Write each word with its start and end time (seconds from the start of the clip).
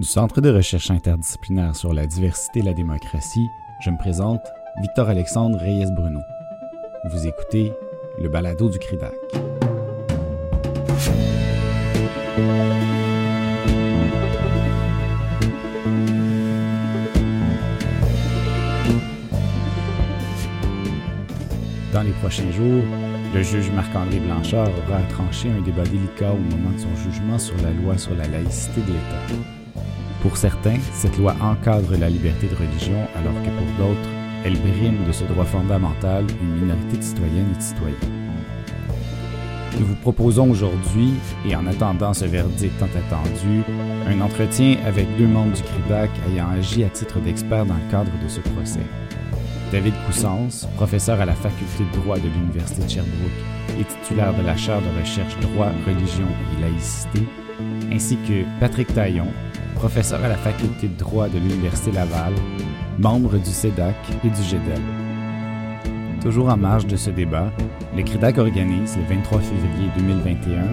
Du 0.00 0.06
Centre 0.06 0.40
de 0.40 0.48
recherche 0.48 0.90
interdisciplinaire 0.90 1.76
sur 1.76 1.92
la 1.92 2.06
diversité 2.06 2.60
et 2.60 2.62
la 2.62 2.72
démocratie, 2.72 3.46
je 3.80 3.90
me 3.90 3.98
présente 3.98 4.40
Victor-Alexandre 4.80 5.58
Reyes-Bruno. 5.58 6.20
Vous 7.12 7.26
écoutez 7.26 7.70
le 8.18 8.30
balado 8.30 8.70
du 8.70 8.78
CRIDAC. 8.78 9.12
Dans 21.92 22.02
les 22.02 22.12
prochains 22.22 22.50
jours, 22.52 22.84
le 23.34 23.42
juge 23.42 23.70
Marc-André 23.72 24.18
Blanchard 24.20 24.70
aura 24.88 25.02
tranché 25.10 25.50
un 25.50 25.60
débat 25.60 25.84
délicat 25.84 26.32
au 26.32 26.38
moment 26.38 26.70
de 26.70 26.78
son 26.78 26.96
jugement 26.96 27.38
sur 27.38 27.56
la 27.58 27.72
loi 27.72 27.98
sur 27.98 28.14
la 28.14 28.26
laïcité 28.26 28.80
de 28.80 28.92
l'État. 28.92 29.59
Pour 30.22 30.36
certains, 30.36 30.76
cette 30.92 31.16
loi 31.16 31.34
encadre 31.40 31.96
la 31.96 32.10
liberté 32.10 32.46
de 32.46 32.54
religion 32.54 32.98
alors 33.16 33.34
que 33.42 33.48
pour 33.48 33.86
d'autres, 33.86 34.08
elle 34.44 34.58
brime 34.58 35.06
de 35.06 35.12
ce 35.12 35.24
droit 35.24 35.44
fondamental 35.44 36.26
une 36.42 36.60
minorité 36.60 36.98
de 36.98 37.02
citoyennes 37.02 37.50
et 37.52 37.56
de 37.56 37.62
citoyens. 37.62 37.96
Nous 39.78 39.86
vous 39.86 39.94
proposons 39.94 40.50
aujourd'hui, 40.50 41.14
et 41.48 41.56
en 41.56 41.66
attendant 41.66 42.12
ce 42.12 42.26
verdict 42.26 42.78
tant 42.78 42.86
attendu, 42.86 43.62
un 44.06 44.20
entretien 44.20 44.76
avec 44.84 45.06
deux 45.16 45.26
membres 45.26 45.56
du 45.56 45.62
CRIDAC 45.62 46.10
ayant 46.30 46.50
agi 46.50 46.84
à 46.84 46.90
titre 46.90 47.18
d'experts 47.20 47.64
dans 47.64 47.74
le 47.74 47.90
cadre 47.90 48.12
de 48.22 48.28
ce 48.28 48.40
procès. 48.40 48.84
David 49.72 49.94
Coussens, 50.04 50.66
professeur 50.76 51.20
à 51.20 51.24
la 51.24 51.34
faculté 51.34 51.84
de 51.84 52.00
droit 52.00 52.18
de 52.18 52.28
l'Université 52.28 52.82
de 52.82 52.90
Sherbrooke 52.90 53.78
et 53.78 53.84
titulaire 53.84 54.34
de 54.34 54.44
la 54.44 54.56
chaire 54.56 54.82
de 54.82 55.00
recherche 55.00 55.38
droit, 55.40 55.70
religion 55.86 56.26
et 56.26 56.60
laïcité, 56.60 57.26
ainsi 57.90 58.18
que 58.28 58.44
Patrick 58.58 58.92
Taillon, 58.92 59.28
professeur 59.80 60.22
à 60.22 60.28
la 60.28 60.36
faculté 60.36 60.88
de 60.88 60.94
droit 60.94 61.26
de 61.28 61.38
l'Université 61.38 61.90
Laval, 61.90 62.34
membre 62.98 63.38
du 63.38 63.48
CEDAC 63.48 63.96
et 64.22 64.28
du 64.28 64.42
GEDEL. 64.42 64.82
Toujours 66.20 66.50
en 66.50 66.58
marge 66.58 66.86
de 66.86 66.96
ce 66.96 67.08
débat, 67.08 67.50
le 67.96 68.02
CRIDAC 68.02 68.36
organise 68.36 68.98
le 68.98 69.04
23 69.04 69.40
février 69.40 69.88
2021 69.96 70.64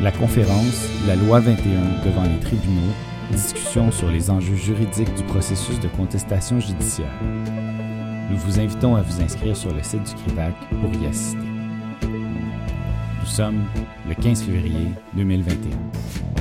la 0.00 0.10
conférence 0.10 0.88
La 1.06 1.14
loi 1.14 1.38
21 1.38 2.04
devant 2.04 2.24
les 2.24 2.40
tribunaux, 2.40 2.92
discussion 3.30 3.92
sur 3.92 4.10
les 4.10 4.28
enjeux 4.28 4.56
juridiques 4.56 5.14
du 5.14 5.22
processus 5.22 5.78
de 5.78 5.86
contestation 5.86 6.58
judiciaire. 6.58 7.14
Nous 8.28 8.38
vous 8.38 8.58
invitons 8.58 8.96
à 8.96 9.02
vous 9.02 9.22
inscrire 9.22 9.56
sur 9.56 9.72
le 9.72 9.84
site 9.84 10.02
du 10.02 10.14
CRIDAC 10.24 10.54
pour 10.82 11.00
y 11.00 11.06
assister. 11.06 11.38
Nous 13.20 13.26
sommes 13.26 13.62
le 14.08 14.16
15 14.16 14.42
février 14.42 14.88
2021. 15.14 16.37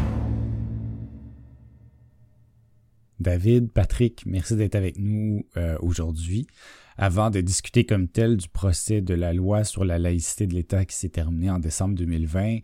David, 3.27 3.73
Patrick, 3.73 4.23
merci 4.25 4.55
d'être 4.55 4.75
avec 4.75 4.97
nous 4.97 5.45
euh, 5.57 5.75
aujourd'hui. 5.81 6.47
Avant 6.95 7.29
de 7.29 7.41
discuter 7.41 7.83
comme 7.83 8.07
tel 8.07 8.37
du 8.37 8.47
procès 8.47 9.01
de 9.01 9.13
la 9.13 9.33
loi 9.33 9.65
sur 9.65 9.83
la 9.83 9.99
laïcité 9.99 10.47
de 10.47 10.53
l'État 10.53 10.85
qui 10.85 10.95
s'est 10.95 11.09
terminé 11.09 11.49
en 11.49 11.59
décembre 11.59 11.95
2020, 11.95 12.59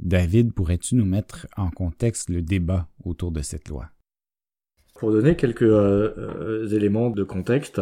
David, 0.00 0.54
pourrais-tu 0.54 0.96
nous 0.96 1.04
mettre 1.04 1.46
en 1.56 1.70
contexte 1.70 2.30
le 2.30 2.42
débat 2.42 2.88
autour 3.04 3.30
de 3.30 3.42
cette 3.42 3.68
loi? 3.68 3.90
Pour 4.96 5.12
donner 5.12 5.36
quelques 5.36 5.62
euh, 5.62 6.12
euh, 6.18 6.66
éléments 6.66 7.10
de 7.10 7.22
contexte, 7.22 7.80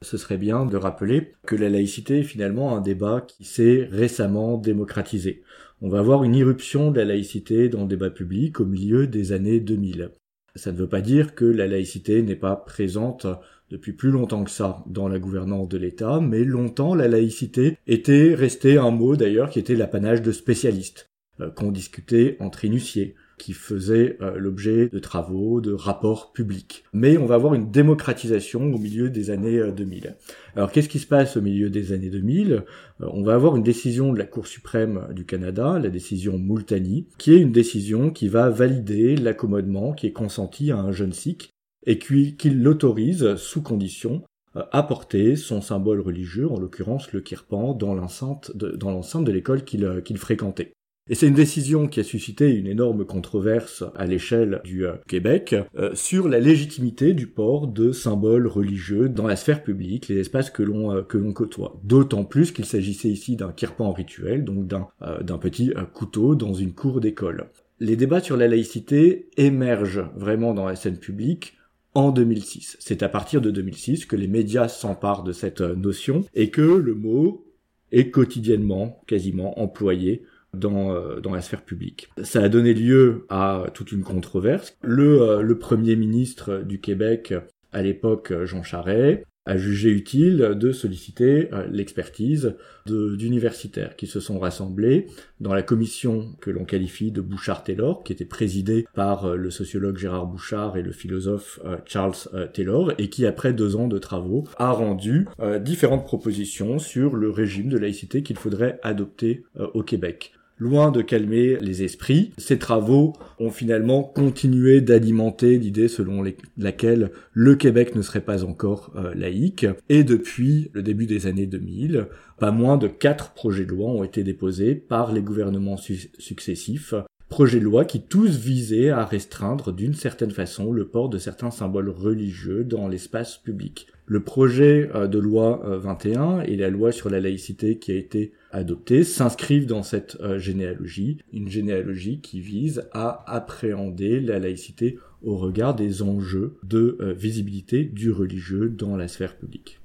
ce 0.00 0.16
serait 0.16 0.38
bien 0.38 0.64
de 0.64 0.78
rappeler 0.78 1.34
que 1.44 1.54
la 1.54 1.68
laïcité 1.68 2.20
est 2.20 2.22
finalement 2.22 2.74
un 2.78 2.80
débat 2.80 3.20
qui 3.20 3.44
s'est 3.44 3.86
récemment 3.90 4.56
démocratisé. 4.56 5.42
On 5.82 5.90
va 5.90 5.98
avoir 5.98 6.24
une 6.24 6.34
irruption 6.34 6.92
de 6.92 6.96
la 6.96 7.04
laïcité 7.04 7.68
dans 7.68 7.82
le 7.82 7.88
débat 7.88 8.08
public 8.08 8.58
au 8.58 8.64
milieu 8.64 9.06
des 9.06 9.32
années 9.32 9.60
2000. 9.60 10.12
Ça 10.58 10.72
ne 10.72 10.76
veut 10.76 10.88
pas 10.88 11.00
dire 11.00 11.34
que 11.34 11.44
la 11.44 11.66
laïcité 11.66 12.20
n'est 12.22 12.36
pas 12.36 12.56
présente 12.56 13.26
depuis 13.70 13.92
plus 13.92 14.10
longtemps 14.10 14.44
que 14.44 14.50
ça 14.50 14.82
dans 14.86 15.08
la 15.08 15.18
gouvernance 15.18 15.68
de 15.68 15.78
l'État, 15.78 16.20
mais 16.20 16.44
longtemps 16.44 16.94
la 16.94 17.08
laïcité 17.08 17.78
était 17.86 18.34
restée 18.34 18.78
un 18.78 18.90
mot 18.90 19.16
d'ailleurs 19.16 19.50
qui 19.50 19.58
était 19.58 19.76
l'apanage 19.76 20.22
de 20.22 20.32
spécialistes, 20.32 21.10
euh, 21.40 21.50
qu'on 21.50 21.70
discutait 21.70 22.36
entre 22.40 22.64
initiés, 22.64 23.14
qui 23.38 23.52
faisaient 23.52 24.18
euh, 24.20 24.36
l'objet 24.36 24.88
de 24.88 24.98
travaux, 24.98 25.60
de 25.60 25.72
rapports 25.72 26.32
publics. 26.32 26.84
Mais 26.92 27.16
on 27.16 27.26
va 27.26 27.36
avoir 27.36 27.54
une 27.54 27.70
démocratisation 27.70 28.62
au 28.62 28.78
milieu 28.78 29.08
des 29.08 29.30
années 29.30 29.62
2000. 29.72 30.06
Euh, 30.06 30.10
Alors 30.56 30.72
qu'est-ce 30.72 30.88
qui 30.88 30.98
se 30.98 31.06
passe 31.06 31.36
au 31.36 31.40
milieu 31.40 31.70
des 31.70 31.92
années 31.92 32.10
2000 32.10 32.52
euh, 32.52 32.60
On 33.00 33.22
va 33.22 33.34
avoir 33.34 33.56
une 33.56 33.62
décision 33.62 34.12
de 34.12 34.18
la 34.18 34.26
Cour 34.26 34.46
suprême 34.46 35.08
du 35.14 35.24
Canada, 35.24 35.78
la 35.78 35.88
décision 35.88 36.38
Multani, 36.38 37.06
qui 37.16 37.32
est 37.32 37.40
une 37.40 37.52
décision 37.52 38.10
qui 38.10 38.28
va 38.28 38.50
valider 38.50 39.16
l'accommodement 39.16 39.92
qui 39.92 40.06
est 40.06 40.12
consenti 40.12 40.70
à 40.70 40.78
un 40.78 40.92
jeune 40.92 41.12
sikh 41.12 41.50
et 41.86 41.98
qui, 41.98 42.50
l'autorise 42.50 43.36
sous 43.36 43.62
condition 43.62 44.22
à 44.54 44.82
porter 44.82 45.36
son 45.36 45.60
symbole 45.60 46.00
religieux, 46.00 46.50
en 46.50 46.58
l'occurrence 46.58 47.12
le 47.12 47.20
kirpan, 47.20 47.74
dans 47.74 47.94
l'enceinte 47.94 48.50
de, 48.54 49.32
l'école 49.32 49.62
qu'il 49.64 50.18
fréquentait. 50.18 50.72
Et 51.10 51.14
c'est 51.14 51.26
une 51.26 51.34
décision 51.34 51.86
qui 51.86 52.00
a 52.00 52.04
suscité 52.04 52.54
une 52.54 52.66
énorme 52.66 53.06
controverse 53.06 53.82
à 53.94 54.04
l'échelle 54.04 54.60
du 54.64 54.86
euh, 54.86 54.92
Québec 55.06 55.54
euh, 55.78 55.94
sur 55.94 56.28
la 56.28 56.38
légitimité 56.38 57.14
du 57.14 57.26
port 57.26 57.66
de 57.66 57.92
symboles 57.92 58.46
religieux 58.46 59.08
dans 59.08 59.26
la 59.26 59.36
sphère 59.36 59.62
publique, 59.62 60.08
les 60.08 60.18
espaces 60.18 60.50
que 60.50 60.62
l'on 60.62 60.94
euh, 60.94 61.32
côtoie. 61.32 61.80
D'autant 61.82 62.24
plus 62.24 62.52
qu'il 62.52 62.66
s'agissait 62.66 63.08
ici 63.08 63.36
d'un 63.36 63.52
kirpan 63.52 63.92
rituel, 63.92 64.44
donc 64.44 64.66
d'un 64.66 64.88
d'un 65.22 65.38
petit 65.38 65.72
couteau 65.94 66.34
dans 66.34 66.52
une 66.52 66.72
cour 66.72 67.00
d'école. 67.00 67.48
Les 67.80 67.96
débats 67.96 68.20
sur 68.20 68.36
la 68.36 68.48
laïcité 68.48 69.28
émergent 69.36 70.04
vraiment 70.16 70.54
dans 70.54 70.66
la 70.66 70.76
scène 70.76 70.98
publique 70.98 71.56
en 71.94 72.10
2006. 72.10 72.76
C'est 72.80 73.02
à 73.02 73.08
partir 73.08 73.40
de 73.40 73.50
2006 73.50 74.06
que 74.06 74.16
les 74.16 74.28
médias 74.28 74.68
s'emparent 74.68 75.24
de 75.24 75.32
cette 75.32 75.60
notion 75.60 76.24
et 76.34 76.50
que 76.50 76.62
le 76.62 76.94
mot 76.94 77.46
est 77.92 78.10
quotidiennement, 78.10 79.00
quasiment 79.06 79.60
employé 79.60 80.22
dans, 80.54 80.94
euh, 80.94 81.20
dans 81.20 81.34
la 81.34 81.40
sphère 81.40 81.62
publique. 81.62 82.08
Ça 82.22 82.42
a 82.42 82.48
donné 82.48 82.74
lieu 82.74 83.26
à 83.28 83.66
toute 83.74 83.92
une 83.92 84.02
controverse. 84.02 84.76
Le, 84.82 85.22
euh, 85.22 85.42
le 85.42 85.58
premier 85.58 85.96
ministre 85.96 86.62
du 86.64 86.80
Québec, 86.80 87.34
à 87.72 87.82
l'époque 87.82 88.32
Jean 88.44 88.62
Charest, 88.62 89.24
a 89.44 89.56
jugé 89.56 89.88
utile 89.88 90.56
de 90.56 90.72
solliciter 90.72 91.48
euh, 91.54 91.66
l'expertise 91.70 92.54
d'universitaires 92.86 93.96
qui 93.96 94.06
se 94.06 94.20
sont 94.20 94.38
rassemblés 94.38 95.06
dans 95.40 95.54
la 95.54 95.62
commission 95.62 96.34
que 96.40 96.50
l'on 96.50 96.64
qualifie 96.64 97.12
de 97.12 97.22
Bouchard-Taylor, 97.22 98.02
qui 98.02 98.12
était 98.12 98.26
présidée 98.26 98.86
par 98.94 99.36
le 99.36 99.50
sociologue 99.50 99.98
Gérard 99.98 100.26
Bouchard 100.26 100.78
et 100.78 100.82
le 100.82 100.92
philosophe 100.92 101.60
Charles 101.84 102.14
Taylor, 102.54 102.92
et 102.96 103.10
qui, 103.10 103.26
après 103.26 103.52
deux 103.52 103.76
ans 103.76 103.88
de 103.88 103.98
travaux, 103.98 104.44
a 104.56 104.72
rendu 104.72 105.26
différentes 105.60 106.06
propositions 106.06 106.78
sur 106.78 107.14
le 107.14 107.28
régime 107.28 107.68
de 107.68 107.76
laïcité 107.76 108.22
qu'il 108.22 108.38
faudrait 108.38 108.80
adopter 108.82 109.44
au 109.74 109.82
Québec. 109.82 110.32
Loin 110.60 110.90
de 110.90 111.02
calmer 111.02 111.56
les 111.60 111.84
esprits, 111.84 112.32
ces 112.36 112.58
travaux 112.58 113.12
ont 113.38 113.50
finalement 113.50 114.02
continué 114.02 114.80
d'alimenter 114.80 115.56
l'idée 115.56 115.86
selon 115.86 116.24
laquelle 116.56 117.12
le 117.32 117.54
Québec 117.54 117.94
ne 117.94 118.02
serait 118.02 118.22
pas 118.22 118.42
encore 118.42 118.92
euh, 118.96 119.14
laïque. 119.14 119.66
Et 119.88 120.02
depuis 120.02 120.70
le 120.72 120.82
début 120.82 121.06
des 121.06 121.28
années 121.28 121.46
2000, 121.46 122.08
pas 122.40 122.50
moins 122.50 122.76
de 122.76 122.88
quatre 122.88 123.34
projets 123.34 123.64
de 123.64 123.70
loi 123.70 123.88
ont 123.88 124.02
été 124.02 124.24
déposés 124.24 124.74
par 124.74 125.12
les 125.12 125.22
gouvernements 125.22 125.76
successifs 125.76 126.94
projets 127.28 127.58
de 127.58 127.64
loi 127.64 127.84
qui 127.84 128.00
tous 128.00 128.38
visaient 128.38 128.90
à 128.90 129.04
restreindre 129.04 129.72
d'une 129.72 129.94
certaine 129.94 130.30
façon 130.30 130.72
le 130.72 130.88
port 130.88 131.08
de 131.08 131.18
certains 131.18 131.50
symboles 131.50 131.90
religieux 131.90 132.64
dans 132.64 132.88
l'espace 132.88 133.36
public. 133.36 133.86
Le 134.06 134.20
projet 134.20 134.90
euh, 134.94 135.06
de 135.06 135.18
loi 135.18 135.60
21 135.64 136.38
euh, 136.38 136.42
et 136.42 136.56
la 136.56 136.70
loi 136.70 136.92
sur 136.92 137.10
la 137.10 137.20
laïcité 137.20 137.78
qui 137.78 137.92
a 137.92 137.96
été 137.96 138.32
adoptée 138.50 139.04
s'inscrivent 139.04 139.66
dans 139.66 139.82
cette 139.82 140.16
euh, 140.20 140.38
généalogie, 140.38 141.18
une 141.32 141.48
généalogie 141.48 142.20
qui 142.20 142.40
vise 142.40 142.88
à 142.92 143.24
appréhender 143.32 144.20
la 144.20 144.38
laïcité 144.38 144.98
au 145.22 145.36
regard 145.36 145.74
des 145.74 146.02
enjeux 146.02 146.58
de 146.62 146.96
visibilité 147.16 147.84
du 147.84 148.12
religieux 148.12 148.68
dans 148.68 148.96
la 148.96 149.08
sphère 149.08 149.36
publique. 149.36 149.80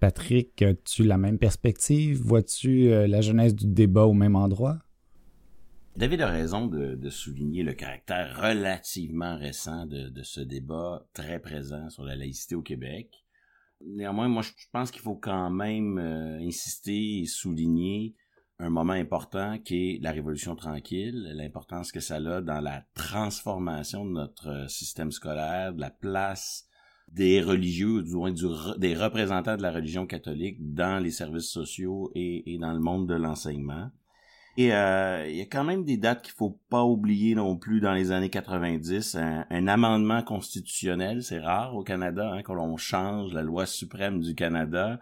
Patrick, 0.00 0.62
as-tu 0.62 1.04
la 1.04 1.18
même 1.18 1.38
perspective? 1.38 2.22
Vois-tu 2.22 2.88
la 2.88 3.20
genèse 3.20 3.54
du 3.54 3.66
débat 3.66 4.04
au 4.04 4.14
même 4.14 4.36
endroit? 4.36 4.78
David 5.96 6.22
a 6.22 6.28
raison 6.28 6.66
de, 6.66 7.08
souligner 7.08 7.62
le 7.62 7.72
caractère 7.72 8.36
relativement 8.40 9.36
récent 9.36 9.86
de, 9.86 10.08
de, 10.08 10.22
ce 10.24 10.40
débat 10.40 11.06
très 11.12 11.38
présent 11.38 11.88
sur 11.88 12.02
la 12.04 12.16
laïcité 12.16 12.56
au 12.56 12.62
Québec. 12.62 13.23
Néanmoins, 13.86 14.28
moi, 14.28 14.42
je 14.42 14.50
pense 14.72 14.90
qu'il 14.90 15.02
faut 15.02 15.16
quand 15.16 15.50
même 15.50 15.98
euh, 15.98 16.38
insister 16.40 17.20
et 17.20 17.26
souligner 17.26 18.14
un 18.58 18.70
moment 18.70 18.92
important 18.92 19.58
qui 19.58 19.90
est 19.90 20.02
la 20.02 20.12
Révolution 20.12 20.54
tranquille, 20.54 21.32
l'importance 21.34 21.92
que 21.92 22.00
ça 22.00 22.16
a 22.16 22.40
dans 22.40 22.60
la 22.60 22.84
transformation 22.94 24.04
de 24.04 24.10
notre 24.10 24.48
euh, 24.48 24.68
système 24.68 25.10
scolaire, 25.10 25.74
de 25.74 25.80
la 25.80 25.90
place 25.90 26.68
des 27.08 27.42
religieux, 27.42 28.02
du 28.02 28.14
moins 28.14 28.32
des 28.32 28.94
représentants 28.94 29.56
de 29.56 29.62
la 29.62 29.70
religion 29.70 30.06
catholique 30.06 30.56
dans 30.74 31.02
les 31.02 31.10
services 31.10 31.50
sociaux 31.50 32.10
et, 32.14 32.54
et 32.54 32.58
dans 32.58 32.72
le 32.72 32.80
monde 32.80 33.08
de 33.08 33.14
l'enseignement. 33.14 33.90
Et 34.56 34.72
euh, 34.72 35.26
il 35.28 35.36
y 35.36 35.40
a 35.40 35.46
quand 35.46 35.64
même 35.64 35.84
des 35.84 35.96
dates 35.96 36.22
qu'il 36.22 36.32
faut 36.32 36.60
pas 36.70 36.84
oublier 36.84 37.34
non 37.34 37.56
plus 37.56 37.80
dans 37.80 37.92
les 37.92 38.12
années 38.12 38.30
90. 38.30 39.16
Un, 39.16 39.66
amendement 39.66 40.22
constitutionnel, 40.22 41.22
c'est 41.22 41.40
rare 41.40 41.74
au 41.74 41.82
Canada 41.82 42.30
hein, 42.32 42.42
que 42.42 42.52
l'on 42.52 42.76
change 42.76 43.32
la 43.32 43.42
loi 43.42 43.66
suprême 43.66 44.20
du 44.20 44.34
Canada 44.34 45.00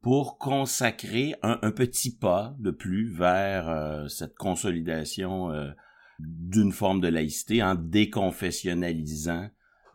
pour 0.00 0.38
consacrer 0.38 1.34
un, 1.42 1.70
petit 1.72 2.16
pas 2.16 2.54
de 2.58 2.70
plus 2.70 3.12
vers 3.12 3.68
euh, 3.68 4.08
cette 4.08 4.36
consolidation 4.36 5.50
euh, 5.50 5.70
d'une 6.18 6.72
forme 6.72 7.00
de 7.00 7.08
laïcité 7.08 7.62
en 7.62 7.74
déconfessionnalisant 7.74 9.48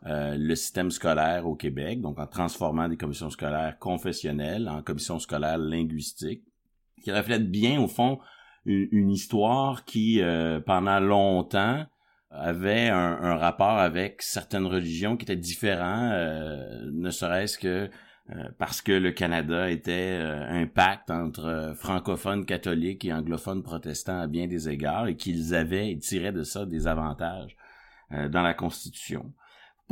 euh, 0.06 0.36
le 0.36 0.54
système 0.56 0.90
scolaire 0.90 1.46
au 1.46 1.54
Québec, 1.54 2.00
donc 2.00 2.18
en 2.18 2.26
transformant 2.26 2.88
des 2.88 2.96
commissions 2.96 3.30
scolaires 3.30 3.78
confessionnelles 3.78 4.68
en 4.68 4.82
commissions 4.82 5.18
scolaires 5.18 5.58
linguistiques, 5.58 6.42
qui 7.02 7.12
reflètent 7.12 7.50
bien, 7.50 7.80
au 7.80 7.88
fond, 7.88 8.18
une, 8.64 9.10
histoire 9.10 9.84
qui, 9.84 10.20
euh, 10.20 10.60
pendant 10.60 11.00
longtemps, 11.00 11.84
avait 12.30 12.88
un, 12.88 13.36
rapport 13.36 13.78
avec 13.78 14.22
certaines 14.22 14.66
religions 14.66 15.16
qui 15.16 15.24
étaient 15.24 15.36
différents, 15.36 16.10
euh, 16.12 16.90
ne 16.92 17.10
serait-ce 17.10 17.58
que 17.58 17.90
parce 18.56 18.80
que 18.80 18.92
le 18.92 19.10
Canada 19.10 19.68
était 19.68 20.16
un 20.16 20.66
pacte 20.66 21.10
entre 21.10 21.74
francophones 21.76 22.46
catholiques 22.46 23.04
et 23.04 23.12
anglophones 23.12 23.62
protestants 23.62 24.20
à 24.20 24.26
bien 24.26 24.46
des 24.46 24.70
égards 24.70 25.08
et 25.08 25.16
qu'ils 25.16 25.54
avaient 25.54 25.90
et 25.90 25.98
tiraient 25.98 26.32
de 26.32 26.44
ça 26.44 26.64
des 26.64 26.86
avantages 26.86 27.56
dans 28.10 28.40
la 28.40 28.54
Constitution. 28.54 29.34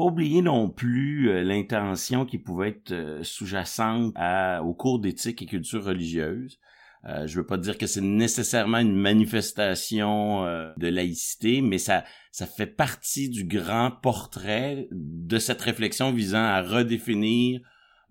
Pas 0.01 0.05
oublier 0.05 0.41
non 0.41 0.71
plus 0.71 1.29
euh, 1.29 1.43
l'intention 1.43 2.25
qui 2.25 2.39
pouvait 2.39 2.69
être 2.69 2.93
euh, 2.93 3.23
sous-jacente 3.23 4.15
au 4.63 4.73
cours 4.73 4.99
d'éthique 4.99 5.43
et 5.43 5.47
culture 5.47 5.85
religieuse. 5.85 6.59
Euh, 7.07 7.27
je 7.27 7.37
veux 7.37 7.47
pas 7.47 7.57
dire 7.57 7.79
que 7.79 7.87
c'est 7.87 8.03
nécessairement 8.03 8.79
une 8.79 8.95
manifestation 8.95 10.45
euh, 10.45 10.71
de 10.77 10.89
laïcité, 10.89 11.63
mais 11.63 11.79
ça, 11.79 12.05
ça 12.31 12.47
fait 12.47 12.67
partie 12.67 13.31
du 13.31 13.45
grand 13.45 13.91
portrait 13.91 14.89
de 14.91 15.39
cette 15.39 15.63
réflexion 15.63 16.13
visant 16.13 16.45
à 16.45 16.63
redéfinir 16.63 17.61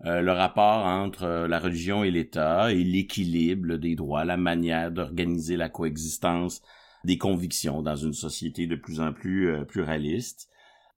le 0.02 0.30
rapport 0.30 0.86
entre 0.86 1.46
la 1.46 1.58
religion 1.58 2.04
et 2.04 2.10
l'État 2.10 2.72
et 2.72 2.82
l'équilibre 2.82 3.76
des 3.76 3.96
droits, 3.96 4.24
la 4.24 4.38
manière 4.38 4.90
d'organiser 4.90 5.58
la 5.58 5.68
coexistence 5.68 6.62
des 7.04 7.18
convictions 7.18 7.82
dans 7.82 7.96
une 7.96 8.14
société 8.14 8.66
de 8.66 8.76
plus 8.76 9.00
en 9.00 9.12
plus 9.12 9.54
pluraliste 9.68 10.50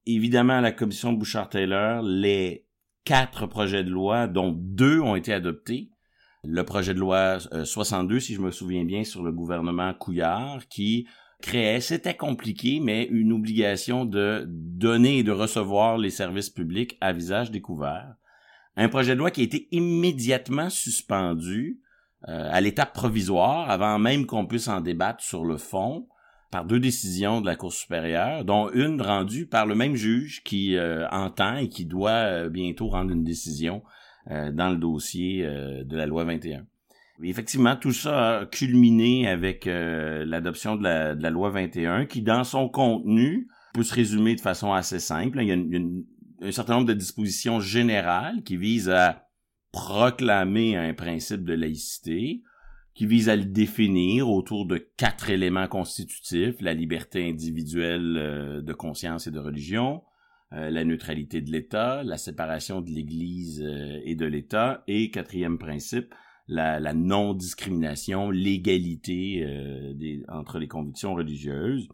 évidemment, 0.05 0.59
la 0.59 0.71
commission 0.71 1.13
Bouchard-Taylor, 1.13 2.01
les 2.01 2.65
quatre 3.03 3.47
projets 3.47 3.83
de 3.83 3.89
loi, 3.89 4.27
dont 4.27 4.51
deux 4.51 4.99
ont 4.99 5.15
été 5.15 5.33
adoptés. 5.33 5.91
Le 6.45 6.63
projet 6.65 6.93
de 6.93 6.99
loi 6.99 7.37
62, 7.39 8.15
euh, 8.15 8.19
si 8.19 8.33
je 8.33 8.41
me 8.41 8.51
souviens 8.51 8.83
bien, 8.83 9.05
sur 9.05 9.23
le 9.23 9.31
gouvernement 9.31 9.93
Couillard, 9.93 10.67
qui 10.67 11.07
créait, 11.41 11.79
c'était 11.79 12.15
compliqué, 12.15 12.81
mais 12.81 13.05
une 13.05 13.31
obligation 13.31 14.03
de 14.03 14.43
donner 14.47 15.19
et 15.19 15.23
de 15.23 15.31
recevoir 15.31 15.97
les 15.97 16.09
services 16.09 16.49
publics 16.49 16.97
à 16.99 17.13
visage 17.13 17.49
découvert. 17.49 18.15
Un 18.75 18.89
projet 18.89 19.13
de 19.13 19.19
loi 19.19 19.31
qui 19.31 19.39
a 19.39 19.45
été 19.45 19.69
immédiatement 19.71 20.69
suspendu 20.69 21.79
euh, 22.27 22.49
à 22.51 22.59
l'étape 22.59 22.93
provisoire, 22.93 23.69
avant 23.69 23.97
même 23.97 24.25
qu'on 24.25 24.45
puisse 24.45 24.67
en 24.67 24.81
débattre 24.81 25.23
sur 25.23 25.45
le 25.45 25.57
fond, 25.57 26.07
par 26.51 26.65
deux 26.65 26.79
décisions 26.79 27.39
de 27.39 27.45
la 27.45 27.55
Cour 27.55 27.71
supérieure, 27.71 28.43
dont 28.43 28.69
une 28.71 29.01
rendue 29.01 29.47
par 29.47 29.65
le 29.65 29.75
même 29.75 29.95
juge 29.95 30.43
qui 30.43 30.75
euh, 30.75 31.07
entend 31.09 31.55
et 31.55 31.69
qui 31.69 31.85
doit 31.85 32.49
bientôt 32.49 32.89
rendre 32.89 33.11
une 33.11 33.23
décision 33.23 33.81
dans 34.29 34.69
le 34.69 34.77
dossier 34.77 35.43
de 35.43 35.97
la 35.97 36.05
loi 36.05 36.23
21. 36.23 36.65
effectivement, 37.23 37.75
tout 37.75 37.91
ça 37.91 38.39
a 38.39 38.45
culminé 38.45 39.27
avec 39.27 39.65
l'adoption 39.65 40.75
de 40.75 40.83
la, 40.83 41.15
de 41.15 41.21
la, 41.21 41.29
loi 41.29 41.49
21, 41.49 42.05
qui 42.05 42.21
dans 42.21 42.43
son 42.43 42.69
contenu 42.69 43.47
peut 43.73 43.83
se 43.83 43.93
résumer 43.93 44.35
de 44.35 44.41
façon 44.41 44.71
assez 44.71 44.99
simple. 44.99 45.39
Il 45.41 45.47
y 45.47 45.51
a, 45.51 46.47
un 46.47 46.51
certain 46.51 46.75
nombre 46.75 46.87
de 46.87 46.93
dispositions 46.93 47.59
générales 47.59 48.43
qui 48.43 48.57
visent 48.57 48.89
à 48.89 49.27
proclamer 49.71 50.75
un 50.75 50.93
principe 50.93 51.43
de 51.43 51.53
laïcité, 51.53 52.43
qui 52.93 53.07
vise 53.07 53.27
à 53.27 53.35
le 53.35 53.45
définir 53.45 54.29
autour 54.29 54.67
de 54.67 54.77
quatre 54.77 55.31
éléments 55.31 55.67
constitutifs, 55.67 56.61
la 56.61 56.73
liberté 56.73 57.27
individuelle 57.27 58.17
euh, 58.17 58.61
de 58.61 58.73
conscience 58.73 59.25
et 59.25 59.31
de 59.31 59.39
religion, 59.39 60.03
euh, 60.53 60.69
la 60.69 60.83
neutralité 60.85 61.41
de 61.41 61.51
l'État, 61.51 62.03
la 62.03 62.17
séparation 62.17 62.81
de 62.81 62.89
l'Église 62.89 63.61
euh, 63.61 63.99
et 64.03 64.15
de 64.15 64.25
l'État, 64.25 64.83
et 64.87 65.11
quatrième 65.11 65.57
principe, 65.57 66.13
la, 66.47 66.93
non-discrimination, 66.93 68.29
l'égalité 68.29 69.47
entre 70.27 70.59
les 70.59 70.67
convictions 70.67 71.15
religieuses. 71.15 71.87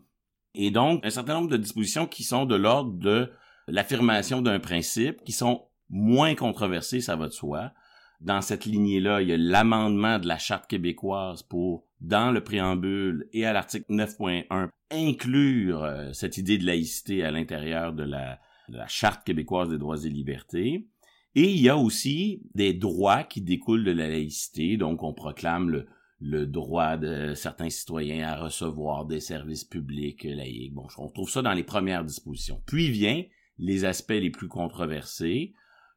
Et 0.55 0.71
donc, 0.71 1.05
un 1.05 1.11
certain 1.11 1.35
nombre 1.35 1.49
de 1.49 1.57
dispositions 1.57 2.07
qui 2.07 2.23
sont 2.23 2.45
de 2.45 2.55
l'ordre 2.55 2.93
de 2.93 3.31
l'affirmation 3.67 4.41
d'un 4.41 4.59
principe, 4.59 5.23
qui 5.23 5.33
sont 5.33 5.67
moins 5.89 6.33
controversées, 6.33 6.99
ça 6.99 7.15
va 7.15 7.27
de 7.27 7.31
soi, 7.31 7.73
dans 8.21 8.41
cette 8.41 8.65
lignée-là, 8.65 9.21
il 9.21 9.29
y 9.29 9.33
a 9.33 9.37
l'amendement 9.37 10.19
de 10.19 10.27
la 10.27 10.37
Charte 10.37 10.67
québécoise 10.67 11.43
pour, 11.43 11.85
dans 12.01 12.31
le 12.31 12.43
préambule 12.43 13.29
et 13.31 13.45
à 13.45 13.53
l'article 13.53 13.85
9.1, 13.89 14.69
inclure 14.91 15.83
euh, 15.83 16.11
cette 16.13 16.37
idée 16.37 16.57
de 16.57 16.65
laïcité 16.65 17.23
à 17.23 17.31
l'intérieur 17.31 17.93
de 17.93 18.03
la, 18.03 18.39
Charte 18.87 19.25
québécoise 19.25 19.69
des 19.69 19.77
droits 19.77 20.03
et 20.03 20.09
libertés. 20.09 20.87
Et 21.35 21.51
il 21.51 21.61
y 21.61 21.69
a 21.69 21.77
aussi 21.77 22.41
des 22.55 22.73
droits 22.73 23.23
qui 23.23 23.41
découlent 23.41 23.83
de 23.83 23.91
la 23.91 24.07
laïcité, 24.07 24.77
donc 24.77 25.03
on 25.03 25.13
proclame 25.13 25.85
le, 26.19 26.45
droit 26.47 26.97
de 26.97 27.33
certains 27.35 27.69
citoyens 27.69 28.27
à 28.27 28.35
recevoir 28.35 29.05
des 29.05 29.19
services 29.19 29.63
publics 29.63 30.23
laïcs. 30.23 30.73
Bon, 30.73 30.87
on 30.97 31.07
trouve 31.09 31.29
ça 31.29 31.41
dans 31.41 31.53
les 31.53 31.63
premières 31.63 32.03
dispositions. 32.03 32.61
Puis 32.65 32.89
vient 32.89 33.23
les 33.59 33.85
aspects 33.85 34.11
les 34.11 34.31
plus 34.31 34.47
controversés, 34.47 35.53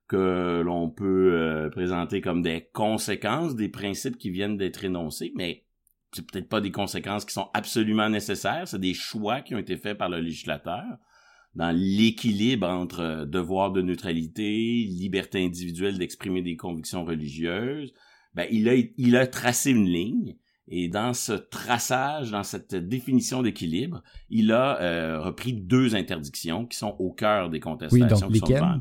que 0.09 0.61
l'on 0.63 0.91
peut 0.91 1.33
euh, 1.33 1.71
présenter 1.71 2.21
comme 2.21 2.43
des 2.43 2.69
conséquences 2.73 3.57
des 3.57 3.71
principes 3.71 4.19
qui 4.19 4.29
viennent 4.29 4.59
d'être 4.59 4.85
énoncés, 4.85 5.33
mais 5.35 5.65
c'est 6.13 6.27
peut-être 6.27 6.51
pas 6.51 6.61
des 6.61 6.71
conséquences 6.71 7.25
qui 7.25 7.33
sont 7.33 7.49
absolument 7.55 8.11
nécessaires, 8.11 8.69
c'est 8.69 8.79
des 8.79 8.93
choix 8.93 9.41
qui 9.41 9.55
ont 9.55 9.59
été 9.59 9.79
faits 9.79 9.97
par 9.97 10.11
le 10.11 10.21
législateur 10.21 10.85
dans 11.55 11.71
l'équilibre 11.71 12.67
entre 12.69 13.01
euh, 13.01 13.25
devoir 13.27 13.73
de 13.73 13.83
neutralité, 13.83 14.85
liberté 14.89 15.45
individuelle 15.45 15.99
d'exprimer 15.99 16.43
des 16.43 16.57
convictions 16.57 17.05
religieuses. 17.05 17.93
Ben, 18.35 18.47
il 18.51 18.69
a, 18.69 18.75
il 18.75 19.17
a 19.17 19.27
tracé 19.27 19.71
une 19.71 19.87
ligne 19.87 20.37
et 20.69 20.89
dans 20.89 21.13
ce 21.13 21.33
traçage, 21.33 22.31
dans 22.31 22.45
cette 22.45 22.75
définition 22.75 23.43
d'équilibre, 23.43 24.03
il 24.31 24.53
a 24.53 24.81
euh, 24.81 25.21
repris 25.21 25.53
deux 25.53 25.95
interdictions 25.95 26.67
qui 26.67 26.79
sont 26.79 26.97
au 26.99 27.13
cœur 27.13 27.51
des 27.51 27.61
contestations 27.61 28.29
qui 28.29 28.39
sont 28.39 28.81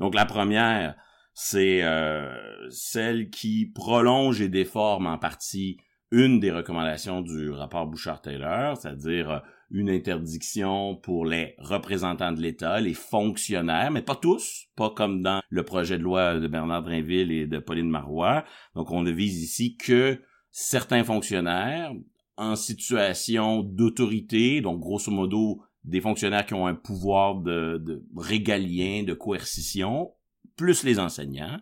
donc 0.00 0.14
la 0.14 0.24
première, 0.24 0.96
c'est 1.34 1.82
euh, 1.82 2.34
celle 2.70 3.30
qui 3.30 3.66
prolonge 3.66 4.40
et 4.40 4.48
déforme 4.48 5.06
en 5.06 5.18
partie 5.18 5.78
une 6.10 6.40
des 6.40 6.52
recommandations 6.52 7.22
du 7.22 7.50
rapport 7.50 7.86
Bouchard-Taylor, 7.86 8.76
c'est-à-dire 8.76 9.30
euh, 9.30 9.38
une 9.70 9.90
interdiction 9.90 10.96
pour 10.96 11.26
les 11.26 11.54
représentants 11.58 12.32
de 12.32 12.40
l'État, 12.40 12.80
les 12.80 12.94
fonctionnaires, 12.94 13.90
mais 13.90 14.02
pas 14.02 14.16
tous, 14.16 14.66
pas 14.76 14.90
comme 14.90 15.22
dans 15.22 15.40
le 15.48 15.62
projet 15.64 15.98
de 15.98 16.02
loi 16.02 16.38
de 16.38 16.46
Bernard 16.46 16.82
Drinville 16.82 17.32
et 17.32 17.46
de 17.46 17.58
Pauline 17.58 17.90
Marois. 17.90 18.44
Donc 18.74 18.90
on 18.90 19.02
ne 19.02 19.10
vise 19.10 19.42
ici 19.42 19.76
que 19.76 20.20
certains 20.50 21.04
fonctionnaires 21.04 21.92
en 22.36 22.56
situation 22.56 23.62
d'autorité, 23.62 24.60
donc 24.60 24.80
grosso 24.80 25.10
modo 25.10 25.62
des 25.84 26.00
fonctionnaires 26.00 26.46
qui 26.46 26.54
ont 26.54 26.66
un 26.66 26.74
pouvoir 26.74 27.36
de, 27.36 27.78
de 27.78 28.04
régalien, 28.16 29.02
de 29.02 29.14
coercition, 29.14 30.12
plus 30.56 30.82
les 30.84 30.98
enseignants. 30.98 31.60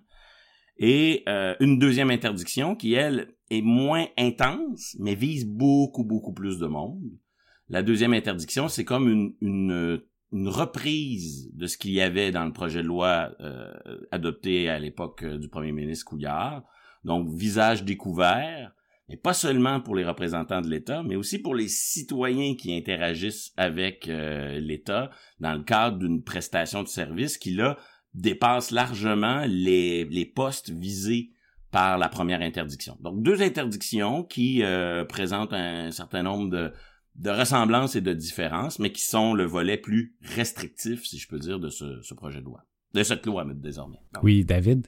Et 0.79 1.23
euh, 1.29 1.55
une 1.61 1.79
deuxième 1.79 2.11
interdiction 2.11 2.75
qui, 2.75 2.95
elle, 2.95 3.35
est 3.51 3.63
moins 3.63 4.07
intense, 4.17 4.97
mais 4.99 5.15
vise 5.15 5.47
beaucoup, 5.47 6.05
beaucoup 6.05 6.33
plus 6.33 6.59
de 6.59 6.67
monde. 6.67 7.03
La 7.69 7.83
deuxième 7.83 8.13
interdiction, 8.13 8.69
c'est 8.69 8.85
comme 8.85 9.09
une, 9.09 9.35
une, 9.41 10.49
reprise 10.49 11.51
de 11.55 11.67
ce 11.67 11.77
qu'il 11.77 11.93
y 11.93 12.01
avait 12.01 12.31
dans 12.31 12.45
le 12.45 12.53
projet 12.53 12.83
de 12.83 12.87
loi 12.87 13.33
euh, 13.41 13.73
adopté 14.11 14.69
à 14.69 14.79
l'époque 14.79 15.25
du 15.25 15.49
premier 15.49 15.73
ministre 15.73 16.07
Couillard. 16.07 16.63
Donc, 17.05 17.29
visage 17.29 17.85
découvert, 17.85 18.73
et 19.09 19.17
pas 19.17 19.35
seulement 19.35 19.81
pour 19.81 19.95
les 19.95 20.05
représentants 20.05 20.61
de 20.63 20.69
l'État, 20.69 21.03
mais 21.03 21.17
aussi 21.17 21.39
pour 21.39 21.55
les 21.55 21.69
citoyens 21.69 22.55
qui 22.55 22.75
interagissent 22.75 23.53
avec 23.57 24.09
euh, 24.09 24.59
l'État 24.59 25.11
dans 25.41 25.53
le 25.53 25.63
cadre 25.63 25.99
d'une 25.99 26.23
prestation 26.23 26.83
de 26.83 26.89
service 26.89 27.37
qui, 27.37 27.53
là, 27.53 27.77
dépasse 28.15 28.71
largement 28.71 29.45
les, 29.47 30.05
les 30.05 30.27
postes 30.27 30.71
visés 30.71 31.31
par 31.71 31.99
la 31.99 32.09
première 32.09 32.43
interdiction. 32.43 32.97
Donc, 33.01 33.23
deux 33.23 33.43
interdictions 33.43 34.23
qui 34.23 34.63
euh, 34.63 35.05
présentent 35.05 35.55
un 35.55 35.91
certain 35.91 36.23
nombre 36.23 36.51
de, 36.51 36.73
de 37.17 37.31
ressemblances 37.31 37.97
et 37.97 38.01
de 38.01 38.13
différences, 38.13 38.79
mais 38.79 38.93
qui 38.93 39.03
sont 39.03 39.35
le 39.35 39.45
volet 39.45 39.77
plus 39.77 40.15
restrictif, 40.23 41.05
si 41.05 41.19
je 41.19 41.29
peux 41.29 41.39
dire, 41.39 41.61
de 41.61 41.69
ce, 41.69 42.01
ce 42.03 42.15
projet 42.15 42.41
de 42.41 42.45
loi. 42.45 42.65
De 42.95 43.03
cette 43.03 43.27
loi, 43.27 43.47
désormais. 43.55 43.99
Oui, 44.23 44.45
David? 44.45 44.87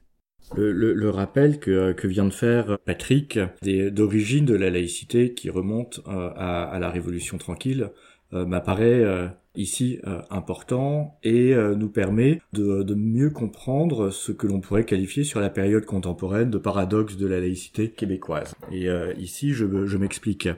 Le, 0.56 1.10
rappel 1.10 1.58
que, 1.58 2.06
vient 2.06 2.26
de 2.26 2.30
faire 2.30 2.78
Patrick 2.84 3.38
d'origine 3.62 4.44
de 4.44 4.54
la 4.54 4.70
laïcité 4.70 5.34
qui 5.34 5.50
remonte 5.50 6.00
euh, 6.06 6.30
à, 6.36 6.78
la 6.78 6.90
Révolution 6.90 7.38
tranquille 7.38 7.90
euh, 8.32 8.44
m'apparaît 8.44 9.02
euh, 9.02 9.26
ici 9.56 10.00
important 10.30 11.18
et 11.22 11.54
nous 11.54 11.88
permet 11.88 12.40
de, 12.52 12.94
mieux 12.94 13.30
comprendre 13.30 14.10
ce 14.10 14.32
que 14.32 14.48
l'on 14.48 14.60
pourrait 14.60 14.84
qualifier 14.84 15.22
sur 15.22 15.38
la 15.38 15.48
période 15.48 15.84
contemporaine 15.84 16.50
de 16.50 16.58
paradoxe 16.58 17.16
de 17.16 17.26
la 17.28 17.38
laïcité 17.38 17.90
québécoise. 17.90 18.56
Et 18.72 18.88
ici, 19.16 19.52
je, 19.52 19.86
je 19.86 19.96
m'explique. 19.96 20.48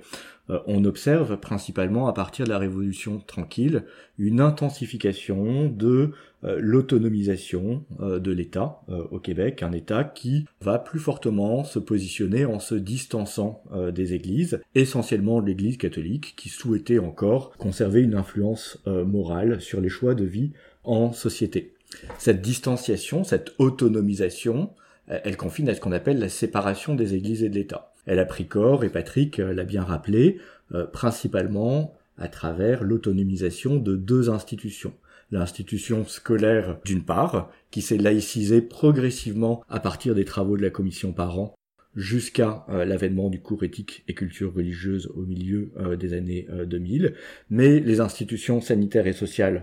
Euh, 0.51 0.61
on 0.67 0.85
observe 0.85 1.39
principalement 1.39 2.07
à 2.09 2.13
partir 2.13 2.45
de 2.45 2.51
la 2.51 2.59
Révolution 2.59 3.21
tranquille 3.27 3.85
une 4.19 4.41
intensification 4.41 5.67
de 5.69 6.13
euh, 6.45 6.59
l'autonomisation 6.61 7.85
euh, 8.01 8.19
de 8.19 8.33
l'État 8.33 8.81
au 9.11 9.19
Québec, 9.19 9.63
un 9.63 9.73
État 9.73 10.05
qui 10.05 10.47
va 10.61 10.79
plus 10.79 11.01
fortement 11.01 11.65
se 11.65 11.79
positionner 11.79 12.45
en 12.45 12.61
se 12.61 12.75
distançant 12.75 13.63
des 13.93 14.15
églises, 14.15 14.61
essentiellement 14.75 15.41
de 15.41 15.47
l'Église 15.47 15.77
catholique, 15.77 16.35
qui 16.37 16.49
souhaitait 16.49 16.99
encore 16.99 17.51
conserver 17.57 18.03
une 18.03 18.15
influence 18.15 18.79
morale 18.87 19.61
sur 19.61 19.81
les 19.81 19.89
choix 19.89 20.15
de 20.15 20.25
vie 20.25 20.53
en 20.85 21.13
société. 21.13 21.75
Cette 22.19 22.43
distanciation, 22.43 23.25
cette 23.25 23.55
autonomisation, 23.59 24.71
elle 25.07 25.37
confine 25.37 25.69
à 25.69 25.75
ce 25.75 25.81
qu'on 25.81 25.93
appelle 25.93 26.19
la 26.19 26.29
séparation 26.29 26.95
des 26.95 27.15
églises 27.15 27.43
et 27.43 27.49
de 27.49 27.55
l'État. 27.55 27.93
Elle 28.07 28.21
a 28.21 28.25
pris 28.25 28.47
corps, 28.47 28.85
et 28.85 28.89
Patrick 28.89 29.41
euh, 29.41 29.53
l'a 29.53 29.65
bien 29.65 29.83
rappelé, 29.83 30.39
euh, 30.73 30.87
principalement 30.87 31.95
à 32.17 32.29
travers 32.29 32.83
l'autonomisation 32.83 33.77
de 33.77 33.97
deux 33.97 34.31
institutions. 34.31 34.95
L'institution 35.33 36.07
scolaire 36.07 36.79
d'une 36.85 37.03
part, 37.03 37.51
qui 37.71 37.83
s'est 37.83 37.99
laïcisée 37.99 38.63
progressivement 38.63 39.63
à 39.69 39.81
partir 39.81 40.15
des 40.15 40.25
travaux 40.25 40.57
de 40.57 40.63
la 40.63 40.71
commission 40.71 41.13
parents 41.13 41.55
jusqu'à 41.97 42.65
euh, 42.69 42.85
l'avènement 42.85 43.29
du 43.29 43.41
cours 43.41 43.65
éthique 43.65 44.05
et 44.07 44.15
culture 44.15 44.55
religieuse 44.55 45.11
au 45.15 45.23
milieu 45.23 45.73
des 45.99 46.13
années 46.13 46.47
2000, 46.67 47.15
mais 47.51 47.81
les 47.81 48.01
institutions 48.01 48.61
sanitaires 48.61 49.07
et 49.07 49.13
sociales 49.13 49.63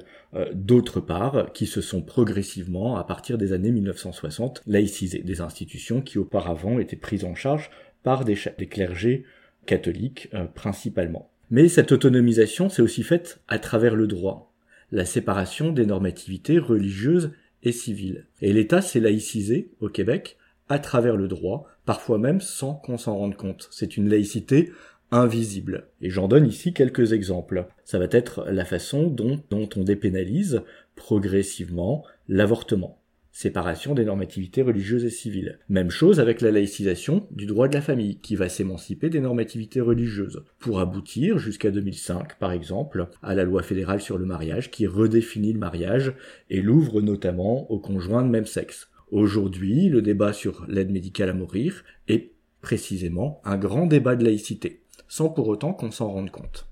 d'autre 0.53 0.99
part, 0.99 1.53
qui 1.53 1.67
se 1.67 1.79
sont 1.79 2.01
progressivement, 2.01 2.97
à 2.97 3.03
partir 3.03 3.37
des 3.37 3.53
années 3.53 3.71
1960, 3.71 4.63
laïcisées, 4.65 5.19
des 5.19 5.41
institutions 5.41 6.01
qui 6.01 6.17
auparavant 6.17 6.79
étaient 6.79 6.95
prises 6.95 7.23
en 7.23 7.35
charge 7.35 7.69
par 8.03 8.25
des, 8.25 8.35
clergés 8.35 9.25
catholiques 9.65 10.29
euh, 10.33 10.45
principalement. 10.45 11.29
Mais 11.49 11.67
cette 11.67 11.91
autonomisation 11.91 12.69
s'est 12.69 12.81
aussi 12.81 13.03
faite 13.03 13.41
à 13.47 13.59
travers 13.59 13.95
le 13.95 14.07
droit, 14.07 14.53
la 14.91 15.05
séparation 15.05 15.71
des 15.71 15.85
normativités 15.85 16.59
religieuses 16.59 17.31
et 17.63 17.71
civiles. 17.71 18.25
Et 18.41 18.53
l'État 18.53 18.81
s'est 18.81 18.99
laïcisé 18.99 19.71
au 19.79 19.89
Québec 19.89 20.37
à 20.69 20.79
travers 20.79 21.15
le 21.15 21.27
droit, 21.27 21.67
parfois 21.85 22.17
même 22.17 22.41
sans 22.41 22.75
qu'on 22.75 22.97
s'en 22.97 23.17
rende 23.17 23.35
compte. 23.35 23.67
C'est 23.71 23.97
une 23.97 24.09
laïcité 24.09 24.71
invisible. 25.11 25.87
Et 26.01 26.09
j'en 26.09 26.27
donne 26.27 26.47
ici 26.47 26.73
quelques 26.73 27.13
exemples. 27.13 27.67
Ça 27.85 27.99
va 27.99 28.07
être 28.09 28.45
la 28.49 28.65
façon 28.65 29.07
dont 29.07 29.69
on 29.75 29.83
dépénalise 29.83 30.61
progressivement 30.95 32.03
l'avortement 32.27 33.02
séparation 33.33 33.95
des 33.95 34.05
normativités 34.05 34.61
religieuses 34.61 35.03
et 35.03 35.09
civiles. 35.09 35.59
Même 35.67 35.89
chose 35.89 36.19
avec 36.19 36.39
la 36.39 36.51
laïcisation 36.51 37.27
du 37.31 37.47
droit 37.47 37.67
de 37.67 37.73
la 37.73 37.81
famille, 37.81 38.19
qui 38.19 38.35
va 38.35 38.47
s'émanciper 38.47 39.09
des 39.09 39.19
normativités 39.19 39.81
religieuses, 39.81 40.43
pour 40.59 40.79
aboutir, 40.79 41.39
jusqu'à 41.39 41.71
2005 41.71 42.37
par 42.39 42.53
exemple, 42.53 43.09
à 43.21 43.33
la 43.33 43.43
loi 43.43 43.63
fédérale 43.63 44.01
sur 44.01 44.17
le 44.17 44.25
mariage, 44.25 44.71
qui 44.71 44.87
redéfinit 44.87 45.51
le 45.51 45.59
mariage 45.59 46.13
et 46.49 46.61
l'ouvre 46.61 47.01
notamment 47.01 47.69
aux 47.71 47.79
conjoints 47.79 48.23
de 48.23 48.29
même 48.29 48.45
sexe. 48.45 48.89
Aujourd'hui, 49.11 49.89
le 49.89 50.01
débat 50.01 50.31
sur 50.31 50.65
l'aide 50.67 50.91
médicale 50.91 51.29
à 51.29 51.33
mourir 51.33 51.83
est 52.07 52.31
précisément 52.61 53.41
un 53.43 53.57
grand 53.57 53.87
débat 53.87 54.15
de 54.15 54.23
laïcité, 54.23 54.83
sans 55.07 55.29
pour 55.29 55.47
autant 55.47 55.73
qu'on 55.73 55.91
s'en 55.91 56.11
rende 56.11 56.31
compte. 56.31 56.67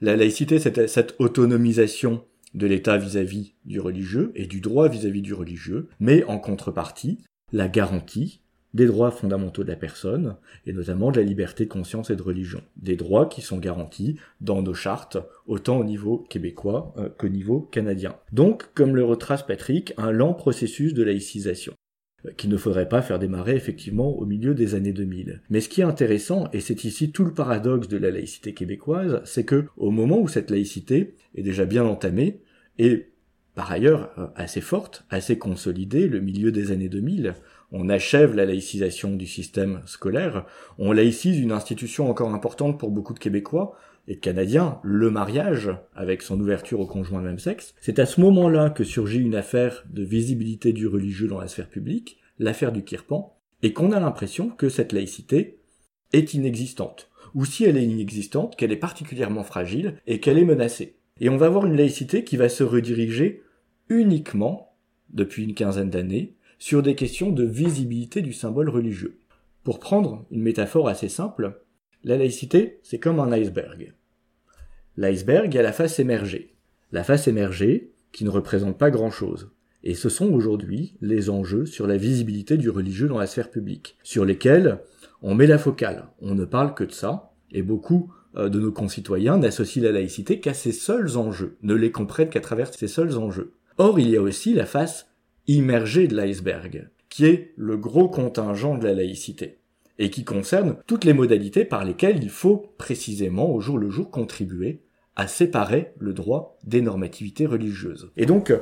La 0.00 0.16
laïcité, 0.16 0.58
c'est 0.58 0.86
cette 0.86 1.16
autonomisation 1.18 2.24
de 2.54 2.66
l'État 2.66 2.96
vis-à-vis 2.96 3.54
du 3.64 3.80
religieux 3.80 4.32
et 4.34 4.46
du 4.46 4.60
droit 4.60 4.88
vis-à-vis 4.88 5.22
du 5.22 5.34
religieux, 5.34 5.88
mais 6.00 6.24
en 6.24 6.38
contrepartie, 6.38 7.18
la 7.52 7.68
garantie 7.68 8.40
des 8.74 8.86
droits 8.86 9.12
fondamentaux 9.12 9.62
de 9.62 9.68
la 9.68 9.76
personne, 9.76 10.36
et 10.66 10.72
notamment 10.72 11.12
de 11.12 11.20
la 11.20 11.26
liberté 11.26 11.64
de 11.64 11.70
conscience 11.70 12.10
et 12.10 12.16
de 12.16 12.22
religion. 12.22 12.60
Des 12.76 12.96
droits 12.96 13.26
qui 13.26 13.40
sont 13.40 13.58
garantis 13.58 14.16
dans 14.40 14.62
nos 14.62 14.74
chartes, 14.74 15.16
autant 15.46 15.78
au 15.78 15.84
niveau 15.84 16.18
québécois 16.28 16.92
euh, 16.98 17.08
qu'au 17.08 17.28
niveau 17.28 17.60
canadien. 17.60 18.16
Donc, 18.32 18.74
comme 18.74 18.96
le 18.96 19.04
retrace 19.04 19.46
Patrick, 19.46 19.94
un 19.96 20.10
lent 20.10 20.34
processus 20.34 20.92
de 20.92 21.04
laïcisation 21.04 21.72
qu'il 22.36 22.50
ne 22.50 22.56
faudrait 22.56 22.88
pas 22.88 23.02
faire 23.02 23.18
démarrer 23.18 23.54
effectivement 23.54 24.10
au 24.18 24.24
milieu 24.24 24.54
des 24.54 24.74
années 24.74 24.92
2000. 24.92 25.42
Mais 25.50 25.60
ce 25.60 25.68
qui 25.68 25.80
est 25.80 25.84
intéressant, 25.84 26.48
et 26.52 26.60
c'est 26.60 26.84
ici 26.84 27.12
tout 27.12 27.24
le 27.24 27.34
paradoxe 27.34 27.88
de 27.88 27.96
la 27.96 28.10
laïcité 28.10 28.54
québécoise, 28.54 29.20
c'est 29.24 29.44
que 29.44 29.66
au 29.76 29.90
moment 29.90 30.20
où 30.20 30.28
cette 30.28 30.50
laïcité 30.50 31.14
est 31.34 31.42
déjà 31.42 31.64
bien 31.64 31.84
entamée, 31.84 32.40
et 32.78 33.08
par 33.54 33.70
ailleurs 33.70 34.10
euh, 34.18 34.26
assez 34.36 34.60
forte, 34.60 35.04
assez 35.10 35.38
consolidée, 35.38 36.08
le 36.08 36.20
milieu 36.20 36.52
des 36.52 36.72
années 36.72 36.88
2000. 36.88 37.34
On 37.72 37.88
achève 37.88 38.34
la 38.34 38.44
laïcisation 38.44 39.16
du 39.16 39.26
système 39.26 39.80
scolaire, 39.84 40.46
on 40.78 40.92
laïcise 40.92 41.40
une 41.40 41.52
institution 41.52 42.08
encore 42.08 42.32
importante 42.32 42.78
pour 42.78 42.90
beaucoup 42.90 43.14
de 43.14 43.18
Québécois 43.18 43.76
et 44.06 44.14
de 44.16 44.20
Canadiens, 44.20 44.80
le 44.82 45.10
mariage, 45.10 45.70
avec 45.94 46.22
son 46.22 46.38
ouverture 46.40 46.80
aux 46.80 46.86
conjoints 46.86 47.20
de 47.20 47.26
même 47.26 47.38
sexe. 47.38 47.74
C'est 47.80 47.98
à 47.98 48.06
ce 48.06 48.20
moment-là 48.20 48.70
que 48.70 48.84
surgit 48.84 49.20
une 49.20 49.34
affaire 49.34 49.84
de 49.90 50.02
visibilité 50.02 50.72
du 50.72 50.86
religieux 50.86 51.28
dans 51.28 51.40
la 51.40 51.48
sphère 51.48 51.68
publique, 51.68 52.18
l'affaire 52.38 52.72
du 52.72 52.84
Kirpan, 52.84 53.38
et 53.62 53.72
qu'on 53.72 53.92
a 53.92 54.00
l'impression 54.00 54.50
que 54.50 54.68
cette 54.68 54.92
laïcité 54.92 55.58
est 56.12 56.34
inexistante, 56.34 57.10
ou 57.34 57.44
si 57.44 57.64
elle 57.64 57.76
est 57.76 57.84
inexistante, 57.84 58.56
qu'elle 58.56 58.72
est 58.72 58.76
particulièrement 58.76 59.42
fragile 59.42 59.94
et 60.06 60.20
qu'elle 60.20 60.38
est 60.38 60.44
menacée. 60.44 60.96
Et 61.20 61.28
on 61.28 61.36
va 61.36 61.46
avoir 61.46 61.66
une 61.66 61.76
laïcité 61.76 62.24
qui 62.24 62.36
va 62.36 62.48
se 62.48 62.62
rediriger 62.62 63.42
uniquement, 63.88 64.76
depuis 65.10 65.44
une 65.44 65.54
quinzaine 65.54 65.90
d'années, 65.90 66.34
sur 66.58 66.82
des 66.82 66.94
questions 66.94 67.30
de 67.30 67.44
visibilité 67.44 68.22
du 68.22 68.32
symbole 68.32 68.68
religieux. 68.68 69.18
Pour 69.62 69.78
prendre 69.78 70.26
une 70.30 70.42
métaphore 70.42 70.88
assez 70.88 71.08
simple, 71.08 71.60
la 72.04 72.18
laïcité, 72.18 72.78
c'est 72.82 72.98
comme 72.98 73.18
un 73.18 73.32
iceberg. 73.32 73.94
L'iceberg 74.96 75.56
a 75.56 75.62
la 75.62 75.72
face 75.72 75.98
émergée. 75.98 76.54
La 76.92 77.02
face 77.02 77.26
émergée, 77.26 77.92
qui 78.12 78.24
ne 78.24 78.30
représente 78.30 78.78
pas 78.78 78.90
grand-chose. 78.90 79.50
Et 79.82 79.94
ce 79.94 80.08
sont 80.08 80.32
aujourd'hui 80.32 80.96
les 81.00 81.30
enjeux 81.30 81.66
sur 81.66 81.86
la 81.86 81.96
visibilité 81.96 82.56
du 82.56 82.70
religieux 82.70 83.08
dans 83.08 83.18
la 83.18 83.26
sphère 83.26 83.50
publique, 83.50 83.96
sur 84.02 84.24
lesquels 84.24 84.78
on 85.22 85.34
met 85.34 85.46
la 85.46 85.58
focale. 85.58 86.08
On 86.20 86.34
ne 86.34 86.44
parle 86.44 86.74
que 86.74 86.84
de 86.84 86.92
ça, 86.92 87.32
et 87.50 87.62
beaucoup 87.62 88.12
euh, 88.36 88.48
de 88.48 88.60
nos 88.60 88.72
concitoyens 88.72 89.38
n'associent 89.38 89.82
la 89.82 89.92
laïcité 89.92 90.40
qu'à 90.40 90.54
ses 90.54 90.72
seuls 90.72 91.16
enjeux, 91.16 91.56
ne 91.62 91.74
les 91.74 91.90
comprennent 91.90 92.30
qu'à 92.30 92.40
travers 92.40 92.72
ses 92.72 92.88
seuls 92.88 93.16
enjeux. 93.18 93.54
Or, 93.78 93.98
il 93.98 94.08
y 94.08 94.16
a 94.16 94.22
aussi 94.22 94.54
la 94.54 94.66
face 94.66 95.08
immergée 95.46 96.06
de 96.06 96.16
l'iceberg, 96.16 96.88
qui 97.08 97.26
est 97.26 97.52
le 97.56 97.76
gros 97.76 98.08
contingent 98.08 98.78
de 98.78 98.84
la 98.84 98.94
laïcité, 98.94 99.58
et 99.98 100.10
qui 100.10 100.24
concerne 100.24 100.76
toutes 100.86 101.04
les 101.04 101.12
modalités 101.12 101.64
par 101.64 101.84
lesquelles 101.84 102.22
il 102.22 102.30
faut 102.30 102.72
précisément 102.78 103.50
au 103.50 103.60
jour 103.60 103.78
le 103.78 103.90
jour 103.90 104.10
contribuer 104.10 104.80
à 105.16 105.28
séparer 105.28 105.92
le 105.98 106.12
droit 106.12 106.58
des 106.64 106.80
normativités 106.80 107.46
religieuses. 107.46 108.10
Et 108.16 108.26
donc, 108.26 108.52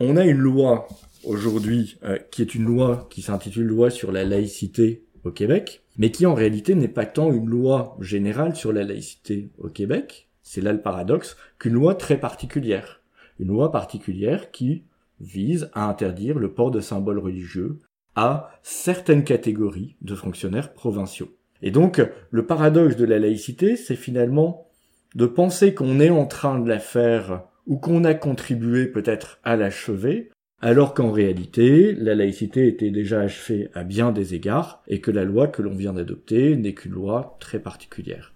on 0.00 0.16
a 0.16 0.24
une 0.24 0.38
loi 0.38 0.88
aujourd'hui 1.24 1.98
euh, 2.04 2.18
qui 2.30 2.42
est 2.42 2.54
une 2.54 2.64
loi 2.64 3.06
qui 3.10 3.22
s'intitule 3.22 3.66
loi 3.66 3.90
sur 3.90 4.12
la 4.12 4.24
laïcité 4.24 5.04
au 5.24 5.30
Québec, 5.30 5.82
mais 5.96 6.10
qui 6.10 6.26
en 6.26 6.34
réalité 6.34 6.74
n'est 6.74 6.88
pas 6.88 7.06
tant 7.06 7.32
une 7.32 7.48
loi 7.48 7.96
générale 8.00 8.54
sur 8.54 8.72
la 8.72 8.84
laïcité 8.84 9.50
au 9.58 9.68
Québec, 9.68 10.28
c'est 10.42 10.60
là 10.60 10.72
le 10.72 10.80
paradoxe, 10.80 11.36
qu'une 11.58 11.74
loi 11.74 11.94
très 11.94 12.18
particulière. 12.18 13.00
Une 13.40 13.48
loi 13.48 13.72
particulière 13.72 14.50
qui 14.50 14.84
vise 15.20 15.70
à 15.72 15.88
interdire 15.88 16.38
le 16.38 16.52
port 16.52 16.70
de 16.70 16.80
symboles 16.80 17.18
religieux 17.18 17.78
à 18.16 18.50
certaines 18.62 19.24
catégories 19.24 19.96
de 20.00 20.14
fonctionnaires 20.14 20.72
provinciaux. 20.72 21.36
Et 21.62 21.70
donc, 21.70 22.02
le 22.30 22.46
paradoxe 22.46 22.96
de 22.96 23.04
la 23.04 23.18
laïcité, 23.18 23.76
c'est 23.76 23.96
finalement 23.96 24.68
de 25.14 25.26
penser 25.26 25.74
qu'on 25.74 26.00
est 26.00 26.10
en 26.10 26.26
train 26.26 26.58
de 26.58 26.68
la 26.68 26.78
faire 26.78 27.44
ou 27.66 27.76
qu'on 27.76 28.04
a 28.04 28.14
contribué 28.14 28.86
peut-être 28.86 29.38
à 29.44 29.56
l'achever, 29.56 30.30
alors 30.60 30.94
qu'en 30.94 31.10
réalité, 31.10 31.94
la 31.94 32.14
laïcité 32.14 32.66
était 32.68 32.90
déjà 32.90 33.20
achevée 33.20 33.68
à 33.74 33.84
bien 33.84 34.12
des 34.12 34.34
égards, 34.34 34.82
et 34.86 35.00
que 35.00 35.10
la 35.10 35.24
loi 35.24 35.48
que 35.48 35.62
l'on 35.62 35.74
vient 35.74 35.92
d'adopter 35.92 36.56
n'est 36.56 36.74
qu'une 36.74 36.92
loi 36.92 37.36
très 37.40 37.58
particulière. 37.58 38.34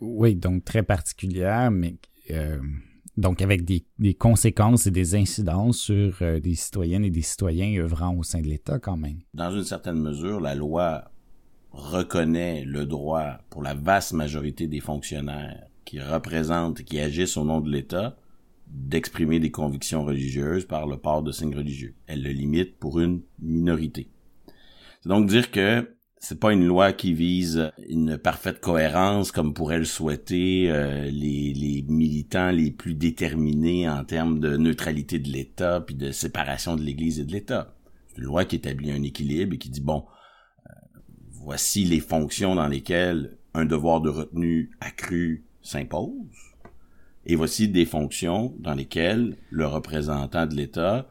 Oui, 0.00 0.34
donc 0.34 0.64
très 0.64 0.82
particulière, 0.82 1.70
mais 1.70 1.96
euh, 2.30 2.58
donc 3.18 3.42
avec 3.42 3.64
des, 3.64 3.84
conséquences 4.14 4.86
et 4.86 4.90
des 4.90 5.16
incidences 5.16 5.78
sur 5.78 6.16
euh, 6.22 6.38
des 6.40 6.54
citoyennes 6.54 7.04
et 7.04 7.10
des 7.10 7.22
citoyens 7.22 7.82
œuvrant 7.82 8.14
au 8.16 8.22
sein 8.22 8.40
de 8.40 8.46
l'État 8.46 8.78
quand 8.78 8.96
même. 8.96 9.18
Dans 9.34 9.50
une 9.50 9.64
certaine 9.64 9.98
mesure, 10.00 10.40
la 10.40 10.54
loi 10.54 11.10
reconnaît 11.72 12.64
le 12.64 12.86
droit 12.86 13.38
pour 13.50 13.62
la 13.62 13.74
vaste 13.74 14.12
majorité 14.12 14.68
des 14.68 14.80
fonctionnaires 14.80 15.66
qui 15.84 16.00
représentent, 16.00 16.82
qui 16.84 17.00
agissent 17.00 17.36
au 17.36 17.44
nom 17.44 17.60
de 17.60 17.70
l'État, 17.70 18.16
d'exprimer 18.68 19.40
des 19.40 19.50
convictions 19.50 20.04
religieuses 20.04 20.66
par 20.66 20.86
le 20.86 20.96
port 20.96 21.22
de 21.22 21.32
signes 21.32 21.56
religieux. 21.56 21.94
Elle 22.06 22.22
le 22.22 22.30
limite 22.30 22.78
pour 22.78 23.00
une 23.00 23.22
minorité. 23.40 24.10
C'est 25.02 25.08
donc 25.08 25.26
dire 25.26 25.50
que 25.50 25.88
c'est 26.20 26.40
pas 26.40 26.52
une 26.52 26.66
loi 26.66 26.92
qui 26.92 27.12
vise 27.12 27.70
une 27.88 28.18
parfaite 28.18 28.60
cohérence 28.60 29.32
comme 29.32 29.54
pourraient 29.54 29.78
le 29.78 29.84
souhaiter 29.84 30.70
euh, 30.70 31.04
les, 31.10 31.84
militants 31.88 32.50
les 32.50 32.70
plus 32.70 32.94
déterminés 32.94 33.88
en 33.88 34.04
termes 34.04 34.40
de 34.40 34.56
neutralité 34.56 35.18
de 35.18 35.28
l'État 35.28 35.80
puis 35.80 35.94
de 35.94 36.10
séparation 36.10 36.76
de 36.76 36.82
l'Église 36.82 37.20
et 37.20 37.24
de 37.24 37.32
l'État. 37.32 37.74
C'est 38.08 38.18
une 38.18 38.24
loi 38.24 38.44
qui 38.44 38.56
établit 38.56 38.90
un 38.90 39.02
équilibre 39.02 39.54
et 39.54 39.58
qui 39.58 39.70
dit 39.70 39.80
bon, 39.80 40.04
euh, 40.68 40.72
voici 41.30 41.84
les 41.84 42.00
fonctions 42.00 42.54
dans 42.56 42.68
lesquelles 42.68 43.36
un 43.54 43.64
devoir 43.64 44.00
de 44.00 44.10
retenue 44.10 44.70
accru 44.80 45.44
s'impose 45.62 46.12
et 47.26 47.36
voici 47.36 47.68
des 47.68 47.84
fonctions 47.84 48.54
dans 48.58 48.74
lesquelles 48.74 49.36
le 49.50 49.66
représentant 49.66 50.46
de 50.46 50.54
l'État 50.54 51.06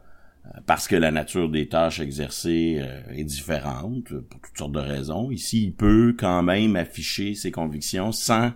parce 0.66 0.88
que 0.88 0.96
la 0.96 1.10
nature 1.10 1.48
des 1.48 1.68
tâches 1.68 2.00
exercées 2.00 2.78
euh, 2.80 3.02
est 3.12 3.24
différente 3.24 4.08
pour 4.08 4.40
toutes 4.40 4.56
sortes 4.56 4.72
de 4.72 4.80
raisons. 4.80 5.30
Ici, 5.30 5.64
il 5.64 5.74
peut 5.74 6.14
quand 6.18 6.42
même 6.42 6.76
afficher 6.76 7.34
ses 7.34 7.50
convictions 7.50 8.12
sans, 8.12 8.52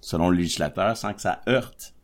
selon 0.00 0.30
le 0.30 0.36
législateur, 0.36 0.96
sans 0.96 1.14
que 1.14 1.20
ça 1.20 1.40
heurte 1.48 1.94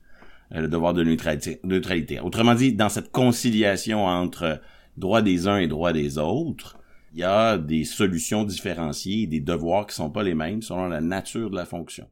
euh, 0.52 0.62
le 0.62 0.68
devoir 0.68 0.94
de 0.94 1.04
neutralité. 1.04 2.20
Autrement 2.20 2.54
dit, 2.54 2.72
dans 2.72 2.88
cette 2.88 3.10
conciliation 3.10 4.04
entre 4.04 4.60
droit 4.96 5.22
des 5.22 5.48
uns 5.48 5.58
et 5.58 5.68
droit 5.68 5.92
des 5.92 6.18
autres, 6.18 6.78
il 7.12 7.20
y 7.20 7.24
a 7.24 7.58
des 7.58 7.84
solutions 7.84 8.44
différenciées 8.44 9.26
des 9.26 9.40
devoirs 9.40 9.86
qui 9.86 9.94
sont 9.94 10.10
pas 10.10 10.22
les 10.22 10.34
mêmes 10.34 10.62
selon 10.62 10.88
la 10.88 11.00
nature 11.00 11.50
de 11.50 11.56
la 11.56 11.64
fonction. 11.64 12.08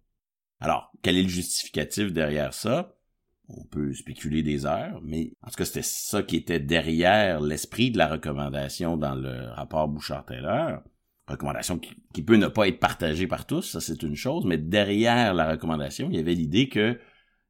Alors, 0.60 0.92
quel 1.02 1.16
est 1.16 1.22
le 1.22 1.28
justificatif 1.28 2.12
derrière 2.12 2.54
ça? 2.54 2.94
On 3.48 3.64
peut 3.64 3.92
spéculer 3.92 4.42
des 4.42 4.66
heures, 4.66 5.00
mais 5.02 5.32
en 5.42 5.48
tout 5.48 5.56
cas, 5.56 5.64
c'était 5.64 5.82
ça 5.82 6.22
qui 6.22 6.36
était 6.36 6.60
derrière 6.60 7.40
l'esprit 7.40 7.90
de 7.90 7.98
la 7.98 8.08
recommandation 8.08 8.96
dans 8.96 9.14
le 9.14 9.50
rapport 9.50 9.88
Bouchard-Taylor. 9.88 10.82
Recommandation 11.26 11.78
qui, 11.78 12.22
peut 12.22 12.36
ne 12.36 12.48
pas 12.48 12.68
être 12.68 12.80
partagée 12.80 13.26
par 13.26 13.46
tous, 13.46 13.62
ça 13.62 13.80
c'est 13.80 14.02
une 14.02 14.14
chose, 14.14 14.44
mais 14.44 14.58
derrière 14.58 15.32
la 15.32 15.50
recommandation, 15.50 16.08
il 16.10 16.16
y 16.16 16.20
avait 16.20 16.34
l'idée 16.34 16.68
que 16.68 16.98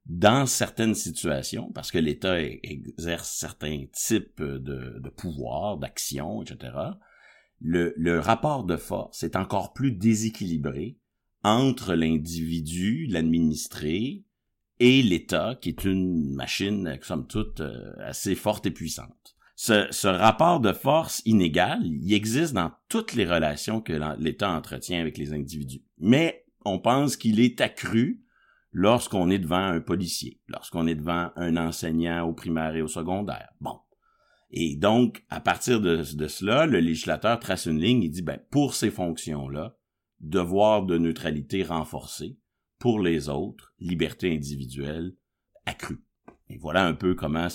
dans 0.06 0.46
certaines 0.46 0.94
situations, 0.94 1.72
parce 1.72 1.90
que 1.90 1.98
l'État 1.98 2.40
exerce 2.40 3.30
certains 3.30 3.86
types 3.92 4.42
de, 4.42 5.00
de 5.00 5.08
pouvoirs, 5.08 5.78
d'actions, 5.78 6.42
etc., 6.42 6.72
le 7.60 8.18
rapport 8.18 8.64
de 8.64 8.76
force 8.76 9.22
est 9.22 9.36
encore 9.36 9.72
plus 9.72 9.90
déséquilibré 9.90 10.98
entre 11.42 11.94
l'individu, 11.94 13.06
l'administré, 13.06 14.24
et 14.80 15.02
l'État, 15.02 15.56
qui 15.60 15.70
est 15.70 15.84
une 15.84 16.34
machine, 16.34 16.98
somme 17.02 17.26
toute, 17.26 17.60
euh, 17.60 17.92
assez 18.00 18.34
forte 18.34 18.66
et 18.66 18.70
puissante. 18.70 19.36
Ce, 19.56 19.86
ce, 19.90 20.08
rapport 20.08 20.58
de 20.58 20.72
force 20.72 21.22
inégal, 21.26 21.80
il 21.84 22.12
existe 22.12 22.54
dans 22.54 22.72
toutes 22.88 23.14
les 23.14 23.24
relations 23.24 23.80
que 23.80 23.92
l'État 24.18 24.50
entretient 24.50 25.00
avec 25.00 25.16
les 25.16 25.32
individus. 25.32 25.84
Mais 25.98 26.44
on 26.64 26.80
pense 26.80 27.16
qu'il 27.16 27.38
est 27.38 27.60
accru 27.60 28.24
lorsqu'on 28.72 29.30
est 29.30 29.38
devant 29.38 29.64
un 29.64 29.80
policier, 29.80 30.40
lorsqu'on 30.48 30.88
est 30.88 30.96
devant 30.96 31.30
un 31.36 31.56
enseignant 31.56 32.26
au 32.26 32.32
primaire 32.32 32.74
et 32.74 32.82
au 32.82 32.88
secondaire. 32.88 33.50
Bon. 33.60 33.78
Et 34.50 34.76
donc, 34.76 35.24
à 35.30 35.40
partir 35.40 35.80
de, 35.80 36.02
de 36.16 36.28
cela, 36.28 36.66
le 36.66 36.80
législateur 36.80 37.38
trace 37.38 37.66
une 37.66 37.80
ligne 37.80 38.02
et 38.02 38.08
dit, 38.08 38.22
ben, 38.22 38.40
pour 38.50 38.74
ces 38.74 38.90
fonctions-là, 38.90 39.76
devoir 40.20 40.84
de 40.84 40.98
neutralité 40.98 41.62
renforcé, 41.62 42.38
pour 42.84 43.00
les 43.00 43.30
autres, 43.30 43.72
liberté 43.78 44.30
individuelle 44.30 45.14
accrue. 45.64 46.04
Et 46.50 46.58
voilà 46.58 46.84
un 46.84 46.92
peu 46.92 47.14
comment 47.14 47.48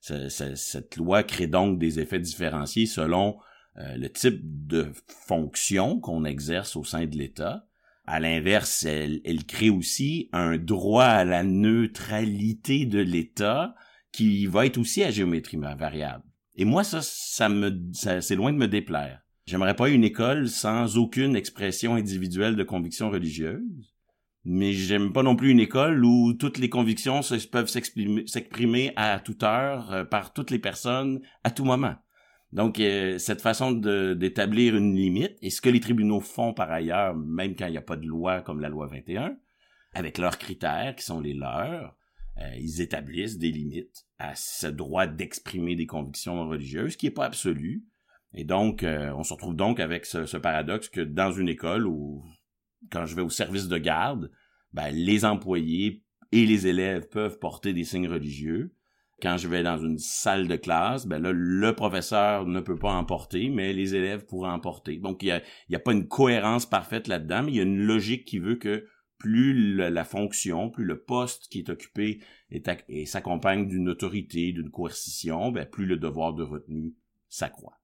cette 0.00 0.96
loi 0.96 1.22
crée 1.22 1.46
donc 1.46 1.78
des 1.78 2.00
effets 2.00 2.18
différenciés 2.18 2.86
selon 2.86 3.38
euh, 3.78 3.96
le 3.96 4.10
type 4.10 4.40
de 4.42 4.90
fonction 5.06 6.00
qu'on 6.00 6.24
exerce 6.24 6.74
au 6.74 6.82
sein 6.82 7.06
de 7.06 7.16
l'État. 7.16 7.68
À 8.06 8.18
l'inverse, 8.18 8.84
elle, 8.84 9.22
crée 9.46 9.70
aussi 9.70 10.30
un 10.32 10.58
droit 10.58 11.04
à 11.04 11.24
la 11.24 11.44
neutralité 11.44 12.86
de 12.86 12.98
l'État 12.98 13.76
qui 14.10 14.46
va 14.46 14.66
être 14.66 14.78
aussi 14.78 15.04
à 15.04 15.12
géométrie 15.12 15.58
variable. 15.58 16.24
Et 16.56 16.64
moi, 16.64 16.82
ça, 16.82 17.02
ça 17.02 17.48
me, 17.48 17.70
c'est 17.92 18.34
loin 18.34 18.52
de 18.52 18.58
me 18.58 18.66
déplaire. 18.66 19.22
J'aimerais 19.46 19.76
pas 19.76 19.90
une 19.90 20.02
école 20.02 20.48
sans 20.48 20.98
aucune 20.98 21.36
expression 21.36 21.94
individuelle 21.94 22.56
de 22.56 22.64
conviction 22.64 23.10
religieuse 23.10 23.95
mais 24.48 24.72
j'aime 24.72 25.12
pas 25.12 25.24
non 25.24 25.34
plus 25.34 25.50
une 25.50 25.58
école 25.58 26.04
où 26.04 26.32
toutes 26.32 26.58
les 26.58 26.70
convictions 26.70 27.20
peuvent 27.50 27.68
s'exprimer 27.68 28.92
à 28.94 29.18
toute 29.18 29.42
heure 29.42 29.92
euh, 29.92 30.04
par 30.04 30.32
toutes 30.32 30.52
les 30.52 30.60
personnes 30.60 31.20
à 31.42 31.50
tout 31.50 31.64
moment. 31.64 31.96
Donc 32.52 32.78
euh, 32.78 33.18
cette 33.18 33.40
façon 33.40 33.72
d'établir 33.72 34.76
une 34.76 34.94
limite 34.94 35.36
et 35.42 35.50
ce 35.50 35.60
que 35.60 35.68
les 35.68 35.80
tribunaux 35.80 36.20
font 36.20 36.54
par 36.54 36.70
ailleurs, 36.70 37.16
même 37.16 37.56
quand 37.56 37.66
il 37.66 37.72
n'y 37.72 37.76
a 37.76 37.82
pas 37.82 37.96
de 37.96 38.06
loi 38.06 38.40
comme 38.40 38.60
la 38.60 38.68
loi 38.68 38.86
21, 38.86 39.36
avec 39.94 40.16
leurs 40.16 40.38
critères 40.38 40.94
qui 40.94 41.04
sont 41.04 41.20
les 41.20 41.34
leurs, 41.34 41.96
euh, 42.38 42.54
ils 42.56 42.80
établissent 42.80 43.38
des 43.38 43.50
limites 43.50 44.06
à 44.20 44.36
ce 44.36 44.68
droit 44.68 45.08
d'exprimer 45.08 45.74
des 45.74 45.86
convictions 45.86 46.48
religieuses 46.48 46.94
qui 46.94 47.08
est 47.08 47.10
pas 47.10 47.26
absolu. 47.26 47.84
Et 48.32 48.44
donc 48.44 48.84
on 48.84 49.22
se 49.24 49.32
retrouve 49.32 49.56
donc 49.56 49.80
avec 49.80 50.04
ce, 50.04 50.26
ce 50.26 50.36
paradoxe 50.36 50.88
que 50.88 51.00
dans 51.00 51.32
une 51.32 51.48
école 51.48 51.86
où 51.86 52.22
quand 52.90 53.06
je 53.06 53.16
vais 53.16 53.22
au 53.22 53.30
service 53.30 53.68
de 53.68 53.78
garde, 53.78 54.30
ben, 54.72 54.90
les 54.90 55.24
employés 55.24 56.02
et 56.32 56.46
les 56.46 56.66
élèves 56.66 57.08
peuvent 57.08 57.38
porter 57.38 57.72
des 57.72 57.84
signes 57.84 58.08
religieux. 58.08 58.72
Quand 59.22 59.38
je 59.38 59.48
vais 59.48 59.62
dans 59.62 59.78
une 59.78 59.98
salle 59.98 60.46
de 60.46 60.56
classe, 60.56 61.06
ben 61.06 61.22
là, 61.22 61.32
le 61.32 61.72
professeur 61.74 62.46
ne 62.46 62.60
peut 62.60 62.78
pas 62.78 62.92
en 62.92 63.04
porter, 63.04 63.48
mais 63.48 63.72
les 63.72 63.94
élèves 63.94 64.26
pourraient 64.26 64.50
en 64.50 64.60
porter. 64.60 64.98
Donc, 64.98 65.22
il 65.22 65.42
n'y 65.70 65.76
a, 65.76 65.78
pas 65.78 65.92
une 65.92 66.06
cohérence 66.06 66.66
parfaite 66.66 67.08
là-dedans, 67.08 67.44
mais 67.44 67.52
il 67.52 67.56
y 67.56 67.60
a 67.60 67.64
une 67.64 67.86
logique 67.86 68.26
qui 68.26 68.38
veut 68.38 68.56
que 68.56 68.86
plus 69.16 69.74
la 69.74 70.04
fonction, 70.04 70.68
plus 70.68 70.84
le 70.84 71.00
poste 71.00 71.48
qui 71.48 71.60
est 71.60 71.70
occupé 71.70 72.20
et 72.50 73.06
s'accompagne 73.06 73.66
d'une 73.66 73.88
autorité, 73.88 74.52
d'une 74.52 74.70
coercition, 74.70 75.50
ben, 75.50 75.64
plus 75.64 75.86
le 75.86 75.96
devoir 75.96 76.34
de 76.34 76.42
retenue 76.42 76.94
s'accroît. 77.30 77.80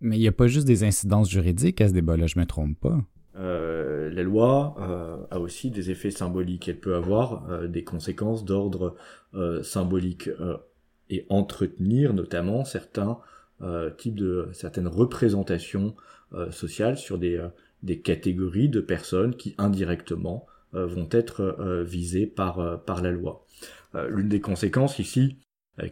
Mais 0.00 0.16
il 0.16 0.20
n'y 0.20 0.28
a 0.28 0.32
pas 0.32 0.46
juste 0.46 0.66
des 0.66 0.84
incidences 0.84 1.30
juridiques 1.30 1.80
à 1.80 1.88
ce 1.88 1.92
débat-là, 1.92 2.26
je 2.26 2.38
me 2.38 2.46
trompe 2.46 2.78
pas. 2.78 3.04
Euh, 3.38 4.10
la 4.10 4.22
loi 4.22 4.74
euh, 4.78 5.16
a 5.30 5.40
aussi 5.40 5.70
des 5.70 5.90
effets 5.90 6.10
symboliques. 6.10 6.68
Elle 6.68 6.78
peut 6.78 6.94
avoir 6.94 7.50
euh, 7.50 7.66
des 7.66 7.84
conséquences 7.84 8.44
d'ordre 8.44 8.96
symbolique 9.62 10.28
et 11.08 11.24
entretenir 11.30 12.12
notamment 12.12 12.66
certains 12.66 13.18
types 13.96 14.16
de 14.16 14.50
certaines 14.52 14.88
représentations 14.88 15.96
sociales 16.50 16.98
sur 16.98 17.16
des, 17.16 17.42
des 17.82 18.02
catégories 18.02 18.68
de 18.68 18.82
personnes 18.82 19.34
qui 19.34 19.54
indirectement 19.56 20.44
vont 20.74 21.08
être 21.12 21.82
visées 21.82 22.26
par, 22.26 22.84
par 22.84 23.00
la 23.00 23.10
loi. 23.10 23.46
L'une 24.10 24.28
des 24.28 24.42
conséquences 24.42 24.98
ici, 24.98 25.38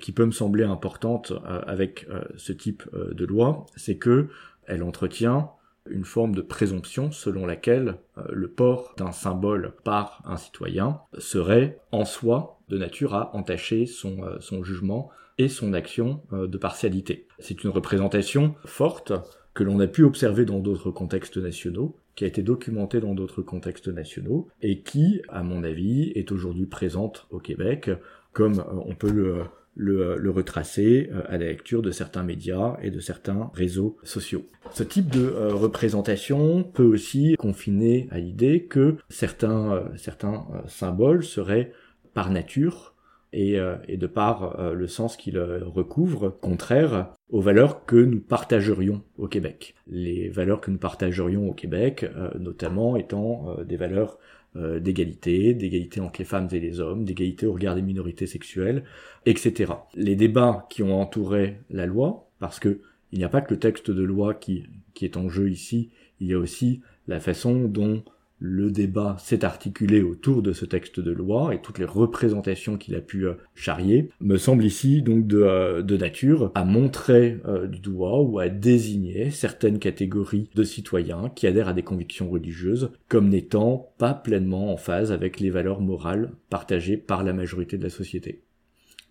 qui 0.00 0.12
peut 0.12 0.26
me 0.26 0.32
sembler 0.32 0.64
importante 0.64 1.32
avec 1.46 2.06
ce 2.36 2.52
type 2.52 2.82
de 2.92 3.24
loi, 3.24 3.64
c'est 3.76 3.96
que 3.96 4.28
elle 4.66 4.82
entretient 4.82 5.54
une 5.90 6.04
forme 6.04 6.34
de 6.34 6.42
présomption 6.42 7.10
selon 7.10 7.46
laquelle 7.46 7.96
euh, 8.18 8.22
le 8.30 8.48
port 8.48 8.94
d'un 8.96 9.12
symbole 9.12 9.72
par 9.84 10.22
un 10.24 10.36
citoyen 10.36 11.00
serait 11.18 11.78
en 11.92 12.04
soi 12.04 12.60
de 12.68 12.78
nature 12.78 13.14
à 13.14 13.34
entacher 13.36 13.86
son, 13.86 14.22
euh, 14.24 14.62
jugement 14.62 15.10
et 15.38 15.48
son 15.48 15.72
action 15.72 16.22
euh, 16.32 16.46
de 16.46 16.58
partialité. 16.58 17.26
C'est 17.38 17.64
une 17.64 17.70
représentation 17.70 18.54
forte 18.64 19.12
que 19.54 19.64
l'on 19.64 19.80
a 19.80 19.86
pu 19.86 20.04
observer 20.04 20.44
dans 20.44 20.60
d'autres 20.60 20.90
contextes 20.90 21.36
nationaux, 21.36 21.96
qui 22.14 22.24
a 22.24 22.28
été 22.28 22.42
documentée 22.42 23.00
dans 23.00 23.14
d'autres 23.14 23.42
contextes 23.42 23.88
nationaux, 23.88 24.48
et 24.62 24.80
qui, 24.80 25.22
à 25.28 25.42
mon 25.42 25.64
avis, 25.64 26.12
est 26.14 26.30
aujourd'hui 26.30 26.66
présente 26.66 27.26
au 27.30 27.40
Québec, 27.40 27.90
comme 28.32 28.64
on 28.86 28.94
peut 28.94 29.10
le, 29.10 29.42
le, 29.80 30.30
retracer 30.30 31.10
euh, 31.12 31.22
à 31.28 31.38
la 31.38 31.46
lecture 31.46 31.82
de 31.82 31.90
certains 31.90 32.22
médias 32.22 32.76
et 32.82 32.90
de 32.90 33.00
certains 33.00 33.50
réseaux 33.54 33.96
sociaux. 34.02 34.46
Ce 34.72 34.82
type 34.82 35.10
de 35.10 35.26
euh, 35.26 35.54
représentation 35.54 36.62
peut 36.62 36.84
aussi 36.84 37.34
confiner 37.38 38.08
à 38.10 38.18
l'idée 38.18 38.64
que 38.64 38.96
certains, 39.08 39.72
euh, 39.72 39.82
certains 39.96 40.46
symboles 40.66 41.24
seraient 41.24 41.72
par 42.14 42.30
nature 42.30 42.94
et, 43.32 43.58
et 43.86 43.96
de 43.96 44.08
par 44.08 44.74
le 44.74 44.88
sens 44.88 45.16
qu'ils 45.16 45.38
recouvrent, 45.38 46.36
contraires 46.40 47.14
aux 47.28 47.40
valeurs 47.40 47.84
que 47.84 47.94
nous 47.94 48.18
partagerions 48.18 49.02
au 49.18 49.28
Québec. 49.28 49.76
Les 49.86 50.28
valeurs 50.28 50.60
que 50.60 50.72
nous 50.72 50.78
partagerions 50.78 51.48
au 51.48 51.54
Québec, 51.54 52.10
notamment 52.36 52.96
étant 52.96 53.54
des 53.62 53.76
valeurs 53.76 54.18
euh, 54.56 54.80
d'égalité, 54.80 55.54
d'égalité 55.54 56.00
entre 56.00 56.20
les 56.20 56.24
femmes 56.24 56.48
et 56.52 56.60
les 56.60 56.80
hommes, 56.80 57.04
d'égalité 57.04 57.46
au 57.46 57.52
regard 57.52 57.74
des 57.74 57.82
minorités 57.82 58.26
sexuelles, 58.26 58.84
etc. 59.24 59.72
Les 59.94 60.16
débats 60.16 60.66
qui 60.70 60.82
ont 60.82 61.00
entouré 61.00 61.58
la 61.70 61.86
loi, 61.86 62.28
parce 62.40 62.58
que 62.58 62.80
il 63.12 63.18
n'y 63.18 63.24
a 63.24 63.28
pas 63.28 63.40
que 63.40 63.54
le 63.54 63.60
texte 63.60 63.90
de 63.90 64.02
loi 64.02 64.34
qui, 64.34 64.64
qui 64.94 65.04
est 65.04 65.16
en 65.16 65.28
jeu 65.28 65.50
ici, 65.50 65.90
il 66.20 66.28
y 66.28 66.34
a 66.34 66.38
aussi 66.38 66.80
la 67.08 67.20
façon 67.20 67.64
dont 67.64 68.04
le 68.40 68.70
débat 68.70 69.16
s'est 69.18 69.44
articulé 69.44 70.02
autour 70.02 70.40
de 70.42 70.52
ce 70.52 70.64
texte 70.64 70.98
de 70.98 71.10
loi 71.12 71.54
et 71.54 71.60
toutes 71.60 71.78
les 71.78 71.84
représentations 71.84 72.78
qu'il 72.78 72.96
a 72.96 73.00
pu 73.00 73.26
euh, 73.26 73.34
charrier 73.54 74.10
me 74.20 74.38
semble 74.38 74.64
ici 74.64 75.02
donc 75.02 75.26
de, 75.26 75.42
euh, 75.42 75.98
nature 75.98 76.50
à 76.54 76.64
montrer 76.64 77.36
euh, 77.46 77.66
du 77.66 77.80
doigt 77.80 78.22
ou 78.22 78.38
à 78.38 78.48
désigner 78.48 79.30
certaines 79.30 79.78
catégories 79.78 80.48
de 80.54 80.64
citoyens 80.64 81.30
qui 81.34 81.46
adhèrent 81.46 81.68
à 81.68 81.74
des 81.74 81.82
convictions 81.82 82.30
religieuses 82.30 82.90
comme 83.08 83.28
n'étant 83.28 83.92
pas 83.98 84.14
pleinement 84.14 84.72
en 84.72 84.78
phase 84.78 85.12
avec 85.12 85.38
les 85.38 85.50
valeurs 85.50 85.82
morales 85.82 86.32
partagées 86.48 86.96
par 86.96 87.22
la 87.22 87.34
majorité 87.34 87.76
de 87.76 87.82
la 87.82 87.90
société. 87.90 88.40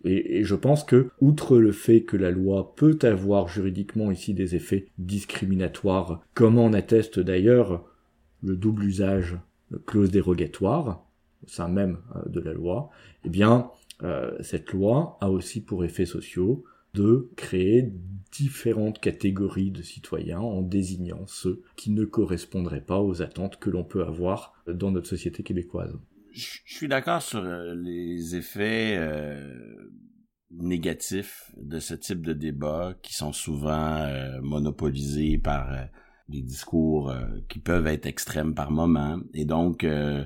Et, 0.04 0.44
je 0.44 0.54
pense 0.54 0.82
que, 0.82 1.10
outre 1.20 1.58
le 1.58 1.72
fait 1.72 2.02
que 2.02 2.16
la 2.16 2.30
loi 2.30 2.74
peut 2.74 2.98
avoir 3.02 3.48
juridiquement 3.48 4.10
ici 4.10 4.32
des 4.32 4.56
effets 4.56 4.86
discriminatoires, 4.98 6.22
comme 6.32 6.58
en 6.58 6.72
atteste 6.72 7.20
d'ailleurs 7.20 7.84
le 8.42 8.56
double 8.56 8.84
usage 8.84 9.38
clause 9.86 10.10
dérogatoire 10.10 11.04
au 11.44 11.48
sein 11.48 11.68
même 11.68 11.98
euh, 12.16 12.28
de 12.28 12.40
la 12.40 12.52
loi, 12.52 12.90
eh 13.24 13.28
bien, 13.28 13.70
euh, 14.02 14.36
cette 14.42 14.72
loi 14.72 15.18
a 15.20 15.30
aussi 15.30 15.62
pour 15.62 15.84
effet 15.84 16.06
sociaux 16.06 16.64
de 16.94 17.30
créer 17.36 17.92
différentes 18.32 19.00
catégories 19.00 19.70
de 19.70 19.82
citoyens 19.82 20.40
en 20.40 20.60
désignant 20.62 21.24
ceux 21.26 21.62
qui 21.76 21.90
ne 21.90 22.04
correspondraient 22.04 22.84
pas 22.84 23.00
aux 23.00 23.22
attentes 23.22 23.58
que 23.58 23.70
l'on 23.70 23.84
peut 23.84 24.04
avoir 24.04 24.54
dans 24.66 24.90
notre 24.90 25.08
société 25.08 25.42
québécoise. 25.42 25.96
Je 26.32 26.58
suis 26.64 26.88
d'accord 26.88 27.22
sur 27.22 27.44
euh, 27.44 27.74
les 27.74 28.36
effets 28.36 28.98
négatifs 30.50 31.52
de 31.56 31.78
ce 31.78 31.94
type 31.94 32.26
de 32.26 32.32
débat 32.32 32.94
qui 33.02 33.14
sont 33.14 33.32
souvent 33.32 34.04
monopolisés 34.42 35.38
par 35.38 35.72
des 36.30 36.42
discours 36.42 37.10
euh, 37.10 37.20
qui 37.48 37.58
peuvent 37.58 37.86
être 37.86 38.06
extrêmes 38.06 38.54
par 38.54 38.70
moment. 38.70 39.18
Et 39.34 39.44
donc, 39.44 39.84
euh, 39.84 40.24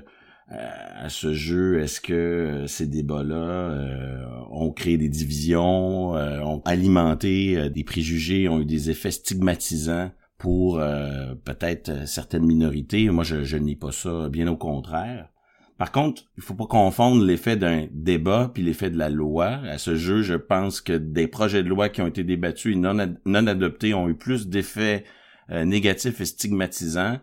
euh, 0.51 0.55
à 0.95 1.09
ce 1.09 1.33
jeu, 1.33 1.79
est-ce 1.81 1.99
que 1.99 2.65
ces 2.67 2.85
débats-là 2.85 3.71
ont 4.51 4.71
créé 4.71 4.97
des 4.97 5.09
divisions, 5.09 6.11
ont 6.11 6.61
alimenté 6.65 7.69
des 7.71 7.83
préjugés, 7.83 8.47
ont 8.47 8.59
eu 8.59 8.65
des 8.65 8.91
effets 8.91 9.11
stigmatisants 9.11 10.11
pour 10.37 10.79
peut-être 11.43 12.07
certaines 12.07 12.45
minorités? 12.45 13.09
Moi, 13.09 13.23
je, 13.23 13.43
je 13.43 13.57
nie 13.57 13.75
pas 13.75 13.91
ça, 13.91 14.29
bien 14.29 14.47
au 14.47 14.55
contraire. 14.55 15.29
Par 15.77 15.91
contre, 15.91 16.23
il 16.37 16.43
faut 16.43 16.53
pas 16.53 16.67
confondre 16.67 17.23
l'effet 17.23 17.57
d'un 17.57 17.87
débat 17.91 18.49
puis 18.53 18.63
l'effet 18.63 18.89
de 18.89 18.97
la 18.97 19.09
loi. 19.09 19.47
À 19.47 19.77
ce 19.77 19.95
jeu, 19.95 20.21
je 20.21 20.35
pense 20.35 20.79
que 20.79 20.93
des 20.93 21.27
projets 21.27 21.63
de 21.63 21.69
loi 21.69 21.89
qui 21.89 22.01
ont 22.01 22.07
été 22.07 22.23
débattus 22.23 22.75
et 22.75 22.79
non, 22.79 22.95
non 23.25 23.47
adoptés 23.47 23.93
ont 23.93 24.07
eu 24.07 24.15
plus 24.15 24.47
d'effets 24.47 25.03
euh, 25.51 25.65
négatif 25.65 26.21
et 26.21 26.25
stigmatisant 26.25 27.19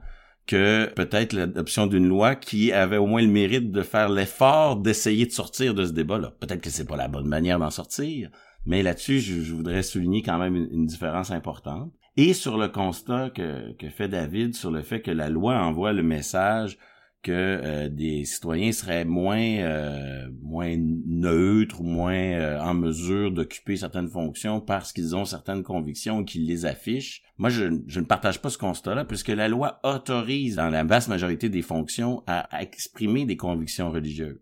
que 0.47 0.93
peut-être 0.95 1.33
l'adoption 1.33 1.87
d'une 1.87 2.07
loi 2.07 2.35
qui 2.35 2.73
avait 2.73 2.97
au 2.97 3.07
moins 3.07 3.23
le 3.23 3.29
mérite 3.29 3.71
de 3.71 3.83
faire 3.83 4.09
l'effort 4.09 4.77
d'essayer 4.77 5.27
de 5.27 5.33
sortir 5.33 5.75
de 5.75 5.85
ce 5.85 5.93
débat-là. 5.93 6.33
Peut-être 6.41 6.61
que 6.61 6.71
c'est 6.71 6.87
pas 6.87 6.97
la 6.97 7.09
bonne 7.09 7.29
manière 7.29 7.59
d'en 7.59 7.71
sortir, 7.71 8.31
mais 8.67 8.83
là-dessus, 8.83 9.21
je, 9.21 9.53
voudrais 9.53 9.83
souligner 9.83 10.23
quand 10.23 10.39
même 10.39 10.55
une, 10.57 10.87
différence 10.87 11.31
importante. 11.31 11.93
Et 12.17 12.33
sur 12.33 12.59
le 12.59 12.69
constat 12.69 13.31
que, 13.31 13.75
fait 13.91 14.09
David 14.09 14.55
sur 14.55 14.71
le 14.71 14.83
fait 14.83 15.01
que 15.01 15.11
la 15.11 15.29
loi 15.29 15.55
envoie 15.55 15.93
le 15.93 16.03
message 16.03 16.79
que 17.23 17.33
euh, 17.33 17.89
des 17.89 18.25
citoyens 18.25 18.73
seraient 18.73 19.05
moins 19.05 19.41
euh, 19.41 20.29
moins 20.43 20.77
neutres 20.77 21.81
ou 21.81 21.85
moins 21.85 22.61
en 22.61 22.75
mesure 22.75 23.31
d'occuper 23.31 23.77
certaines 23.77 24.09
fonctions 24.09 24.61
parce 24.61 24.93
qu'ils 24.93 25.15
ont 25.15 25.25
certaines 25.25 25.63
convictions 25.63 26.23
et 26.23 26.25
qu'ils 26.25 26.47
les 26.47 26.67
affichent. 26.67 27.23
Moi, 27.43 27.51
je, 27.51 27.65
je 27.89 27.99
ne 27.99 28.05
partage 28.05 28.41
pas 28.41 28.51
ce 28.51 28.59
constat-là 28.59 29.05
puisque 29.05 29.27
la 29.27 29.49
loi 29.49 29.81
autorise 29.83 30.55
dans 30.55 30.71
la 30.71 30.85
vaste 30.85 31.09
majorité 31.09 31.49
des 31.49 31.63
fonctions 31.63 32.23
à, 32.29 32.63
exprimer 32.63 33.27
des 33.27 33.37
convictions 33.37 33.91
religieuses. 33.91 34.39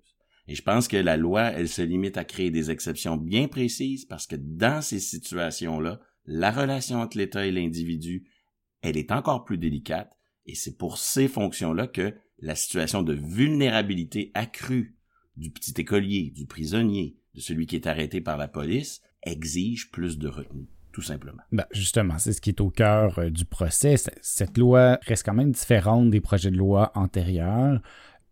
Et 0.46 0.54
je 0.54 0.60
pense 0.60 0.86
que 0.86 0.98
la 0.98 1.16
loi, 1.16 1.44
elle 1.44 1.70
se 1.70 1.80
limite 1.80 2.18
à 2.18 2.26
créer 2.26 2.50
des 2.50 2.70
exceptions 2.70 3.16
bien 3.16 3.48
précises 3.48 4.04
parce 4.04 4.26
que 4.26 4.36
dans 4.36 4.82
ces 4.82 5.00
situations-là, 5.00 5.98
la 6.26 6.50
relation 6.50 7.00
entre 7.00 7.16
l'État 7.16 7.46
et 7.46 7.52
l'individu, 7.52 8.28
elle 8.82 8.98
est 8.98 9.12
encore 9.12 9.46
plus 9.46 9.56
délicate 9.56 10.12
et 10.44 10.54
c'est 10.54 10.76
pour 10.76 10.98
ces 10.98 11.26
fonctions-là 11.26 11.86
que 11.86 12.14
la 12.40 12.54
situation 12.54 13.02
de 13.02 13.14
vulnérabilité 13.14 14.30
accrue 14.34 14.98
du 15.38 15.50
petit 15.50 15.72
écolier, 15.80 16.34
du 16.36 16.44
prisonnier, 16.44 17.16
de 17.34 17.40
celui 17.40 17.64
qui 17.64 17.76
est 17.76 17.86
arrêté 17.86 18.20
par 18.20 18.36
la 18.36 18.46
police, 18.46 19.00
exige 19.22 19.90
plus 19.90 20.18
de 20.18 20.28
retenue 20.28 20.68
tout 20.92 21.02
simplement. 21.02 21.42
Ben 21.52 21.64
justement, 21.72 22.18
c'est 22.18 22.32
ce 22.32 22.40
qui 22.40 22.50
est 22.50 22.60
au 22.60 22.70
cœur 22.70 23.18
euh, 23.18 23.30
du 23.30 23.44
procès. 23.44 23.96
Cette 24.22 24.58
loi 24.58 24.98
reste 25.06 25.24
quand 25.24 25.34
même 25.34 25.52
différente 25.52 26.10
des 26.10 26.20
projets 26.20 26.50
de 26.50 26.56
loi 26.56 26.92
antérieurs. 26.94 27.80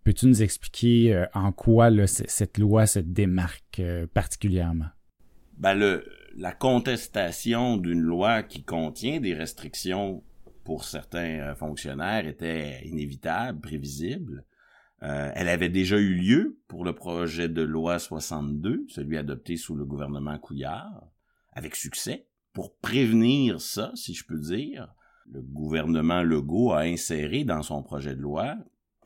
Peux-tu 0.04 0.26
nous 0.26 0.42
expliquer 0.42 1.14
euh, 1.14 1.26
en 1.34 1.52
quoi 1.52 1.90
cette 2.06 2.58
loi 2.58 2.86
se 2.86 2.98
démarque 2.98 3.80
euh, 3.80 4.06
particulièrement? 4.06 4.88
Ben 5.56 5.74
le, 5.74 6.04
la 6.36 6.52
contestation 6.52 7.76
d'une 7.76 8.00
loi 8.00 8.42
qui 8.42 8.62
contient 8.62 9.20
des 9.20 9.34
restrictions 9.34 10.22
pour 10.64 10.84
certains 10.84 11.54
fonctionnaires 11.54 12.26
était 12.26 12.86
inévitable, 12.86 13.60
prévisible. 13.60 14.44
Euh, 15.02 15.30
elle 15.34 15.48
avait 15.48 15.68
déjà 15.68 15.96
eu 15.96 16.14
lieu 16.14 16.58
pour 16.66 16.84
le 16.84 16.92
projet 16.92 17.48
de 17.48 17.62
loi 17.62 17.98
62, 17.98 18.86
celui 18.88 19.16
adopté 19.16 19.56
sous 19.56 19.74
le 19.74 19.84
gouvernement 19.84 20.38
Couillard, 20.38 21.06
avec 21.52 21.76
succès. 21.76 22.26
Pour 22.58 22.76
prévenir 22.78 23.60
ça, 23.60 23.92
si 23.94 24.14
je 24.14 24.26
peux 24.26 24.40
dire, 24.40 24.92
le 25.30 25.40
gouvernement 25.42 26.24
Legault 26.24 26.72
a 26.72 26.80
inséré 26.80 27.44
dans 27.44 27.62
son 27.62 27.84
projet 27.84 28.16
de 28.16 28.20
loi, 28.20 28.56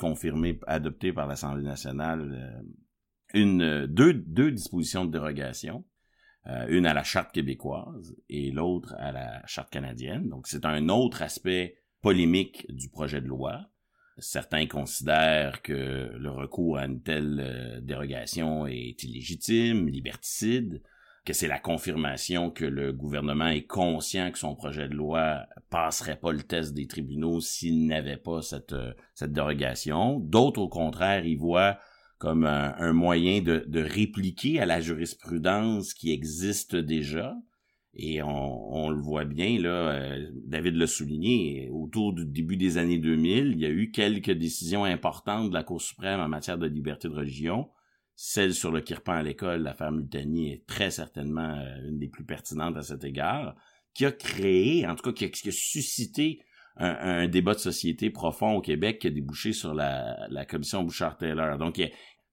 confirmé, 0.01 0.59
adopté 0.67 1.13
par 1.13 1.27
l'Assemblée 1.27 1.63
nationale, 1.63 2.33
euh, 2.33 2.63
une, 3.35 3.85
deux, 3.85 4.15
dispositions 4.53 5.05
de 5.05 5.11
dérogation 5.11 5.85
euh, 6.47 6.65
une 6.71 6.87
à 6.87 6.95
la 6.95 7.05
charte 7.05 7.31
québécoise 7.33 8.17
et 8.31 8.51
l'autre 8.53 8.95
à 8.99 9.13
la 9.13 9.47
charte 9.47 9.69
canadienne. 9.69 10.31
Donc 10.31 10.47
c'est 10.47 10.65
un 10.65 10.89
autre 10.89 11.21
aspect 11.21 11.77
polémique 12.01 12.65
du 12.75 12.89
projet 12.89 13.21
de 13.21 13.29
loi. 13.29 13.69
Certains 14.17 14.65
considèrent 14.67 15.61
que 15.61 16.11
le 16.17 16.31
recours 16.31 16.79
à 16.79 16.87
une 16.87 17.03
telle 17.03 17.39
euh, 17.39 17.81
dérogation 17.83 18.67
est 18.67 19.03
illégitime, 19.03 19.89
liberticide, 19.89 20.83
que 21.25 21.33
c'est 21.33 21.47
la 21.47 21.59
confirmation 21.59 22.51
que 22.51 22.65
le 22.65 22.93
gouvernement 22.93 23.49
est 23.49 23.67
conscient 23.67 24.31
que 24.33 24.39
son 24.39 24.57
projet 24.57 24.89
de 24.89 24.95
loi 24.95 25.47
passerait 25.71 26.19
pas 26.19 26.33
le 26.33 26.43
test 26.43 26.75
des 26.75 26.87
tribunaux 26.87 27.41
s'il 27.41 27.87
n'avait 27.87 28.17
pas 28.17 28.43
cette, 28.43 28.73
euh, 28.73 28.93
cette 29.15 29.33
dérogation. 29.33 30.19
D'autres, 30.19 30.61
au 30.61 30.69
contraire, 30.69 31.25
y 31.25 31.37
voient 31.37 31.79
comme 32.19 32.45
un, 32.45 32.93
moyen 32.93 33.41
de, 33.41 33.81
répliquer 33.81 34.61
à 34.61 34.67
la 34.67 34.81
jurisprudence 34.81 35.93
qui 35.93 36.13
existe 36.13 36.77
déjà. 36.77 37.35
Et 37.95 38.23
on, 38.23 38.75
on 38.75 38.91
le 38.91 39.01
voit 39.01 39.25
bien, 39.25 39.61
là, 39.61 39.91
euh, 39.91 40.31
David 40.47 40.77
l'a 40.77 40.87
souligné, 40.87 41.69
autour 41.73 42.13
du 42.13 42.25
début 42.25 42.57
des 42.57 42.79
années 42.79 42.99
2000, 42.99 43.53
il 43.53 43.59
y 43.59 43.67
a 43.67 43.71
eu 43.71 43.91
quelques 43.91 44.31
décisions 44.31 44.85
importantes 44.85 45.51
de 45.51 45.55
la 45.55 45.65
Cour 45.65 45.83
suprême 45.83 46.21
en 46.21 46.29
matière 46.29 46.59
de 46.59 46.67
liberté 46.67 47.09
de 47.09 47.15
religion. 47.15 47.69
Celle 48.15 48.55
sur 48.55 48.71
le 48.71 48.81
kirpan 48.81 49.13
à 49.13 49.23
l'école, 49.23 49.63
l'affaire 49.63 49.91
Multani, 49.91 50.53
est 50.53 50.67
très 50.67 50.91
certainement 50.91 51.57
euh, 51.57 51.89
une 51.89 51.99
des 51.99 52.09
plus 52.09 52.25
pertinentes 52.25 52.77
à 52.77 52.83
cet 52.83 53.05
égard, 53.05 53.57
qui 53.95 54.05
a 54.07 54.13
créé, 54.13 54.87
en 54.87 54.95
tout 54.95 55.13
cas 55.13 55.29
qui 55.29 55.49
a, 55.49 55.53
suscité 55.53 56.41
un, 56.77 57.29
débat 57.29 57.55
de 57.55 57.59
société 57.59 58.11
profond 58.11 58.55
au 58.55 58.61
Québec 58.61 58.99
qui 59.01 59.07
a 59.07 59.11
débouché 59.11 59.53
sur 59.53 59.75
la, 59.75 60.47
commission 60.49 60.83
Bouchard-Taylor. 60.83 61.59
Donc, 61.59 61.81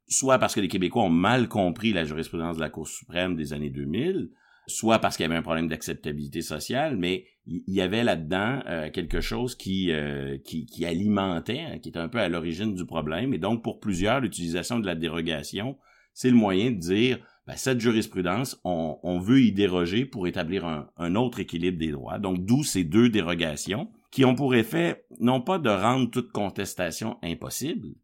soit 0.07 0.39
parce 0.39 0.55
que 0.55 0.61
les 0.61 0.69
Québécois 0.69 1.03
ont 1.03 1.09
mal 1.09 1.49
compris 1.49 1.91
la 1.91 2.05
jurisprudence 2.05 2.55
de 2.55 2.61
la 2.61 2.69
Cour 2.69 2.87
suprême 2.87 3.35
des 3.35 3.51
années 3.53 3.69
2000, 3.69 4.31
soit 4.67 4.99
parce 4.99 5.17
qu'il 5.17 5.25
y 5.25 5.29
avait 5.29 5.35
un 5.35 5.41
problème 5.41 5.67
d'acceptabilité 5.67 6.41
sociale, 6.41 6.95
mais 6.95 7.25
il 7.51 7.73
y, 7.73 7.81
avait 7.81 8.03
là-dedans 8.03 8.61
euh, 8.67 8.91
quelque 8.91 9.21
chose 9.21 9.55
qui, 9.55 9.91
euh, 9.91 10.37
qui, 10.45 10.67
qui, 10.67 10.85
alimentait, 10.85 11.61
hein, 11.61 11.79
qui 11.79 11.89
était 11.89 11.99
un 11.99 12.07
peu 12.07 12.19
à 12.19 12.29
l'origine 12.29 12.75
du 12.75 12.85
problème. 12.85 13.33
Et 13.33 13.39
donc, 13.39 13.63
pour 13.63 13.79
plusieurs, 13.79 14.19
l'utilisation 14.19 14.79
de 14.79 14.85
la 14.85 14.93
dérogation, 14.93 15.77
c'est 16.13 16.29
le 16.29 16.35
moyen 16.35 16.69
de 16.69 16.77
dire, 16.77 17.17
ben, 17.47 17.55
cette 17.55 17.79
jurisprudence, 17.79 18.59
on, 18.63 18.99
on, 19.01 19.19
veut 19.19 19.41
y 19.41 19.51
déroger 19.51 20.05
pour 20.05 20.27
établir 20.27 20.65
un, 20.65 20.89
un 20.97 21.15
autre 21.15 21.39
équilibre 21.39 21.79
des 21.79 21.91
droits. 21.91 22.19
Donc, 22.19 22.45
d'où 22.45 22.63
ces 22.63 22.83
deux 22.83 23.09
dérogations 23.09 23.89
qui 24.11 24.25
ont 24.25 24.35
pour 24.35 24.53
effet, 24.53 25.05
non 25.19 25.41
pas 25.41 25.57
de 25.57 25.69
rendre 25.69 26.11
toute 26.11 26.31
contestation 26.31 27.17
impossible, 27.23 27.95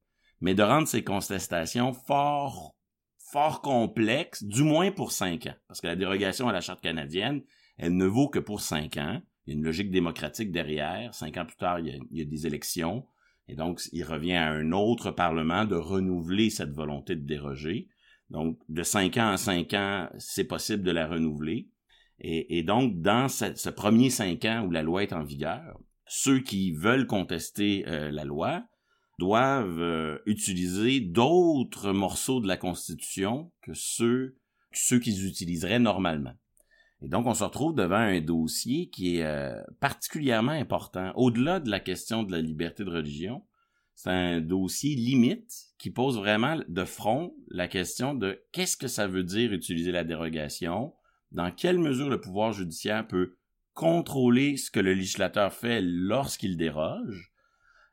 mais 0.42 0.56
de 0.56 0.64
rendre 0.64 0.88
ces 0.88 1.04
contestations 1.04 1.94
fort, 1.94 2.76
fort 3.32 3.62
complexes, 3.62 4.44
du 4.44 4.64
moins 4.64 4.92
pour 4.92 5.12
cinq 5.12 5.48
ans. 5.48 5.56
Parce 5.68 5.82
que 5.82 5.88
la 5.88 5.96
dérogation 5.96 6.48
à 6.48 6.54
la 6.54 6.62
Charte 6.62 6.82
canadienne, 6.82 7.44
elle 7.78 7.96
ne 7.96 8.06
vaut 8.06 8.30
que 8.30 8.40
pour 8.40 8.62
cinq 8.62 8.98
ans. 8.98 9.22
Il 9.46 9.54
y 9.54 9.56
a 9.56 9.60
une 9.60 9.66
logique 9.66 9.92
démocratique 9.92 10.52
derrière. 10.52 11.14
Cinq 11.14 11.38
ans 11.38 11.46
plus 11.46 11.58
tard, 11.58 11.80
il 11.80 12.02
y 12.12 12.22
a, 12.22 12.26
des 12.26 12.48
élections. 12.48 13.06
Et 13.48 13.56
donc, 13.56 13.82
il 13.92 14.04
revient 14.04 14.34
à 14.34 14.50
un 14.50 14.72
autre 14.72 15.12
Parlement 15.12 15.66
de 15.66 15.76
renouveler 15.76 16.50
cette 16.50 16.72
volonté 16.72 17.16
de 17.16 17.26
déroger. 17.26 17.88
Donc, 18.32 18.58
de 18.70 18.82
cinq 18.82 19.18
ans 19.18 19.30
à 19.30 19.38
cinq 19.38 19.74
ans, 19.74 20.10
c'est 20.18 20.46
possible 20.46 20.82
de 20.84 20.92
la 20.92 21.08
renouveler. 21.08 21.70
Et, 22.20 22.64
donc, 22.64 23.02
dans 23.02 23.28
ce, 23.28 23.70
premier 23.70 24.10
cinq 24.10 24.46
ans 24.46 24.66
où 24.66 24.72
la 24.72 24.84
loi 24.84 25.04
est 25.04 25.14
en 25.14 25.24
vigueur, 25.24 25.80
ceux 26.08 26.40
qui 26.40 26.72
veulent 26.72 27.08
contester 27.08 27.84
euh, 27.88 28.10
la 28.10 28.24
loi 28.24 28.64
doivent 29.20 29.82
euh, 29.82 30.18
utiliser 30.26 31.02
d'autres 31.02 31.92
morceaux 31.92 32.40
de 32.40 32.48
la 32.48 32.58
Constitution 32.58 33.52
que 33.62 33.74
ceux 33.74 34.34
qu'ils 35.02 35.28
utiliseraient 35.28 35.80
normalement. 35.80 36.34
Et 37.02 37.08
donc, 37.08 37.26
on 37.28 37.34
se 37.34 37.44
retrouve 37.44 37.76
devant 37.76 37.96
un 37.96 38.22
dossier 38.22 38.90
qui 38.90 39.18
est 39.18 39.24
euh, 39.24 39.62
particulièrement 39.80 40.54
important. 40.54 41.12
Au-delà 41.16 41.60
de 41.60 41.70
la 41.70 41.80
question 41.80 42.24
de 42.24 42.32
la 42.32 42.42
liberté 42.42 42.84
de 42.84 42.90
religion, 42.90 43.44
c'est 43.96 44.10
un 44.10 44.42
dossier 44.42 44.96
limite 44.96 45.52
qui 45.78 45.90
pose 45.90 46.18
vraiment 46.18 46.60
de 46.68 46.86
front 46.86 47.34
la 47.50 47.68
question 47.68 48.14
de 48.14 48.42
qu'est-ce 48.52 48.78
que 48.78 48.88
ça 48.88 49.08
veut 49.08 49.24
dire 49.24 49.54
utiliser 49.54 49.92
la 49.92 50.04
dérogation, 50.04 50.94
dans 51.32 51.52
quelle 51.52 51.80
mesure 51.80 52.10
le 52.10 52.20
pouvoir 52.20 52.52
judiciaire 52.54 53.08
peut 53.08 53.36
contrôler 53.74 54.58
ce 54.58 54.72
que 54.72 54.80
le 54.80 54.94
législateur 54.94 55.54
fait 55.54 55.82
lorsqu'il 55.82 56.58
déroge, 56.58 57.34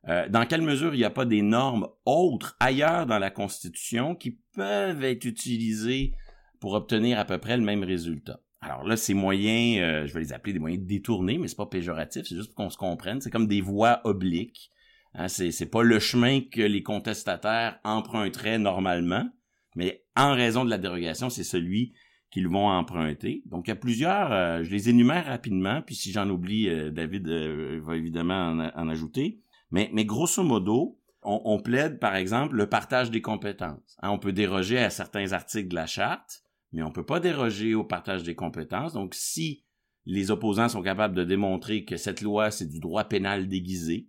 euh, 0.08 0.28
dans 0.28 0.46
quelle 0.46 0.62
mesure 0.62 0.94
il 0.94 0.98
n'y 0.98 1.04
a 1.04 1.10
pas 1.10 1.24
des 1.24 1.42
normes 1.42 1.88
autres 2.04 2.56
ailleurs 2.58 3.06
dans 3.06 3.18
la 3.18 3.30
Constitution 3.30 4.16
qui 4.16 4.38
peuvent 4.54 5.04
être 5.04 5.24
utilisées 5.24 6.12
pour 6.60 6.72
obtenir 6.72 7.18
à 7.18 7.24
peu 7.24 7.38
près 7.38 7.56
le 7.56 7.62
même 7.62 7.84
résultat. 7.84 8.40
Alors 8.62 8.85
là, 8.85 8.96
ces 8.96 9.12
moyens, 9.12 9.83
euh, 9.83 10.07
je 10.07 10.14
vais 10.14 10.20
les 10.20 10.33
appeler 10.33 10.53
des 10.53 10.61
moyens 10.61 10.85
détournés, 10.85 11.37
mais 11.37 11.48
c'est 11.48 11.57
pas 11.57 11.66
péjoratif, 11.66 12.27
c'est 12.29 12.37
juste 12.37 12.55
qu'on 12.55 12.70
se 12.70 12.77
comprenne. 12.77 13.20
C'est 13.20 13.31
comme 13.31 13.48
des 13.48 13.61
voies 13.61 14.01
obliques. 14.05 14.70
Hein, 15.14 15.29
c'est, 15.29 15.66
pas 15.70 15.83
le 15.83 15.98
chemin 15.98 16.40
que 16.40 16.62
les 16.62 16.83
contestataires 16.83 17.79
emprunteraient 17.85 18.59
normalement, 18.59 19.29
mais 19.75 20.05
en 20.16 20.33
raison 20.33 20.64
de 20.64 20.70
la 20.70 20.79
dérogation, 20.79 21.29
c'est 21.29 21.44
celui 21.44 21.92
qu'ils 22.31 22.48
vont 22.48 22.68
emprunter. 22.68 23.42
Donc, 23.46 23.66
il 23.66 23.70
y 23.70 23.72
a 23.72 23.77
plusieurs, 23.77 24.33
euh, 24.33 24.62
je 24.62 24.70
les 24.70 24.88
énumère 24.88 25.27
rapidement, 25.27 25.83
puis 25.83 25.96
si 25.96 26.12
j'en 26.12 26.31
oublie, 26.31 26.70
David 26.92 27.29
va 27.29 27.96
évidemment 27.96 28.70
en, 28.75 28.88
ajouter. 28.88 29.40
Mais, 29.70 29.90
mais 29.92 30.07
grosso 30.07 30.42
modo, 30.42 30.98
on, 31.25 31.61
plaide, 31.61 31.98
par 31.98 32.16
exemple, 32.16 32.57
le 32.57 32.68
partage 32.68 33.11
des 33.11 33.20
compétences. 33.20 33.96
Hein, 34.03 34.11
on 34.11 34.18
peut 34.18 34.33
déroger 34.33 34.79
à 34.79 34.90
certains 34.90 35.33
articles 35.33 35.68
de 35.68 35.75
la 35.75 35.87
charte, 35.87 36.41
mais 36.72 36.82
on 36.82 36.90
peut 36.90 37.04
pas 37.04 37.20
déroger 37.20 37.74
au 37.74 37.85
partage 37.85 38.22
des 38.22 38.35
compétences. 38.35 38.94
Donc, 38.94 39.14
si 39.14 39.64
les 40.06 40.30
opposants 40.30 40.68
sont 40.68 40.82
capables 40.82 41.14
de 41.14 41.24
démontrer 41.24 41.85
que 41.85 41.96
cette 41.96 42.22
loi, 42.22 42.50
c'est 42.50 42.68
du 42.68 42.80
droit 42.80 43.04
pénal 43.04 43.48
déguisé, 43.48 44.08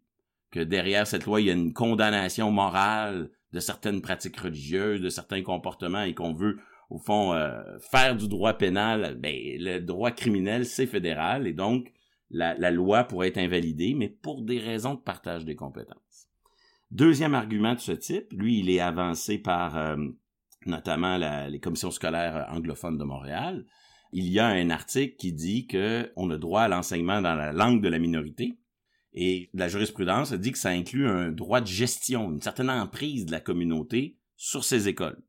que 0.52 0.60
derrière 0.60 1.08
cette 1.08 1.26
loi, 1.26 1.42
il 1.42 1.48
y 1.48 1.50
a 1.50 1.54
une 1.54 1.74
condamnation 1.74 2.52
morale 2.52 3.30
de 3.52 3.60
certaines 3.60 4.02
pratiques 4.02 4.40
religieuses, 4.40 5.02
de 5.02 5.10
certains 5.10 5.44
comportements, 5.44 6.04
et 6.04 6.14
qu'on 6.14 6.34
veut, 6.34 6.60
au 6.90 6.98
fond, 6.98 7.34
euh, 7.34 7.62
faire 7.92 8.16
du 8.16 8.28
droit 8.28 8.54
pénal, 8.54 9.18
ben, 9.20 9.36
le 9.36 9.80
droit 9.80 10.12
criminel, 10.12 10.66
c'est 10.66 10.88
fédéral, 10.88 11.48
et 11.48 11.54
donc, 11.54 11.92
la, 12.34 12.72
loi 12.72 13.04
pourrait 13.04 13.28
être 13.28 13.38
invalidée, 13.38 13.94
mais 13.94 14.10
pour 14.10 14.42
des 14.42 14.58
raisons 14.58 14.96
de 14.96 15.00
partage 15.00 15.46
des 15.46 15.56
compétences. 15.56 16.28
Deuxième 16.90 17.36
argument 17.36 17.76
de 17.76 17.80
ce 17.80 17.92
type, 17.92 18.32
lui, 18.34 18.60
il 18.60 18.70
est 18.70 18.80
avancé 18.80 19.38
par 19.38 19.78
euh, 19.78 19.98
notamment 20.68 21.18
les 21.48 21.60
commissions 21.60 21.92
scolaires 21.92 22.48
anglophones 22.50 22.98
de 22.98 23.04
Montréal. 23.04 23.66
Il 24.12 24.28
y 24.28 24.40
a 24.40 24.48
un 24.48 24.70
article 24.70 25.16
qui 25.16 25.34
dit 25.34 25.68
qu'on 25.68 26.30
a 26.30 26.38
droit 26.38 26.62
à 26.62 26.68
l'enseignement 26.68 27.22
dans 27.22 27.36
la 27.36 27.52
langue 27.52 27.82
de 27.82 27.90
la 27.90 28.00
minorité. 28.00 28.60
Et 29.14 29.50
la 29.54 29.68
jurisprudence 29.68 30.34
dit 30.34 30.52
que 30.52 30.58
ça 30.58 30.70
inclut 30.70 31.08
un 31.08 31.32
droit 31.32 31.62
de 31.62 31.68
gestion, 31.68 32.32
une 32.32 32.42
certaine 32.42 32.70
emprise 32.70 33.26
de 33.26 33.32
la 33.32 33.40
communauté 33.40 34.18
sur 34.36 34.64
ces 34.64 34.88
écoles. 34.88 35.22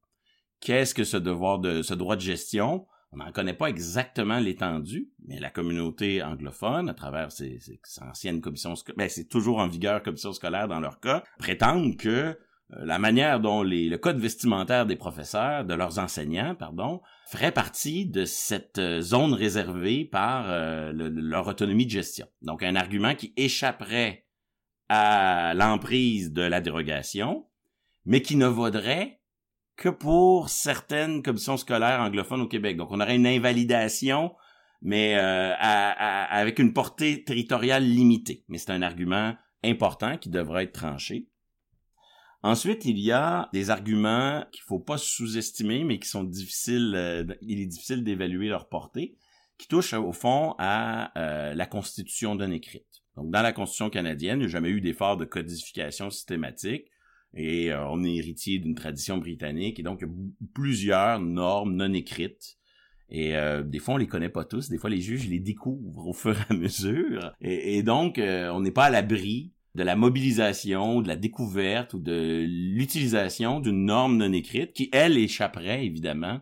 Qu'est-ce 0.60 0.94
que 0.94 1.04
ce 1.04 1.18
devoir 1.18 1.58
de 1.58 1.82
ce 1.82 1.92
droit 1.92 2.16
de 2.16 2.22
gestion? 2.22 2.86
On 3.12 3.18
n'en 3.18 3.30
connaît 3.30 3.54
pas 3.54 3.68
exactement 3.68 4.40
l'étendue, 4.40 5.12
mais 5.26 5.38
la 5.38 5.50
communauté 5.50 6.22
anglophone, 6.22 6.88
à 6.88 6.94
travers 6.94 7.30
ces, 7.30 7.60
anciennes 8.00 8.40
commissions 8.40 8.74
scolaires, 8.74 8.96
ben, 8.96 9.08
c'est 9.08 9.28
toujours 9.28 9.58
en 9.58 9.68
vigueur 9.68 10.02
commissions 10.02 10.32
scolaires 10.32 10.66
dans 10.66 10.80
leur 10.80 10.98
cas, 10.98 11.22
prétendent 11.38 11.96
que 11.96 12.08
euh, 12.08 12.34
la 12.70 12.98
manière 12.98 13.40
dont 13.40 13.62
le 13.62 13.96
code 13.96 14.18
vestimentaire 14.18 14.86
des 14.86 14.96
professeurs, 14.96 15.64
de 15.64 15.74
leurs 15.74 15.98
enseignants, 15.98 16.54
pardon, 16.54 17.00
ferait 17.30 17.52
partie 17.52 18.06
de 18.06 18.24
cette 18.24 18.78
euh, 18.78 19.00
zone 19.00 19.34
réservée 19.34 20.04
par 20.04 20.46
euh, 20.48 20.92
leur 20.92 21.46
autonomie 21.46 21.86
de 21.86 21.90
gestion. 21.90 22.26
Donc 22.42 22.62
un 22.62 22.76
argument 22.76 23.14
qui 23.14 23.32
échapperait 23.36 24.26
à 24.88 25.54
l'emprise 25.54 26.32
de 26.32 26.42
la 26.42 26.60
dérogation, 26.60 27.46
mais 28.04 28.22
qui 28.22 28.36
ne 28.36 28.46
vaudrait 28.46 29.20
que 29.76 29.88
pour 29.88 30.50
certaines 30.50 31.22
commissions 31.22 31.56
scolaires 31.56 32.00
anglophones 32.00 32.42
au 32.42 32.46
Québec. 32.46 32.76
Donc, 32.76 32.90
on 32.92 33.00
aurait 33.00 33.16
une 33.16 33.26
invalidation, 33.26 34.34
mais 34.82 35.16
euh, 35.16 35.52
avec 35.58 36.58
une 36.58 36.72
portée 36.72 37.24
territoriale 37.24 37.84
limitée. 37.84 38.44
Mais 38.48 38.58
c'est 38.58 38.70
un 38.70 38.82
argument 38.82 39.34
important 39.64 40.16
qui 40.16 40.28
devrait 40.28 40.64
être 40.64 40.72
tranché. 40.72 41.28
Ensuite, 42.44 42.84
il 42.84 42.98
y 42.98 43.10
a 43.10 43.48
des 43.54 43.70
arguments 43.70 44.44
qu'il 44.52 44.60
faut 44.64 44.78
pas 44.78 44.98
sous-estimer, 44.98 45.82
mais 45.82 45.98
qui 45.98 46.06
sont 46.06 46.24
difficiles, 46.24 46.92
euh, 46.94 47.24
il 47.40 47.58
est 47.58 47.64
difficile 47.64 48.04
d'évaluer 48.04 48.48
leur 48.48 48.68
portée, 48.68 49.16
qui 49.56 49.66
touchent 49.66 49.94
au 49.94 50.12
fond 50.12 50.54
à 50.58 51.18
euh, 51.18 51.54
la 51.54 51.64
constitution 51.64 52.36
d'un 52.36 52.50
écrite. 52.50 53.02
Donc, 53.16 53.30
dans 53.30 53.40
la 53.40 53.54
Constitution 53.54 53.88
canadienne, 53.88 54.40
il 54.40 54.42
n'y 54.42 54.44
a 54.44 54.48
jamais 54.48 54.68
eu 54.68 54.82
d'effort 54.82 55.16
de 55.16 55.24
codification 55.24 56.10
systématique 56.10 56.90
et 57.32 57.72
euh, 57.72 57.88
on 57.88 58.04
est 58.04 58.14
héritier 58.14 58.58
d'une 58.58 58.74
tradition 58.74 59.16
britannique 59.16 59.80
et 59.80 59.82
donc 59.82 60.00
il 60.02 60.06
y 60.06 60.10
a 60.10 60.14
plusieurs 60.52 61.20
normes 61.20 61.74
non 61.74 61.94
écrites 61.94 62.58
et 63.08 63.34
des 63.64 63.78
fois 63.80 63.94
on 63.94 63.96
les 63.96 64.06
connaît 64.06 64.28
pas 64.28 64.44
tous 64.44 64.68
des 64.68 64.78
fois 64.78 64.88
les 64.88 65.00
juges 65.00 65.28
les 65.28 65.40
découvrent 65.40 66.06
au 66.06 66.12
fur 66.12 66.38
et 66.38 66.44
à 66.48 66.54
mesure 66.54 67.32
et, 67.40 67.82
donc 67.82 68.18
on 68.18 68.60
n'est 68.60 68.70
pas 68.70 68.84
à 68.84 68.90
l'abri 68.90 69.52
de 69.74 69.82
la 69.82 69.96
mobilisation 69.96 71.00
de 71.00 71.08
la 71.08 71.16
découverte 71.16 71.94
ou 71.94 71.98
de 71.98 72.44
l'utilisation 72.48 73.60
d'une 73.60 73.86
norme 73.86 74.16
non 74.16 74.32
écrite 74.32 74.72
qui 74.72 74.88
elle 74.92 75.18
échapperait 75.18 75.84
évidemment 75.84 76.40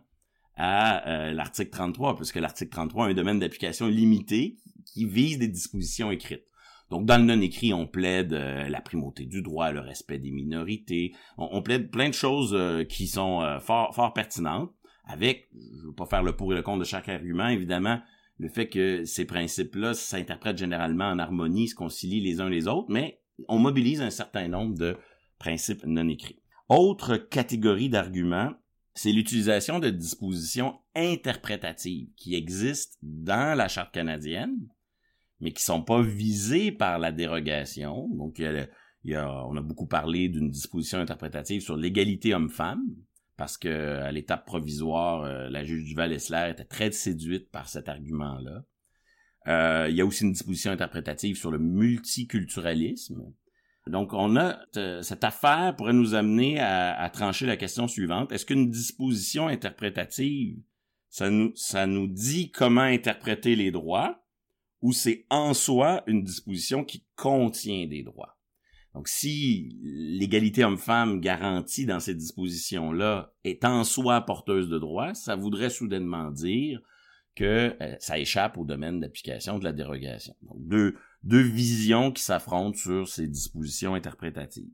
à 0.57 1.33
l'article 1.33 1.71
33 1.71 2.17
puisque 2.17 2.37
l'article 2.37 2.71
33 2.71 3.07
a 3.07 3.09
un 3.09 3.15
domaine 3.15 3.39
d'application 3.39 3.89
limité 3.89 4.59
qui 4.85 5.07
vise 5.07 5.39
des 5.39 5.49
dispositions 5.49 6.11
écrites 6.11 6.45
donc, 6.93 7.07
dans 7.07 7.17
le 7.17 7.25
non-écrit, 7.25 7.73
on 7.73 7.87
plaide 7.87 8.35
euh, 8.35 8.69
la 8.69 8.83
primauté 8.83 9.25
du 9.25 9.41
droit, 9.41 9.71
le 9.71 9.81
respect 9.81 10.19
des 10.19 10.31
minorités. 10.31 11.15
On, 11.39 11.63
plaide 11.63 11.91
plein 11.91 12.11
de 12.11 12.15
choses 12.15 12.53
euh, 12.53 12.85
qui 12.85 13.07
sont 13.07 13.41
euh, 13.41 13.59
fort, 13.61 13.95
fort 13.95 14.13
pertinentes, 14.13 14.71
avec, 15.07 15.49
je 15.55 15.81
ne 15.81 15.87
veux 15.87 15.95
pas 15.95 16.05
faire 16.05 16.23
le 16.23 16.37
pour 16.37 16.53
et 16.53 16.57
le 16.57 16.61
contre 16.61 16.81
de 16.81 16.85
chaque 16.85 17.09
argument, 17.09 17.49
évidemment, 17.49 17.99
le 18.37 18.51
fait 18.51 18.69
que 18.69 19.07
ces 19.07 19.25
principes-là 19.25 19.95
s'interprètent 19.95 20.59
généralement 20.59 21.07
en 21.07 21.19
harmonie, 21.19 21.69
se 21.69 21.75
concilient 21.75 22.21
les 22.21 22.43
uns 22.43 22.51
les 22.51 22.69
autres, 22.69 22.91
mais 22.91 23.22
on 23.49 23.59
mobilise 23.59 24.01
un 24.01 24.11
certain 24.11 24.49
nombre 24.49 24.77
de 24.77 24.97
principes 25.39 25.85
non 25.85 26.09
écrits. 26.09 26.43
Autre 26.69 27.17
catégorie 27.17 27.89
d'arguments, 27.89 28.53
c'est 28.95 29.13
l'utilisation 29.13 29.79
de 29.79 29.91
dispositions 29.91 30.79
interprétatives 30.95 32.09
qui 32.17 32.35
existent 32.35 32.99
dans 33.03 33.57
la 33.57 33.69
Charte 33.69 33.93
canadienne, 33.93 34.69
mais 35.41 35.53
qui 35.53 35.63
sont 35.63 35.83
pas 35.83 36.03
visés 36.03 36.73
par 36.73 36.99
la 36.99 37.11
dérogation. 37.11 38.09
Donc, 38.09 38.41
on 38.41 39.57
a 39.57 39.63
beaucoup 39.63 39.87
parlé 39.87 40.29
d'une 40.29 40.51
disposition 40.51 40.99
interprétative 40.99 41.63
sur 41.63 41.77
l'égalité 41.77 42.35
homme-femme, 42.35 42.85
parce 43.37 43.57
que 43.57 43.99
à 44.01 44.13
l'étape 44.13 44.47
provisoire, 44.47 45.25
euh, 45.25 45.49
la 45.49 45.65
juge 45.65 45.85
Duval-Essler 45.85 46.51
était 46.51 46.65
très 46.65 46.93
séduite 46.93 47.51
par 47.51 47.69
cet 47.69 47.89
argument-là. 47.89 48.63
Euh, 49.49 49.87
il 49.91 49.97
y 49.97 50.01
a 50.01 50.07
aussi 50.07 50.25
une 50.25 50.33
disposition 50.33 50.71
interprétative 50.71 51.37
sur 51.37 51.51
le 51.51 51.59
multiculturalisme. 51.59 53.23
Donc, 53.89 54.13
on 54.13 54.37
a 54.37 54.61
cette 55.03 55.25
affaire 55.25 55.75
pourrait 55.77 55.93
nous 55.93 56.15
amener 56.15 56.61
à, 56.61 56.95
à 57.01 57.11
trancher 57.11 57.47
la 57.47 57.57
question 57.57 57.89
suivante. 57.89 58.31
Est-ce 58.31 58.47
qu'une 58.47 58.71
disposition 58.71 59.49
interprétative, 59.49 60.59
ça 61.09 61.31
nous, 61.31 61.53
ça 61.57 61.87
nous 61.87 62.07
dit 62.07 62.53
comment 62.53 62.83
interpréter 62.83 63.57
les 63.57 63.73
droits, 63.73 64.25
ou 64.81 64.93
c'est 64.93 65.27
en 65.31 65.53
soi 65.53 66.05
une 66.07 66.23
disposition 66.23 66.85
qui 66.85 67.05
contient 67.17 67.87
des 67.87 68.05
droits? 68.05 68.39
Donc, 68.95 69.09
si 69.09 69.77
l'égalité 69.83 70.65
homme-femme 70.65 71.21
garantie 71.21 71.87
dans 71.87 71.99
ces 71.99 72.15
dispositions-là 72.15 73.33
est 73.43 73.65
en 73.65 73.85
soi 73.85 74.21
porteuse 74.21 74.69
de 74.69 74.79
droits, 74.79 75.15
ça 75.15 75.35
voudrait 75.35 75.71
soudainement 75.71 76.31
dire 76.31 76.81
que 77.35 77.77
euh, 77.81 77.97
ça 77.99 78.19
échappe 78.19 78.59
au 78.59 78.65
domaine 78.65 79.01
d'application 79.01 79.59
de 79.59 79.65
la 79.65 79.73
dérogation. 79.73 80.35
Donc, 80.43 80.57
deux, 80.59 80.97
deux 81.23 81.41
visions 81.41 82.13
qui 82.13 82.23
s'affrontent 82.23 82.79
sur 82.79 83.09
ces 83.09 83.27
dispositions 83.27 83.95
interprétatives. 83.95 84.71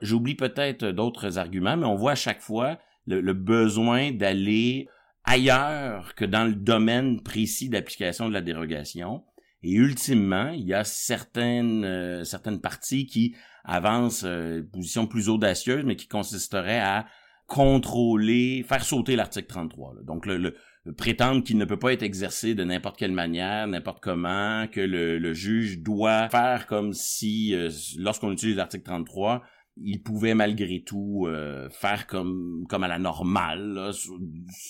J'oublie 0.00 0.34
peut-être 0.34 0.86
d'autres 0.86 1.38
arguments, 1.38 1.76
mais 1.76 1.84
on 1.84 1.96
voit 1.96 2.12
à 2.12 2.16
chaque 2.16 2.40
fois 2.40 2.78
le 3.06 3.32
besoin 3.34 4.10
d'aller 4.10 4.88
ailleurs 5.24 6.14
que 6.14 6.24
dans 6.24 6.44
le 6.44 6.54
domaine 6.54 7.22
précis 7.22 7.68
d'application 7.68 8.28
de 8.28 8.32
la 8.32 8.40
dérogation 8.40 9.22
et 9.62 9.72
ultimement, 9.72 10.50
il 10.50 10.64
y 10.64 10.74
a 10.74 10.84
certaines 10.84 11.84
euh, 11.84 12.24
certaines 12.24 12.60
parties 12.60 13.06
qui 13.06 13.34
avancent 13.64 14.24
euh, 14.24 14.58
une 14.58 14.70
position 14.70 15.06
plus 15.08 15.28
audacieuse, 15.28 15.84
mais 15.84 15.96
qui 15.96 16.06
consisterait 16.06 16.78
à 16.78 17.06
contrôler, 17.46 18.64
faire 18.68 18.84
sauter 18.84 19.16
l'article 19.16 19.48
33. 19.48 19.94
Donc 20.04 20.26
le, 20.26 20.54
prétendre 20.92 21.42
qu'il 21.42 21.58
ne 21.58 21.64
peut 21.64 21.78
pas 21.78 21.92
être 21.92 22.02
exercé 22.02 22.54
de 22.54 22.64
n'importe 22.64 22.98
quelle 22.98 23.12
manière, 23.12 23.66
n'importe 23.66 24.00
comment, 24.00 24.66
que 24.68 24.80
le, 24.80 25.32
juge 25.32 25.80
doit 25.80 26.28
faire 26.28 26.66
comme 26.66 26.92
si, 26.92 27.54
euh, 27.54 27.70
lorsqu'on 27.98 28.32
utilise 28.32 28.56
l'article 28.56 28.84
33, 28.84 29.42
il 29.78 30.02
pouvait 30.02 30.34
malgré 30.34 30.82
tout 30.82 31.26
euh, 31.26 31.68
faire 31.70 32.06
comme 32.06 32.64
comme 32.68 32.82
à 32.82 32.88
la 32.88 32.98
normale, 32.98 33.90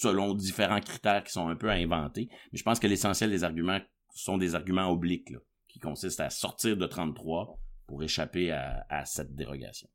selon 0.01 0.35
différents 0.35 0.81
critères 0.81 1.23
qui 1.23 1.33
sont 1.33 1.49
un 1.49 1.55
peu 1.55 1.71
inventés. 1.71 2.29
Mais 2.53 2.59
je 2.59 2.65
pense 2.65 2.81
que 2.81 2.89
l'essentiel 2.89 3.31
des 3.31 3.45
arguments 3.45 3.79
sont 4.15 4.39
des 4.39 4.55
arguments 4.55 4.91
obliques, 4.91 5.33
qui 5.69 5.79
consistent 5.79 6.21
à 6.21 6.31
sortir 6.31 6.77
de 6.77 6.87
33 6.87 7.59
pour 7.87 8.03
échapper 8.03 8.51
à 8.51 9.05
cette 9.05 9.37
dérogation. 9.37 9.89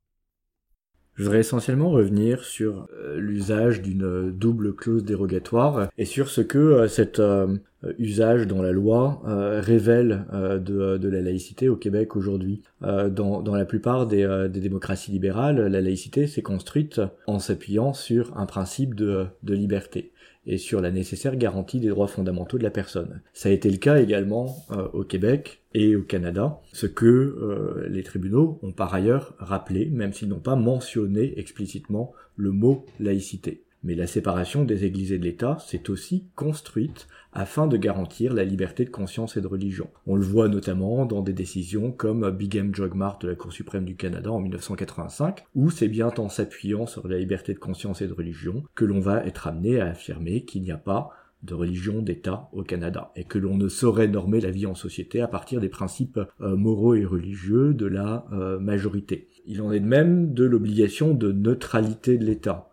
Je 1.15 1.23
voudrais 1.23 1.39
essentiellement 1.39 1.89
revenir 1.89 2.43
sur 2.43 2.87
euh, 2.93 3.19
l'usage 3.19 3.81
d'une 3.81 4.31
double 4.31 4.73
clause 4.73 5.03
dérogatoire 5.03 5.89
et 5.97 6.05
sur 6.05 6.29
ce 6.29 6.41
que 6.41 6.57
euh, 6.57 6.87
cet 6.87 7.19
euh, 7.19 7.57
usage 7.97 8.47
dans 8.47 8.61
la 8.61 8.71
loi 8.71 9.21
révèle 9.25 10.25
de, 10.31 11.07
la 11.07 11.21
laïcité 11.21 11.69
au 11.69 11.75
Québec 11.75 12.15
aujourd'hui. 12.15 12.61
Dans, 12.81 13.55
la 13.55 13.65
plupart 13.65 14.07
des, 14.07 14.47
démocraties 14.49 15.11
libérales, 15.11 15.67
la 15.67 15.81
laïcité 15.81 16.27
s'est 16.27 16.41
construite 16.41 17.01
en 17.27 17.39
s'appuyant 17.39 17.93
sur 17.93 18.37
un 18.37 18.45
principe 18.45 18.95
de 18.95 19.27
liberté 19.43 20.11
et 20.45 20.57
sur 20.57 20.81
la 20.81 20.91
nécessaire 20.91 21.35
garantie 21.35 21.79
des 21.79 21.89
droits 21.89 22.07
fondamentaux 22.07 22.57
de 22.57 22.63
la 22.63 22.71
personne. 22.71 23.21
Ça 23.33 23.49
a 23.49 23.51
été 23.51 23.69
le 23.69 23.77
cas 23.77 23.99
également 23.99 24.55
euh, 24.71 24.87
au 24.93 25.03
Québec 25.03 25.61
et 25.73 25.95
au 25.95 26.01
Canada, 26.01 26.59
ce 26.73 26.87
que 26.87 27.05
euh, 27.05 27.87
les 27.89 28.03
tribunaux 28.03 28.59
ont 28.63 28.71
par 28.71 28.93
ailleurs 28.93 29.35
rappelé, 29.37 29.85
même 29.85 30.13
s'ils 30.13 30.29
n'ont 30.29 30.39
pas 30.39 30.55
mentionné 30.55 31.37
explicitement 31.39 32.13
le 32.35 32.51
mot 32.51 32.85
laïcité. 32.99 33.63
Mais 33.83 33.95
la 33.95 34.07
séparation 34.07 34.63
des 34.63 34.85
églises 34.85 35.11
et 35.11 35.17
de 35.17 35.23
l'État 35.23 35.57
s'est 35.59 35.89
aussi 35.89 36.25
construite 36.35 37.07
afin 37.33 37.65
de 37.65 37.77
garantir 37.77 38.33
la 38.33 38.43
liberté 38.43 38.85
de 38.85 38.89
conscience 38.89 39.37
et 39.37 39.41
de 39.41 39.47
religion. 39.47 39.89
On 40.05 40.15
le 40.15 40.23
voit 40.23 40.49
notamment 40.49 41.05
dans 41.05 41.21
des 41.21 41.33
décisions 41.33 41.91
comme 41.91 42.29
Big 42.31 42.55
M 42.55 42.75
Jogmart 42.75 43.17
de 43.19 43.29
la 43.29 43.35
Cour 43.35 43.53
suprême 43.53 43.85
du 43.85 43.95
Canada 43.95 44.31
en 44.31 44.39
1985, 44.39 45.45
où 45.55 45.71
c'est 45.71 45.87
bien 45.87 46.11
en 46.17 46.29
s'appuyant 46.29 46.85
sur 46.85 47.07
la 47.07 47.17
liberté 47.17 47.53
de 47.53 47.59
conscience 47.59 48.01
et 48.01 48.07
de 48.07 48.13
religion 48.13 48.63
que 48.75 48.85
l'on 48.85 48.99
va 48.99 49.25
être 49.25 49.47
amené 49.47 49.79
à 49.79 49.87
affirmer 49.87 50.45
qu'il 50.45 50.61
n'y 50.61 50.71
a 50.71 50.77
pas 50.77 51.09
de 51.43 51.53
religion 51.55 52.01
d'État 52.01 52.49
au 52.53 52.63
Canada 52.63 53.11
et 53.15 53.23
que 53.23 53.39
l'on 53.39 53.57
ne 53.57 53.67
saurait 53.67 54.07
normer 54.07 54.41
la 54.41 54.51
vie 54.51 54.67
en 54.67 54.75
société 54.75 55.21
à 55.21 55.27
partir 55.27 55.59
des 55.59 55.69
principes 55.69 56.19
euh, 56.41 56.55
moraux 56.55 56.93
et 56.93 57.05
religieux 57.05 57.73
de 57.73 57.87
la 57.87 58.25
euh, 58.31 58.59
majorité. 58.59 59.27
Il 59.47 59.61
en 59.61 59.71
est 59.71 59.79
de 59.79 59.85
même 59.85 60.33
de 60.33 60.45
l'obligation 60.45 61.13
de 61.15 61.31
neutralité 61.31 62.17
de 62.17 62.25
l'État 62.25 62.69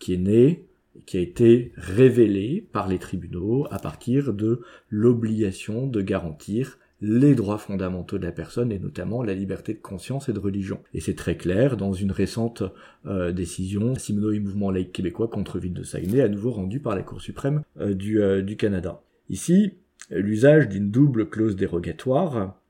qui 0.00 0.14
est 0.14 0.18
né, 0.18 0.64
qui 1.06 1.16
a 1.16 1.20
été 1.20 1.72
révélé 1.76 2.66
par 2.72 2.88
les 2.88 2.98
tribunaux 2.98 3.66
à 3.70 3.78
partir 3.78 4.32
de 4.32 4.62
l'obligation 4.88 5.86
de 5.86 6.00
garantir 6.02 6.78
les 7.00 7.34
droits 7.34 7.58
fondamentaux 7.58 8.18
de 8.18 8.24
la 8.24 8.32
personne 8.32 8.72
et 8.72 8.78
notamment 8.78 9.22
la 9.22 9.34
liberté 9.34 9.72
de 9.72 9.78
conscience 9.78 10.28
et 10.28 10.32
de 10.32 10.38
religion. 10.38 10.80
Et 10.92 11.00
c'est 11.00 11.14
très 11.14 11.36
clair 11.36 11.76
dans 11.76 11.92
une 11.92 12.12
récente 12.12 12.62
euh, 13.06 13.32
décision 13.32 13.94
Simono 13.94 14.32
et 14.32 14.40
Mouvement 14.40 14.70
laïque 14.70 14.92
québécois 14.92 15.28
contre 15.28 15.58
Ville 15.58 15.72
de 15.72 15.82
Saguenay, 15.82 16.20
à 16.20 16.28
nouveau 16.28 16.50
rendue 16.50 16.80
par 16.80 16.94
la 16.94 17.02
Cour 17.02 17.20
suprême 17.20 17.62
euh, 17.78 17.94
du, 17.94 18.20
euh, 18.20 18.42
du 18.42 18.56
Canada. 18.56 19.00
Ici, 19.30 19.74
l'usage 20.10 20.68
d'une 20.68 20.90
double 20.90 21.30
clause 21.30 21.56
dérogatoire, 21.56 22.60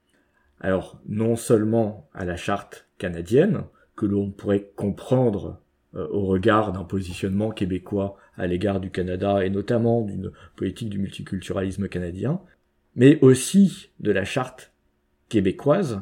alors 0.60 1.00
non 1.08 1.36
seulement 1.36 2.08
à 2.14 2.24
la 2.24 2.36
charte 2.36 2.86
canadienne, 2.98 3.64
que 3.96 4.06
l'on 4.06 4.30
pourrait 4.30 4.70
comprendre 4.76 5.60
au 5.94 6.26
regard 6.26 6.72
d'un 6.72 6.84
positionnement 6.84 7.50
québécois 7.50 8.16
à 8.36 8.46
l'égard 8.46 8.80
du 8.80 8.90
Canada 8.90 9.44
et 9.44 9.50
notamment 9.50 10.02
d'une 10.02 10.30
politique 10.56 10.88
du 10.88 10.98
multiculturalisme 10.98 11.88
canadien, 11.88 12.40
mais 12.96 13.18
aussi 13.22 13.90
de 14.00 14.12
la 14.12 14.24
charte 14.24 14.72
québécoise, 15.28 16.00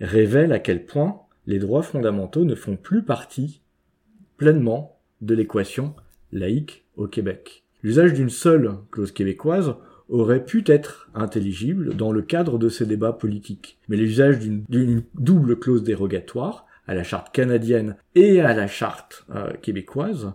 révèle 0.00 0.52
à 0.52 0.58
quel 0.58 0.84
point 0.84 1.20
les 1.46 1.58
droits 1.58 1.82
fondamentaux 1.82 2.44
ne 2.44 2.54
font 2.54 2.76
plus 2.76 3.02
partie 3.02 3.60
pleinement 4.36 4.98
de 5.20 5.34
l'équation 5.34 5.94
laïque 6.32 6.84
au 6.96 7.06
Québec. 7.06 7.64
L'usage 7.82 8.12
d'une 8.12 8.30
seule 8.30 8.76
clause 8.90 9.12
québécoise 9.12 9.74
aurait 10.08 10.44
pu 10.44 10.62
être 10.66 11.08
intelligible 11.14 11.94
dans 11.94 12.12
le 12.12 12.22
cadre 12.22 12.58
de 12.58 12.68
ces 12.68 12.86
débats 12.86 13.12
politiques, 13.12 13.78
mais 13.88 13.96
l'usage 13.96 14.38
d'une 14.38 15.02
double 15.14 15.58
clause 15.58 15.82
dérogatoire 15.82 16.66
à 16.86 16.94
la 16.94 17.04
charte 17.04 17.34
canadienne 17.34 17.96
et 18.14 18.40
à 18.40 18.54
la 18.54 18.66
charte 18.66 19.24
euh, 19.34 19.52
québécoise, 19.62 20.32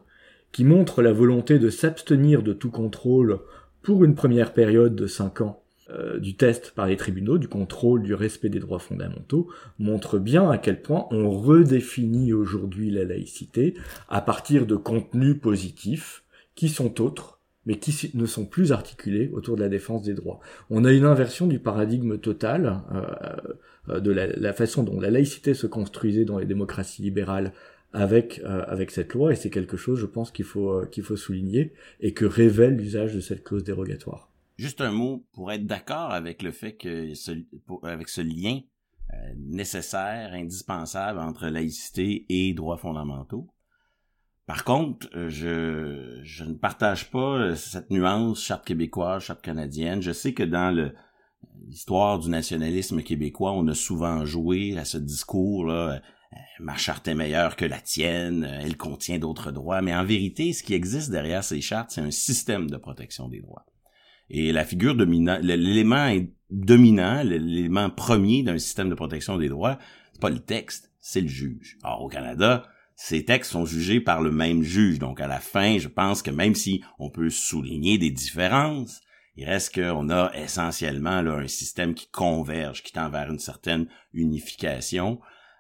qui 0.52 0.64
montre 0.64 1.02
la 1.02 1.14
volonté 1.14 1.60
de 1.60 1.70
s'abstenir 1.70 2.42
de 2.44 2.54
tout 2.54 2.72
contrôle 2.72 3.40
pour 3.82 4.04
une 4.04 4.16
première 4.16 4.54
période 4.54 4.96
de 4.96 5.08
cinq 5.08 5.42
ans 5.42 5.64
euh, 5.90 6.20
du 6.20 6.36
test 6.36 6.72
par 6.72 6.88
les 6.88 6.98
tribunaux, 6.98 7.38
du 7.38 7.48
contrôle 7.48 8.04
du 8.04 8.14
respect 8.14 8.50
des 8.50 8.60
droits 8.60 8.80
fondamentaux, 8.80 9.50
montre 9.80 10.20
bien 10.20 10.50
à 10.50 10.58
quel 10.58 10.82
point 10.82 11.08
on 11.12 11.30
redéfinit 11.30 12.34
aujourd'hui 12.34 12.92
la 12.92 13.06
laïcité 13.06 13.74
à 14.10 14.22
partir 14.22 14.66
de 14.66 14.76
contenus 14.76 15.40
positifs 15.40 16.24
qui 16.56 16.70
sont 16.70 17.02
autres 17.02 17.38
mais 17.68 17.80
qui 17.80 18.12
ne 18.14 18.26
sont 18.26 18.46
plus 18.46 18.72
articulés 18.72 19.30
autour 19.34 19.58
de 19.58 19.62
la 19.62 19.70
défense 19.70 20.02
des 20.02 20.14
droits. 20.14 20.40
On 20.70 20.86
a 20.86 20.94
une 20.94 21.04
inversion 21.04 21.48
du 21.48 21.60
paradigme 21.60 22.18
total 22.18 22.82
euh, 22.94 23.54
de 23.88 24.12
la, 24.12 24.54
façon 24.54 24.84
dont 24.84 25.00
la 25.00 25.10
laïcité 25.10 25.54
se 25.54 25.68
construisait 25.68 26.26
dans 26.26 26.40
les 26.40 26.46
démocraties 26.46 27.02
libérales 27.02 27.54
avec 27.94 28.42
euh, 28.44 28.64
avec 28.68 28.92
cette 28.92 29.14
loi 29.14 29.32
et 29.32 29.36
c'est 29.36 29.50
quelque 29.50 29.78
chose 29.78 29.98
je 29.98 30.06
pense 30.06 30.30
qu'il 30.32 30.46
faut 30.46 30.72
euh, 30.72 30.86
qu'il 30.86 31.04
faut 31.04 31.16
souligner 31.16 31.74
et 32.02 32.14
que 32.14 32.26
révèle 32.26 32.76
l'usage 32.76 33.16
de 33.16 33.22
cette 33.22 33.44
clause 33.44 33.64
dérogatoire. 33.64 34.30
Juste 34.58 34.82
un 34.82 34.92
mot 34.92 35.26
pour 35.32 35.52
être 35.52 35.66
d'accord 35.66 36.12
avec 36.12 36.44
le 36.44 36.52
fait 36.52 36.74
que 36.74 37.14
ce, 37.14 37.32
avec 37.84 38.10
ce 38.10 38.22
lien 38.22 38.62
nécessaire, 39.38 40.34
indispensable 40.34 41.20
entre 41.20 41.48
laïcité 41.48 42.26
et 42.28 42.54
droits 42.54 42.76
fondamentaux. 42.76 43.48
Par 44.46 44.66
contre, 44.66 45.08
je, 45.30 46.20
je 46.24 46.44
ne 46.44 46.56
partage 46.56 47.10
pas 47.10 47.56
cette 47.56 47.90
nuance 47.90 48.44
charte 48.44 48.66
québécoise, 48.66 49.24
charte 49.24 49.42
canadienne. 49.42 50.02
Je 50.02 50.12
sais 50.12 50.34
que 50.34 50.44
dans 50.44 50.76
le, 50.76 50.92
l'histoire 51.68 52.20
du 52.20 52.30
nationalisme 52.30 53.02
québécois, 53.02 53.54
on 53.54 53.68
a 53.68 53.74
souvent 53.74 54.26
joué 54.26 54.78
à 54.78 54.86
ce 54.86 54.98
discours-là. 54.98 56.02
Euh, 56.34 56.38
ma 56.60 56.76
charte 56.76 57.08
est 57.08 57.16
meilleure 57.16 57.56
que 57.56 57.66
la 57.66 57.80
tienne, 57.80 58.44
euh, 58.44 58.60
elle 58.62 58.78
contient 58.78 59.20
d'autres 59.20 59.52
droits, 59.52 59.82
mais 59.82 59.96
en 59.96 60.04
vérité, 60.04 60.54
ce 60.54 60.64
qui 60.64 60.74
existe 60.74 61.10
derrière 61.10 61.44
ces 61.44 61.62
chartes, 61.62 61.92
c'est 61.92 62.02
un 62.02 62.12
système 62.12 62.70
de 62.70 62.78
protection 62.78 63.28
des 63.30 63.40
droits. 63.40 63.66
Et 64.30 64.52
la 64.52 64.66
figure 64.66 64.96
dominante, 64.96 65.42
l'élément 65.42 66.14
dominant, 66.50 67.24
l'élément 67.24 67.90
premier 67.90 68.44
d'un 68.44 68.58
système 68.58 68.90
de 68.90 68.96
protection 68.96 69.38
des 69.38 69.50
droits, 69.50 69.78
c'est 70.14 70.22
pas 70.22 70.30
le 70.30 70.40
texte, 70.40 70.92
c'est 71.00 71.22
le 71.22 71.28
juge. 71.28 71.78
Or, 71.84 72.04
au 72.04 72.08
Canada, 72.10 72.66
ces 72.96 73.24
textes 73.24 73.52
sont 73.52 73.66
jugés 73.66 74.02
par 74.02 74.22
le 74.22 74.32
même 74.32 74.64
juge. 74.64 75.00
Donc, 75.00 75.22
à 75.22 75.28
la 75.28 75.40
fin, 75.40 75.78
je 75.78 75.88
pense 75.88 76.22
que 76.22 76.32
même 76.32 76.56
si 76.56 76.84
on 77.00 77.10
peut 77.10 77.30
souligner 77.30 77.98
des 77.98 78.10
différences, 78.10 79.02
il 79.38 79.46
reste 79.46 79.76
qu'on 79.76 80.10
a 80.10 80.32
essentiellement 80.34 81.22
là, 81.22 81.34
un 81.34 81.48
système 81.48 81.94
qui 81.94 82.10
converge, 82.10 82.82
qui 82.82 82.92
tend 82.92 83.10
vers 83.10 83.30
une 83.30 83.40
certaine 83.40 83.86
unification. 84.14 85.20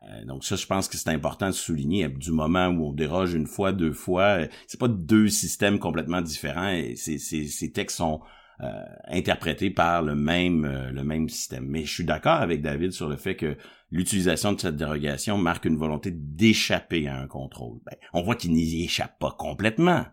Euh, 0.10 0.26
donc 0.26 0.44
ça, 0.44 0.56
je 0.56 0.66
pense 0.66 0.88
que 0.88 0.98
c'est 0.98 1.10
important 1.10 1.48
de 1.48 1.54
souligner 1.54 2.10
du 2.10 2.32
moment 2.32 2.68
où 2.68 2.88
on 2.88 2.94
déroge 2.94 3.36
une 3.36 3.46
fois, 3.46 3.72
deux 3.72 3.94
fois, 3.94 4.40
euh, 4.40 4.48
c'est 4.66 4.80
pas 4.80 4.88
deux 4.88 5.28
systèmes 5.28 5.78
complètement 5.78 6.22
différents. 6.22 6.76
Ces, 6.96 7.72
textes 7.72 7.98
sont 7.98 8.22
euh, 8.62 8.84
interprétés 9.10 9.70
par 9.70 10.02
le 10.02 10.16
même 10.16 10.66
le 10.92 11.04
même 11.04 11.30
système. 11.30 11.68
Mais 11.68 11.86
je 11.86 11.94
suis 11.94 12.06
d'accord 12.06 12.42
avec 12.42 12.64
David 12.64 12.94
sur 12.94 13.08
le 13.08 13.16
fait 13.16 13.36
que 13.36 13.58
l'utilisation 13.92 14.54
de 14.54 14.60
cette 14.60 14.76
dérogation 14.76 15.38
marque 15.38 15.66
une 15.66 15.78
volonté 15.78 16.10
d'échapper 16.12 17.08
à 17.08 17.20
un 17.20 17.28
contrôle. 17.28 17.78
Ben, 17.86 17.96
on 18.14 18.24
voit 18.24 18.36
qu'il 18.36 18.54
n'y 18.54 18.84
échappe 18.84 19.20
pas 19.20 19.36
complètement. 19.38 20.04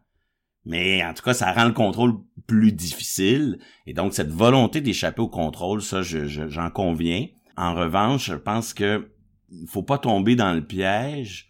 Mais 0.66 1.05
en 1.05 1.12
tout 1.12 1.22
cas, 1.22 1.35
ça 1.35 1.53
rend 1.53 1.66
le 1.66 1.72
contrôle 1.72 2.14
plus 2.46 2.72
difficile. 2.72 3.59
Et 3.87 3.92
donc, 3.92 4.14
cette 4.14 4.31
volonté 4.31 4.81
d'échapper 4.81 5.20
au 5.20 5.29
contrôle, 5.29 5.83
ça, 5.83 6.03
j'en 6.03 6.70
conviens. 6.70 7.27
En 7.57 7.74
revanche, 7.74 8.27
je 8.27 8.35
pense 8.35 8.74
que 8.74 9.11
il 9.50 9.68
faut 9.68 9.83
pas 9.83 9.98
tomber 9.98 10.37
dans 10.37 10.53
le 10.53 10.66
piège 10.66 11.48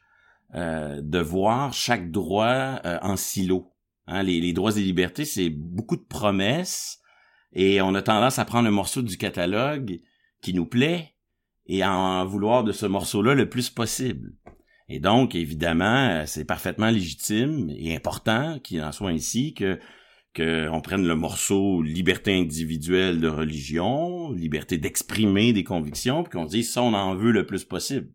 euh, 0.54 1.00
de 1.02 1.18
voir 1.18 1.72
chaque 1.72 2.10
droit 2.10 2.80
euh, 2.84 2.98
en 3.02 3.16
silo. 3.16 3.72
Hein, 4.06 4.22
les, 4.22 4.40
les, 4.40 4.52
droits 4.52 4.76
et 4.76 4.82
libertés, 4.82 5.24
c'est 5.24 5.48
beaucoup 5.48 5.96
de 5.96 6.02
promesses 6.02 7.00
et 7.54 7.80
on 7.80 7.94
a 7.94 8.02
tendance 8.02 8.38
à 8.38 8.44
prendre 8.44 8.68
un 8.68 8.72
morceau 8.72 9.00
du 9.00 9.16
catalogue 9.16 10.00
qui 10.42 10.52
nous 10.52 10.66
plaît 10.66 11.14
et 11.66 11.82
à 11.82 11.92
en 11.92 12.26
vouloir 12.26 12.64
de 12.64 12.72
ce 12.72 12.84
morceau-là 12.84 13.34
le 13.34 13.48
plus 13.48 13.70
possible. 13.70 14.34
Et 14.88 15.00
donc, 15.00 15.34
évidemment, 15.34 16.08
euh, 16.08 16.22
c'est 16.26 16.44
parfaitement 16.44 16.90
légitime 16.90 17.70
et 17.70 17.94
important 17.94 18.58
qu'il 18.60 18.82
en 18.82 18.92
soit 18.92 19.10
ainsi 19.10 19.54
que 19.54 19.78
qu'on 20.36 20.80
prenne 20.80 21.06
le 21.06 21.14
morceau 21.14 21.80
liberté 21.80 22.34
individuelle 22.34 23.20
de 23.20 23.28
religion, 23.28 24.32
liberté 24.32 24.78
d'exprimer 24.78 25.52
des 25.52 25.62
convictions, 25.62 26.24
puis 26.24 26.32
qu'on 26.32 26.44
dise 26.44 26.72
ça, 26.72 26.82
on 26.82 26.92
en 26.92 27.14
veut 27.14 27.30
le 27.30 27.46
plus 27.46 27.64
possible. 27.64 28.12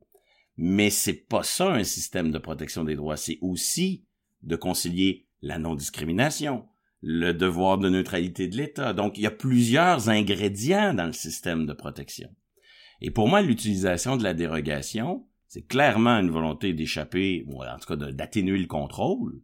Mais 0.57 0.89
c'est 0.89 1.13
pas 1.13 1.43
ça 1.43 1.71
un 1.71 1.85
système 1.85 2.31
de 2.31 2.37
protection 2.37 2.83
des 2.83 2.95
droits, 2.95 3.15
c'est 3.15 3.37
aussi 3.39 4.05
de 4.41 4.57
concilier 4.57 5.27
la 5.41 5.59
non-discrimination, 5.59 6.67
le 7.01 7.31
devoir 7.31 7.77
de 7.77 7.87
neutralité 7.87 8.49
de 8.49 8.57
l'État. 8.57 8.91
Donc, 8.91 9.17
il 9.17 9.21
y 9.21 9.27
a 9.27 9.31
plusieurs 9.31 10.09
ingrédients 10.09 10.93
dans 10.93 11.05
le 11.05 11.13
système 11.13 11.65
de 11.65 11.73
protection. 11.73 12.29
Et 13.01 13.11
pour 13.11 13.29
moi, 13.29 13.41
l'utilisation 13.41 14.17
de 14.17 14.23
la 14.23 14.33
dérogation, 14.33 15.25
C'est 15.49 15.65
clairement 15.65 16.19
une 16.19 16.29
volonté 16.29 16.73
d'échapper, 16.73 17.43
ou 17.47 17.63
en 17.63 17.79
tout 17.79 17.87
cas 17.87 18.11
d'atténuer 18.11 18.59
le 18.59 18.67
contrôle, 18.67 19.41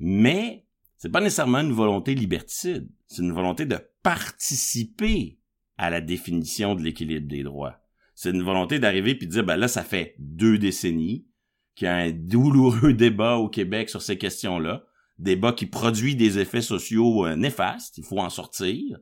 mais 0.00 0.66
c'est 0.96 1.12
pas 1.12 1.20
nécessairement 1.20 1.60
une 1.60 1.72
volonté 1.72 2.16
liberticide. 2.16 2.90
C'est 3.06 3.22
une 3.22 3.32
volonté 3.32 3.64
de 3.64 3.78
participer 4.02 5.38
à 5.78 5.88
la 5.88 6.00
définition 6.00 6.74
de 6.74 6.82
l'équilibre 6.82 7.28
des 7.28 7.44
droits. 7.44 7.78
C'est 8.16 8.30
une 8.30 8.42
volonté 8.42 8.80
d'arriver 8.80 9.14
puis 9.14 9.28
de 9.28 9.32
dire, 9.32 9.44
ben 9.44 9.56
là, 9.56 9.68
ça 9.68 9.84
fait 9.84 10.16
deux 10.18 10.58
décennies 10.58 11.28
qu'il 11.76 11.86
y 11.86 11.88
a 11.88 11.94
un 11.94 12.10
douloureux 12.10 12.92
débat 12.94 13.36
au 13.36 13.48
Québec 13.48 13.88
sur 13.88 14.02
ces 14.02 14.18
questions-là. 14.18 14.84
Débat 15.20 15.52
qui 15.52 15.66
produit 15.66 16.16
des 16.16 16.40
effets 16.40 16.60
sociaux 16.60 17.24
euh, 17.24 17.36
néfastes. 17.36 17.98
Il 17.98 18.04
faut 18.04 18.18
en 18.18 18.30
sortir. 18.30 18.98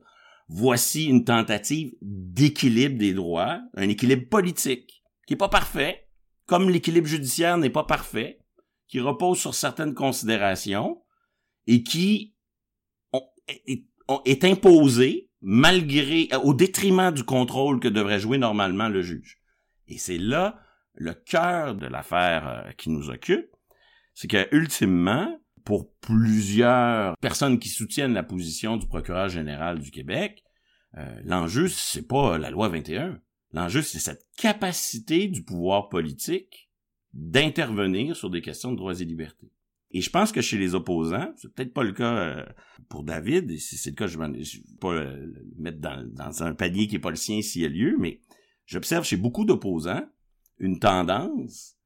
Voici 0.47 1.05
une 1.05 1.23
tentative 1.23 1.91
d'équilibre 2.03 2.99
des 2.99 3.15
droits, 3.15 3.61
un 3.73 3.89
équilibre 3.89 4.29
politique 4.29 5.03
qui 5.25 5.33
est 5.33 5.37
pas 5.37 5.49
parfait, 5.49 6.04
comme 6.45 6.69
l'équilibre 6.69 7.07
judiciaire 7.07 7.57
n'est 7.57 7.69
pas 7.69 7.83
parfait, 7.83 8.39
qui 8.87 8.99
repose 8.99 9.39
sur 9.39 9.55
certaines 9.55 9.93
considérations 9.93 11.01
et 11.67 11.83
qui 11.83 12.35
est 14.25 14.43
imposé 14.43 15.29
malgré, 15.41 16.29
au 16.43 16.53
détriment 16.53 17.11
du 17.11 17.23
contrôle 17.23 17.79
que 17.79 17.87
devrait 17.87 18.19
jouer 18.19 18.37
normalement 18.37 18.89
le 18.89 19.01
juge. 19.01 19.39
Et 19.87 19.97
c'est 19.97 20.17
là 20.17 20.59
le 20.93 21.13
cœur 21.13 21.75
de 21.75 21.87
l'affaire 21.87 22.47
euh, 22.47 22.71
qui 22.71 22.89
nous 22.89 23.09
occupe, 23.09 23.49
c'est 24.13 24.29
que 24.29 24.47
ultimement, 24.55 25.39
pour 25.65 25.93
plusieurs 25.99 27.15
personnes 27.17 27.59
qui 27.59 27.69
soutiennent 27.69 28.13
la 28.13 28.23
position 28.23 28.77
du 28.77 28.87
procureur 28.87 29.27
général 29.27 29.79
du 29.79 29.91
Québec, 29.91 30.43
euh, 30.97 31.21
l'enjeu 31.25 31.67
c'est 31.67 32.07
pas 32.07 32.37
la 32.37 32.49
loi 32.49 32.69
21. 32.69 33.19
L'enjeu 33.55 33.81
c'est 33.81 33.99
cette 33.99 34.27
capacité 34.35 35.29
du 35.29 35.41
pouvoir 35.41 35.87
politique 35.87 36.69
d'intervenir 37.13 38.13
sur 38.13 38.29
des 38.29 38.41
questions 38.41 38.73
de 38.73 38.75
droits 38.75 38.99
et 38.99 39.05
libertés. 39.05 39.49
Et 39.91 40.01
je 40.01 40.09
pense 40.09 40.33
que 40.33 40.41
chez 40.41 40.57
les 40.57 40.75
opposants, 40.75 41.31
c'est 41.37 41.53
peut-être 41.53 41.73
pas 41.73 41.83
le 41.83 41.93
cas 41.93 42.17
euh, 42.17 42.45
pour 42.89 43.03
David, 43.03 43.49
et 43.49 43.57
si 43.57 43.77
c'est 43.77 43.91
le 43.91 43.95
cas, 43.95 44.07
je 44.07 44.19
vais 44.19 44.43
pas 44.81 44.93
le 44.93 45.33
mettre 45.57 45.79
dans, 45.79 46.43
un 46.43 46.53
panier 46.53 46.89
qui 46.89 46.97
est 46.97 46.99
pas 46.99 47.11
le 47.11 47.15
sien 47.15 47.41
s'il 47.41 47.61
y 47.61 47.65
a 47.65 47.69
lieu, 47.69 47.95
mais 47.97 48.19
j'observe 48.65 49.05
chez 49.05 49.15
beaucoup 49.15 49.45
d'opposants 49.45 50.05
une 50.57 50.79
tendance 50.79 51.77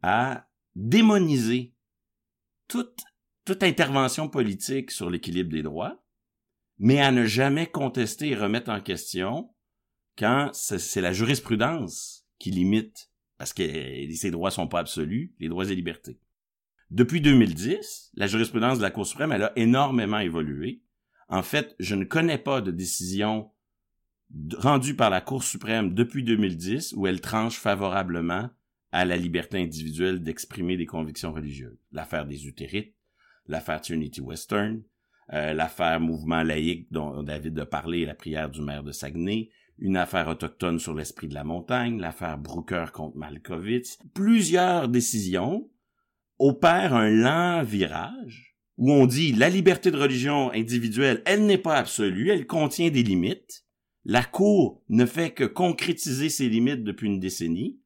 à 0.00 0.48
démoniser 0.76 1.74
toute 2.68 2.96
intervention 3.60 4.30
politique 4.30 4.90
sur 4.90 5.10
l'équilibre 5.10 5.50
des 5.50 5.62
droits, 5.62 6.02
mais 6.78 7.02
à 7.02 7.12
ne 7.12 7.26
jamais 7.26 7.66
contester 7.66 8.28
et 8.28 8.34
remettre 8.34 8.70
en 8.70 8.80
question 8.80 9.50
quand 10.18 10.50
c'est 10.52 11.00
la 11.00 11.12
jurisprudence 11.12 12.26
qui 12.38 12.50
limite, 12.50 13.10
parce 13.36 13.52
que 13.52 13.62
ces 14.14 14.30
droits 14.30 14.50
sont 14.50 14.66
pas 14.66 14.80
absolus, 14.80 15.32
les 15.38 15.48
droits 15.48 15.70
et 15.70 15.74
libertés. 15.74 16.18
Depuis 16.90 17.20
2010, 17.20 18.12
la 18.14 18.26
jurisprudence 18.26 18.78
de 18.78 18.82
la 18.82 18.90
Cour 18.90 19.06
suprême, 19.06 19.32
elle 19.32 19.44
a 19.44 19.52
énormément 19.56 20.18
évolué. 20.18 20.82
En 21.28 21.42
fait, 21.42 21.76
je 21.78 21.94
ne 21.94 22.04
connais 22.04 22.38
pas 22.38 22.60
de 22.60 22.70
décision 22.70 23.50
rendue 24.56 24.96
par 24.96 25.10
la 25.10 25.20
Cour 25.20 25.44
suprême 25.44 25.94
depuis 25.94 26.24
2010 26.24 26.94
où 26.96 27.06
elle 27.06 27.20
tranche 27.20 27.58
favorablement 27.58 28.50
à 28.90 29.04
la 29.04 29.16
liberté 29.16 29.58
individuelle 29.58 30.22
d'exprimer 30.22 30.76
des 30.76 30.86
convictions 30.86 31.32
religieuses. 31.32 31.78
L'affaire 31.92 32.26
des 32.26 32.46
utérites, 32.46 32.94
l'affaire 33.46 33.82
Trinity 33.82 34.20
Western, 34.20 34.82
euh, 35.34 35.52
l'affaire 35.52 36.00
mouvement 36.00 36.42
laïque 36.42 36.90
dont 36.90 37.22
David 37.22 37.58
a 37.58 37.66
parlé, 37.66 38.06
la 38.06 38.14
prière 38.14 38.48
du 38.48 38.62
maire 38.62 38.82
de 38.82 38.92
Saguenay, 38.92 39.50
une 39.78 39.96
affaire 39.96 40.28
autochtone 40.28 40.78
sur 40.78 40.94
l'esprit 40.94 41.28
de 41.28 41.34
la 41.34 41.44
montagne, 41.44 42.00
l'affaire 42.00 42.38
Brooker 42.38 42.86
contre 42.92 43.16
Malkovitz, 43.16 43.98
plusieurs 44.14 44.88
décisions 44.88 45.70
opère 46.38 46.94
un 46.94 47.10
lent 47.10 47.62
virage 47.62 48.56
où 48.76 48.92
on 48.92 49.06
dit 49.06 49.32
la 49.32 49.48
liberté 49.48 49.90
de 49.90 49.98
religion 49.98 50.52
individuelle, 50.52 51.22
elle 51.26 51.46
n'est 51.46 51.58
pas 51.58 51.76
absolue, 51.76 52.30
elle 52.30 52.46
contient 52.46 52.90
des 52.90 53.02
limites. 53.02 53.64
La 54.04 54.22
Cour 54.22 54.82
ne 54.88 55.04
fait 55.04 55.32
que 55.32 55.44
concrétiser 55.44 56.28
ces 56.28 56.48
limites 56.48 56.84
depuis 56.84 57.08
une 57.08 57.18
décennie, 57.18 57.80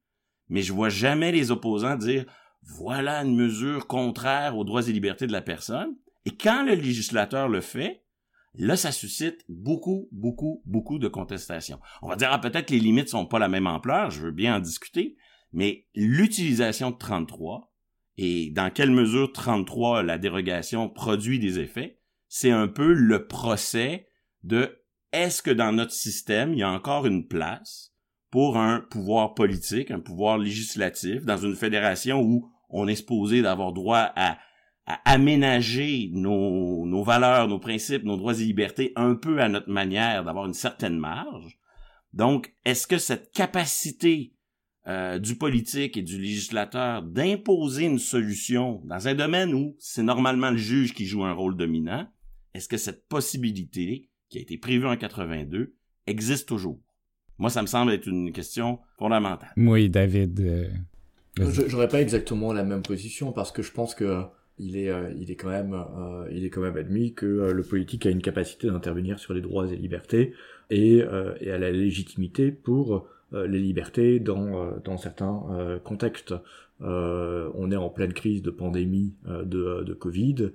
mais 0.48 0.62
je 0.62 0.72
vois 0.72 0.90
jamais 0.90 1.32
les 1.32 1.50
opposants 1.50 1.96
dire 1.96 2.26
voilà 2.62 3.24
une 3.24 3.34
mesure 3.34 3.86
contraire 3.86 4.56
aux 4.56 4.64
droits 4.64 4.86
et 4.86 4.92
libertés 4.92 5.26
de 5.26 5.32
la 5.32 5.42
personne. 5.42 5.96
Et 6.26 6.30
quand 6.30 6.64
le 6.64 6.74
législateur 6.74 7.48
le 7.48 7.60
fait, 7.60 8.04
là, 8.54 8.76
ça 8.76 8.92
suscite 8.92 9.44
beaucoup, 9.48 10.08
beaucoup, 10.12 10.62
beaucoup 10.66 10.98
de 10.98 11.08
contestations. 11.08 11.80
On 12.02 12.08
va 12.08 12.16
dire, 12.16 12.28
ah, 12.32 12.38
peut-être 12.38 12.66
que 12.66 12.74
les 12.74 12.80
limites 12.80 13.08
sont 13.08 13.26
pas 13.26 13.38
la 13.38 13.48
même 13.48 13.66
ampleur, 13.66 14.10
je 14.10 14.22
veux 14.22 14.32
bien 14.32 14.56
en 14.56 14.60
discuter, 14.60 15.16
mais 15.52 15.86
l'utilisation 15.94 16.90
de 16.90 16.96
33, 16.96 17.72
et 18.18 18.50
dans 18.50 18.70
quelle 18.70 18.90
mesure 18.90 19.32
33, 19.32 20.02
la 20.02 20.18
dérogation, 20.18 20.88
produit 20.88 21.38
des 21.38 21.58
effets, 21.58 21.98
c'est 22.28 22.50
un 22.50 22.68
peu 22.68 22.92
le 22.92 23.26
procès 23.26 24.08
de 24.42 24.78
est-ce 25.12 25.42
que 25.42 25.50
dans 25.50 25.72
notre 25.72 25.92
système, 25.92 26.52
il 26.52 26.60
y 26.60 26.62
a 26.62 26.70
encore 26.70 27.06
une 27.06 27.26
place 27.26 27.92
pour 28.30 28.56
un 28.56 28.80
pouvoir 28.80 29.34
politique, 29.34 29.90
un 29.90 30.00
pouvoir 30.00 30.38
législatif, 30.38 31.24
dans 31.24 31.36
une 31.36 31.54
fédération 31.54 32.20
où 32.22 32.50
on 32.70 32.88
est 32.88 32.96
supposé 32.96 33.42
d'avoir 33.42 33.72
droit 33.72 34.10
à, 34.16 34.38
aménager 34.86 36.10
nos, 36.12 36.86
nos 36.86 37.04
valeurs, 37.04 37.48
nos 37.48 37.58
principes, 37.58 38.04
nos 38.04 38.16
droits 38.16 38.38
et 38.40 38.44
libertés 38.44 38.92
un 38.96 39.14
peu 39.14 39.40
à 39.40 39.48
notre 39.48 39.70
manière, 39.70 40.24
d'avoir 40.24 40.46
une 40.46 40.54
certaine 40.54 40.98
marge. 40.98 41.58
Donc, 42.12 42.54
est-ce 42.64 42.86
que 42.86 42.98
cette 42.98 43.32
capacité 43.32 44.34
euh, 44.88 45.20
du 45.20 45.36
politique 45.36 45.96
et 45.96 46.02
du 46.02 46.18
législateur 46.18 47.02
d'imposer 47.02 47.84
une 47.84 48.00
solution 48.00 48.82
dans 48.84 49.06
un 49.06 49.14
domaine 49.14 49.54
où 49.54 49.76
c'est 49.78 50.02
normalement 50.02 50.50
le 50.50 50.56
juge 50.56 50.92
qui 50.92 51.06
joue 51.06 51.24
un 51.24 51.32
rôle 51.32 51.56
dominant, 51.56 52.08
est-ce 52.52 52.68
que 52.68 52.76
cette 52.76 53.06
possibilité 53.06 54.10
qui 54.28 54.38
a 54.38 54.40
été 54.40 54.58
prévue 54.58 54.86
en 54.86 54.96
82 54.96 55.76
existe 56.08 56.48
toujours? 56.48 56.80
Moi, 57.38 57.48
ça 57.48 57.62
me 57.62 57.68
semble 57.68 57.92
être 57.92 58.08
une 58.08 58.32
question 58.32 58.80
fondamentale. 58.98 59.52
Oui, 59.56 59.88
David. 59.88 60.40
Euh, 60.40 60.68
J'aurais 61.68 61.88
pas 61.88 62.02
exactement 62.02 62.52
la 62.52 62.64
même 62.64 62.82
position 62.82 63.32
parce 63.32 63.52
que 63.52 63.62
je 63.62 63.70
pense 63.70 63.94
que 63.94 64.04
euh, 64.04 64.22
il 64.58 64.76
est, 64.76 64.90
il 65.18 65.30
est 65.30 65.36
quand 65.36 65.48
même, 65.48 65.76
il 66.30 66.44
est 66.44 66.50
quand 66.50 66.60
même 66.60 66.76
admis 66.76 67.14
que 67.14 67.26
le 67.26 67.62
politique 67.62 68.06
a 68.06 68.10
une 68.10 68.22
capacité 68.22 68.68
d'intervenir 68.68 69.18
sur 69.18 69.34
les 69.34 69.40
droits 69.40 69.66
et 69.66 69.76
libertés 69.76 70.34
et, 70.70 70.98
et 71.40 71.50
a 71.50 71.58
la 71.58 71.70
légitimité 71.70 72.52
pour 72.52 73.08
euh, 73.34 73.46
les 73.46 73.60
libertés 73.60 74.20
dans, 74.20 74.58
euh, 74.58 74.70
dans 74.84 74.98
certains 74.98 75.42
euh, 75.50 75.78
contextes. 75.78 76.34
on 76.80 77.70
est 77.70 77.76
en 77.76 77.88
pleine 77.88 78.12
crise 78.12 78.42
de 78.42 78.50
pandémie 78.50 79.14
de, 79.24 79.84
de 79.84 79.94
Covid 79.94 80.50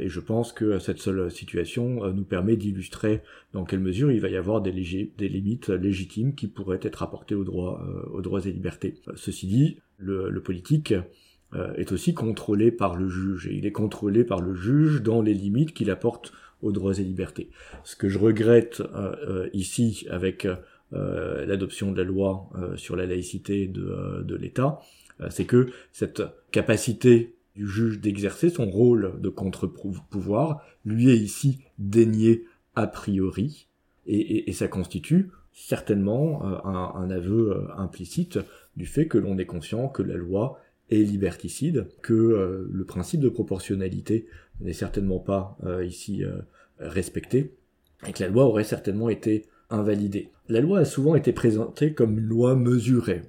et 0.00 0.10
je 0.10 0.20
pense 0.20 0.52
que 0.52 0.78
cette 0.78 0.98
seule 0.98 1.30
situation 1.30 2.12
nous 2.12 2.24
permet 2.24 2.56
d'illustrer 2.56 3.22
dans 3.54 3.64
quelle 3.64 3.80
mesure 3.80 4.12
il 4.12 4.20
va 4.20 4.28
y 4.28 4.36
avoir 4.36 4.60
des, 4.60 4.70
des 5.16 5.28
limites 5.30 5.70
légitimes 5.70 6.34
qui 6.34 6.46
pourraient 6.46 6.80
être 6.82 7.02
apportées 7.02 7.34
aux 7.34 7.44
droits, 7.44 7.82
aux 8.12 8.20
droits 8.20 8.44
et 8.44 8.52
libertés. 8.52 8.96
Ceci 9.16 9.46
dit, 9.46 9.78
le 9.96 10.42
politique 10.42 10.92
est 11.76 11.92
aussi 11.92 12.14
contrôlé 12.14 12.70
par 12.70 12.96
le 12.96 13.08
juge 13.08 13.46
et 13.46 13.54
il 13.54 13.66
est 13.66 13.72
contrôlé 13.72 14.24
par 14.24 14.40
le 14.40 14.54
juge 14.54 15.02
dans 15.02 15.20
les 15.20 15.34
limites 15.34 15.74
qu'il 15.74 15.90
apporte 15.90 16.32
aux 16.62 16.72
droits 16.72 16.94
et 16.94 17.02
libertés. 17.02 17.50
Ce 17.84 17.94
que 17.96 18.08
je 18.08 18.18
regrette 18.18 18.82
ici 19.52 20.06
avec 20.10 20.46
euh, 20.94 21.46
l'adoption 21.46 21.90
de 21.90 21.96
la 21.96 22.04
loi 22.04 22.50
euh, 22.54 22.76
sur 22.76 22.96
la 22.96 23.06
laïcité 23.06 23.66
de, 23.66 23.82
euh, 23.82 24.22
de 24.22 24.36
l'État, 24.36 24.80
c'est 25.30 25.44
que 25.44 25.68
cette 25.92 26.22
capacité 26.50 27.36
du 27.54 27.68
juge 27.68 28.00
d'exercer 28.00 28.50
son 28.50 28.68
rôle 28.68 29.20
de 29.20 29.28
contre-pouvoir 29.28 30.66
lui 30.84 31.10
est 31.10 31.16
ici 31.16 31.60
dénié 31.78 32.44
a 32.74 32.88
priori, 32.88 33.68
et, 34.06 34.50
et, 34.50 34.52
ça 34.52 34.66
constitue 34.66 35.30
certainement 35.52 36.44
un, 36.44 37.00
un, 37.00 37.10
aveu 37.10 37.68
implicite 37.76 38.40
du 38.76 38.84
fait 38.84 39.06
que 39.06 39.16
l'on 39.16 39.38
est 39.38 39.46
conscient 39.46 39.86
que 39.88 40.02
la 40.02 40.16
loi 40.16 40.58
est 40.90 41.02
liberticide, 41.02 41.88
que 42.02 42.66
le 42.70 42.84
principe 42.84 43.20
de 43.20 43.28
proportionnalité 43.28 44.26
n'est 44.60 44.72
certainement 44.72 45.18
pas 45.18 45.58
ici 45.84 46.22
respecté, 46.78 47.54
et 48.06 48.12
que 48.12 48.22
la 48.22 48.28
loi 48.28 48.44
aurait 48.44 48.64
certainement 48.64 49.08
été 49.08 49.46
invalidée. 49.70 50.30
La 50.48 50.60
loi 50.60 50.80
a 50.80 50.84
souvent 50.84 51.14
été 51.14 51.32
présentée 51.32 51.94
comme 51.94 52.18
une 52.18 52.26
loi 52.26 52.56
mesurée, 52.56 53.22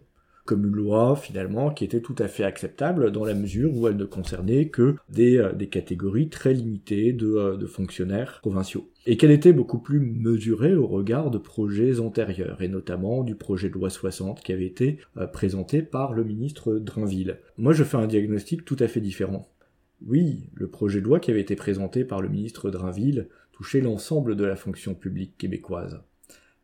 comme 0.45 0.65
une 0.65 0.75
loi 0.75 1.15
finalement 1.15 1.71
qui 1.71 1.85
était 1.85 2.01
tout 2.01 2.15
à 2.19 2.27
fait 2.27 2.43
acceptable 2.43 3.11
dans 3.11 3.23
la 3.23 3.33
mesure 3.33 3.75
où 3.75 3.87
elle 3.87 3.95
ne 3.95 4.05
concernait 4.05 4.67
que 4.67 4.95
des, 5.09 5.37
euh, 5.37 5.53
des 5.53 5.67
catégories 5.67 6.29
très 6.29 6.53
limitées 6.53 7.13
de, 7.13 7.35
euh, 7.35 7.57
de, 7.57 7.65
fonctionnaires 7.65 8.39
provinciaux. 8.41 8.89
Et 9.05 9.17
qu'elle 9.17 9.31
était 9.31 9.53
beaucoup 9.53 9.79
plus 9.79 9.99
mesurée 9.99 10.75
au 10.75 10.87
regard 10.87 11.31
de 11.31 11.37
projets 11.37 11.99
antérieurs, 11.99 12.61
et 12.61 12.67
notamment 12.67 13.23
du 13.23 13.35
projet 13.35 13.69
de 13.69 13.73
loi 13.73 13.89
60 13.89 14.41
qui 14.41 14.51
avait 14.51 14.65
été 14.65 14.99
euh, 15.17 15.27
présenté 15.27 15.81
par 15.81 16.13
le 16.13 16.23
ministre 16.23 16.73
Drainville. 16.75 17.39
Moi 17.57 17.73
je 17.73 17.83
fais 17.83 17.97
un 17.97 18.07
diagnostic 18.07 18.65
tout 18.65 18.77
à 18.79 18.87
fait 18.87 19.01
différent. 19.01 19.49
Oui, 20.05 20.49
le 20.53 20.67
projet 20.67 20.99
de 20.99 21.05
loi 21.05 21.19
qui 21.19 21.31
avait 21.31 21.41
été 21.41 21.55
présenté 21.55 22.03
par 22.03 22.21
le 22.21 22.27
ministre 22.27 22.69
Drainville 22.69 23.29
touchait 23.53 23.81
l'ensemble 23.81 24.35
de 24.35 24.43
la 24.43 24.57
fonction 24.57 24.93
publique 24.93 25.37
québécoise. 25.37 26.01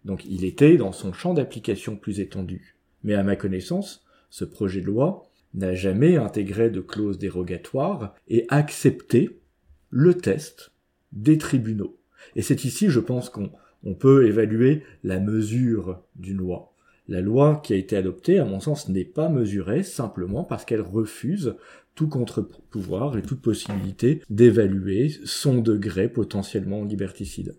Donc 0.04 0.26
il 0.26 0.44
était 0.44 0.76
dans 0.76 0.92
son 0.92 1.14
champ 1.14 1.34
d'application 1.34 1.96
plus 1.96 2.20
étendu. 2.20 2.79
Mais 3.04 3.14
à 3.14 3.24
ma 3.24 3.36
connaissance, 3.36 4.06
ce 4.30 4.45
projet 4.45 4.82
de 4.82 4.86
loi 4.86 5.30
n'a 5.54 5.74
jamais 5.74 6.18
intégré 6.18 6.70
de 6.70 6.82
clause 6.82 7.18
dérogatoire 7.18 8.14
et 8.28 8.45
accepté 8.50 9.39
le 9.89 10.14
test 10.14 10.72
des 11.12 11.38
tribunaux. 11.38 11.97
Et 12.36 12.41
c'est 12.41 12.66
ici, 12.66 12.89
je 12.89 13.00
pense, 13.00 13.30
qu'on 13.30 13.95
peut 13.95 14.28
évaluer 14.28 14.84
la 15.04 15.20
mesure 15.20 16.04
d'une 16.16 16.38
loi. 16.38 16.74
La 17.08 17.22
loi 17.22 17.60
qui 17.64 17.74
a 17.74 17.78
été 17.78 17.97
adoptée, 17.97 18.38
à 18.38 18.45
mon 18.45 18.60
sens, 18.60 18.88
n'est 18.88 19.06
pas 19.06 19.30
mesurée 19.30 19.82
simplement 19.82 20.43
parce 20.43 20.64
qu'elle 20.64 20.82
refuse 20.82 21.56
tout 21.95 22.08
contre-pouvoir 22.08 23.18
et 23.18 23.24
toute 23.24 23.41
possibilité 23.41 24.22
d'évaluer 24.30 25.10
son 25.26 25.60
degré 25.60 26.08
potentiellement 26.08 26.84
liberticide. 26.84 27.56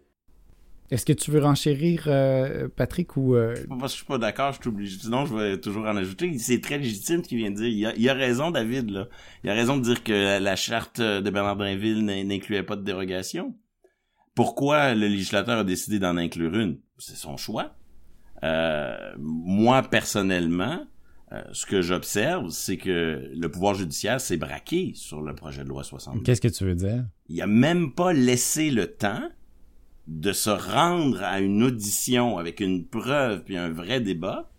Est-ce 0.90 1.06
que 1.06 1.12
tu 1.12 1.30
veux 1.30 1.40
renchérir, 1.40 2.04
euh, 2.08 2.68
Patrick, 2.74 3.16
ou... 3.16 3.36
Euh... 3.36 3.54
Je 3.82 3.86
suis 3.86 4.04
pas 4.04 4.18
d'accord, 4.18 4.52
je 4.52 4.60
t'oblige. 4.60 4.98
Sinon, 4.98 5.24
je 5.24 5.34
vais 5.34 5.60
toujours 5.60 5.86
en 5.86 5.96
ajouter. 5.96 6.36
C'est 6.38 6.60
très 6.60 6.78
légitime 6.78 7.22
ce 7.22 7.28
qu'il 7.28 7.38
vient 7.38 7.50
de 7.50 7.56
dire. 7.56 7.68
Il 7.68 7.86
a, 7.86 7.94
il 7.96 8.08
a, 8.08 8.14
raison, 8.14 8.50
David, 8.50 8.90
là. 8.90 9.08
Il 9.44 9.50
a 9.50 9.54
raison 9.54 9.76
de 9.76 9.82
dire 9.82 10.02
que 10.02 10.40
la 10.40 10.56
charte 10.56 11.00
de 11.00 11.30
Bernardinville 11.30 12.04
n'incluait 12.04 12.64
pas 12.64 12.76
de 12.76 12.82
dérogation. 12.82 13.54
Pourquoi 14.34 14.94
le 14.94 15.06
législateur 15.06 15.58
a 15.58 15.64
décidé 15.64 15.98
d'en 15.98 16.16
inclure 16.16 16.54
une? 16.56 16.78
C'est 16.98 17.16
son 17.16 17.36
choix. 17.36 17.74
Euh, 18.42 18.96
moi, 19.18 19.82
personnellement, 19.82 20.86
euh, 21.32 21.42
ce 21.52 21.66
que 21.66 21.82
j'observe, 21.82 22.50
c'est 22.50 22.76
que 22.76 23.30
le 23.32 23.48
pouvoir 23.48 23.74
judiciaire 23.74 24.20
s'est 24.20 24.36
braqué 24.36 24.92
sur 24.94 25.22
le 25.22 25.34
projet 25.34 25.62
de 25.62 25.68
loi 25.68 25.84
60. 25.84 26.24
Qu'est-ce 26.24 26.40
que 26.40 26.48
tu 26.48 26.64
veux 26.64 26.74
dire? 26.74 27.04
Il 27.28 27.40
a 27.42 27.46
même 27.46 27.92
pas 27.92 28.12
laissé 28.12 28.70
le 28.70 28.86
temps 28.86 29.22
de 30.06 30.32
se 30.32 30.50
rendre 30.50 31.22
à 31.22 31.40
une 31.40 31.62
audition 31.62 32.38
avec 32.38 32.60
une 32.60 32.86
preuve 32.86 33.44
puis 33.44 33.56
un 33.56 33.70
vrai 33.70 34.00
débat, 34.00 34.50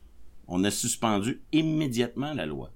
on 0.47 0.63
a 0.63 0.71
suspendu 0.71 1.41
immédiatement 1.51 2.33
la 2.33 2.45
loi. 2.45 2.71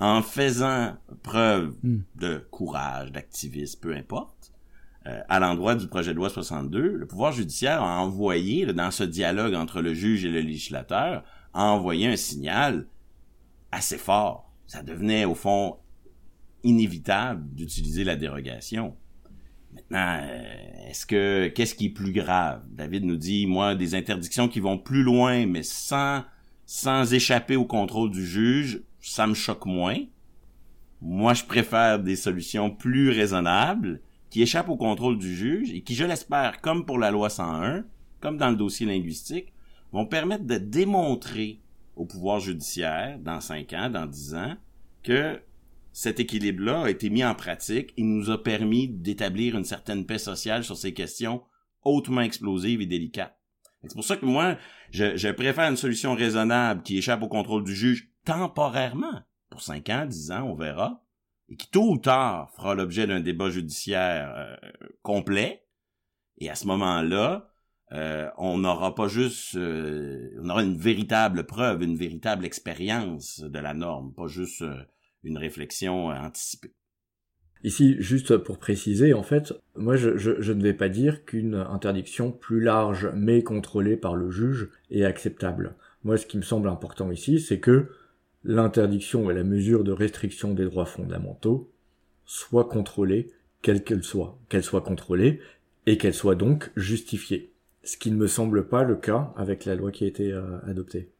En 0.00 0.22
faisant 0.22 0.96
preuve 1.22 1.74
hmm. 1.82 2.00
de 2.16 2.46
courage, 2.50 3.10
d'activisme, 3.10 3.80
peu 3.80 3.94
importe, 3.94 4.52
euh, 5.06 5.20
à 5.28 5.40
l'endroit 5.40 5.74
du 5.74 5.88
projet 5.88 6.12
de 6.12 6.16
loi 6.16 6.28
62, 6.28 6.80
le 6.80 7.06
pouvoir 7.06 7.32
judiciaire 7.32 7.82
a 7.82 8.00
envoyé, 8.00 8.66
dans 8.66 8.90
ce 8.90 9.04
dialogue 9.04 9.54
entre 9.54 9.80
le 9.80 9.94
juge 9.94 10.24
et 10.24 10.30
le 10.30 10.40
législateur, 10.40 11.24
a 11.54 11.64
envoyé 11.64 12.06
un 12.06 12.16
signal 12.16 12.86
assez 13.72 13.98
fort. 13.98 14.52
Ça 14.66 14.82
devenait, 14.82 15.24
au 15.24 15.34
fond, 15.34 15.78
inévitable 16.62 17.42
d'utiliser 17.54 18.04
la 18.04 18.16
dérogation. 18.16 18.96
Maintenant, 19.90 20.20
euh, 20.22 20.88
est-ce 20.88 21.06
que 21.06 21.48
qu'est-ce 21.48 21.74
qui 21.74 21.86
est 21.86 21.90
plus 21.90 22.12
grave? 22.12 22.62
David 22.70 23.04
nous 23.04 23.16
dit 23.16 23.46
moi 23.46 23.74
des 23.74 23.94
interdictions 23.94 24.48
qui 24.48 24.60
vont 24.60 24.78
plus 24.78 25.02
loin 25.02 25.46
mais 25.46 25.62
sans 25.62 26.24
sans 26.66 27.14
échapper 27.14 27.56
au 27.56 27.64
contrôle 27.64 28.10
du 28.10 28.26
juge, 28.26 28.82
ça 29.00 29.26
me 29.26 29.32
choque 29.32 29.64
moins. 29.64 29.96
Moi, 31.00 31.32
je 31.32 31.44
préfère 31.44 31.98
des 31.98 32.14
solutions 32.14 32.70
plus 32.70 33.08
raisonnables 33.10 34.00
qui 34.28 34.42
échappent 34.42 34.68
au 34.68 34.76
contrôle 34.76 35.18
du 35.18 35.34
juge 35.34 35.72
et 35.72 35.80
qui, 35.80 35.94
je 35.94 36.04
l'espère, 36.04 36.60
comme 36.60 36.84
pour 36.84 36.98
la 36.98 37.10
loi 37.10 37.30
101, 37.30 37.84
comme 38.20 38.36
dans 38.36 38.50
le 38.50 38.56
dossier 38.56 38.84
linguistique, 38.84 39.54
vont 39.92 40.04
permettre 40.04 40.44
de 40.44 40.58
démontrer 40.58 41.60
au 41.96 42.04
pouvoir 42.04 42.40
judiciaire 42.40 43.18
dans 43.18 43.40
cinq 43.40 43.72
ans, 43.72 43.88
dans 43.88 44.06
dix 44.06 44.34
ans, 44.34 44.54
que 45.02 45.40
cet 45.98 46.20
équilibre-là 46.20 46.82
a 46.82 46.90
été 46.90 47.10
mis 47.10 47.24
en 47.24 47.34
pratique 47.34 47.92
et 47.96 48.04
nous 48.04 48.30
a 48.30 48.40
permis 48.40 48.86
d'établir 48.86 49.56
une 49.56 49.64
certaine 49.64 50.06
paix 50.06 50.18
sociale 50.18 50.62
sur 50.62 50.76
ces 50.76 50.94
questions 50.94 51.42
hautement 51.82 52.20
explosives 52.20 52.80
et 52.80 52.86
délicates. 52.86 53.36
C'est 53.82 53.94
pour 53.94 54.04
ça 54.04 54.16
que 54.16 54.24
moi, 54.24 54.56
je, 54.92 55.32
préfère 55.32 55.68
une 55.68 55.76
solution 55.76 56.14
raisonnable 56.14 56.84
qui 56.84 56.98
échappe 56.98 57.22
au 57.22 57.28
contrôle 57.28 57.64
du 57.64 57.74
juge 57.74 58.12
temporairement, 58.24 59.22
pour 59.50 59.60
cinq 59.60 59.88
ans, 59.90 60.06
dix 60.06 60.30
ans, 60.30 60.44
on 60.44 60.54
verra, 60.54 61.04
et 61.48 61.56
qui 61.56 61.68
tôt 61.68 61.90
ou 61.90 61.98
tard 61.98 62.52
fera 62.54 62.76
l'objet 62.76 63.08
d'un 63.08 63.18
débat 63.18 63.50
judiciaire 63.50 64.32
euh, 64.36 64.56
complet. 65.02 65.66
Et 66.36 66.48
à 66.48 66.54
ce 66.54 66.68
moment-là, 66.68 67.50
euh, 67.90 68.30
on 68.38 68.58
n'aura 68.58 68.94
pas 68.94 69.08
juste, 69.08 69.56
euh, 69.56 70.30
on 70.44 70.48
aura 70.48 70.62
une 70.62 70.78
véritable 70.78 71.44
preuve, 71.44 71.82
une 71.82 71.96
véritable 71.96 72.44
expérience 72.44 73.40
de 73.40 73.58
la 73.58 73.74
norme, 73.74 74.14
pas 74.14 74.28
juste 74.28 74.62
une 75.24 75.38
réflexion 75.38 76.10
euh, 76.10 76.14
anticipée. 76.14 76.72
Ici, 77.64 77.96
juste 77.98 78.36
pour 78.36 78.58
préciser, 78.58 79.14
en 79.14 79.24
fait, 79.24 79.52
moi 79.74 79.96
je, 79.96 80.10
ne 80.10 80.62
vais 80.62 80.74
pas 80.74 80.88
dire 80.88 81.24
qu'une 81.24 81.54
interdiction 81.54 82.30
plus 82.30 82.60
large 82.60 83.10
mais 83.16 83.42
contrôlée 83.42 83.96
par 83.96 84.14
le 84.14 84.30
juge 84.30 84.70
est 84.90 85.04
acceptable. 85.04 85.74
Moi 86.04 86.16
ce 86.16 86.26
qui 86.26 86.36
me 86.36 86.42
semble 86.42 86.68
important 86.68 87.10
ici, 87.10 87.40
c'est 87.40 87.58
que 87.58 87.88
l'interdiction 88.44 89.28
et 89.30 89.34
la 89.34 89.42
mesure 89.42 89.82
de 89.82 89.90
restriction 89.90 90.54
des 90.54 90.64
droits 90.64 90.86
fondamentaux 90.86 91.72
soient 92.24 92.68
contrôlées, 92.68 93.32
quelle 93.60 93.82
qu'elle 93.82 94.04
soit, 94.04 94.38
qu'elle 94.48 94.62
soit 94.62 94.82
contrôlée 94.82 95.40
et 95.86 95.98
qu'elle 95.98 96.14
soit 96.14 96.36
donc 96.36 96.70
justifiée. 96.76 97.52
Ce 97.82 97.96
qui 97.96 98.12
ne 98.12 98.16
me 98.16 98.28
semble 98.28 98.68
pas 98.68 98.84
le 98.84 98.94
cas 98.94 99.32
avec 99.36 99.64
la 99.64 99.74
loi 99.74 99.90
qui 99.90 100.04
a 100.04 100.08
été 100.08 100.32
euh, 100.32 100.58
adoptée. 100.66 101.10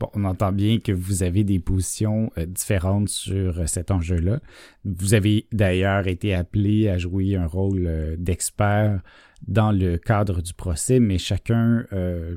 Bon, 0.00 0.08
on 0.14 0.24
entend 0.24 0.52
bien 0.52 0.78
que 0.78 0.92
vous 0.92 1.22
avez 1.22 1.44
des 1.44 1.58
positions 1.58 2.30
euh, 2.38 2.46
différentes 2.46 3.08
sur 3.08 3.60
euh, 3.60 3.66
cet 3.66 3.90
enjeu-là. 3.90 4.40
Vous 4.84 5.14
avez 5.14 5.46
d'ailleurs 5.52 6.06
été 6.06 6.34
appelé 6.34 6.88
à 6.88 6.98
jouer 6.98 7.36
un 7.36 7.46
rôle 7.46 7.86
euh, 7.86 8.16
d'expert 8.18 9.00
dans 9.46 9.70
le 9.70 9.98
cadre 9.98 10.42
du 10.42 10.52
procès, 10.52 10.98
mais 10.98 11.16
chacun, 11.16 11.84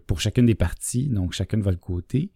pour 0.05 0.19
chacune 0.19 0.45
des 0.45 0.53
parties, 0.53 1.09
donc 1.09 1.33
chacun 1.33 1.57
de 1.57 1.63
votre 1.63 1.79
côté. 1.79 2.29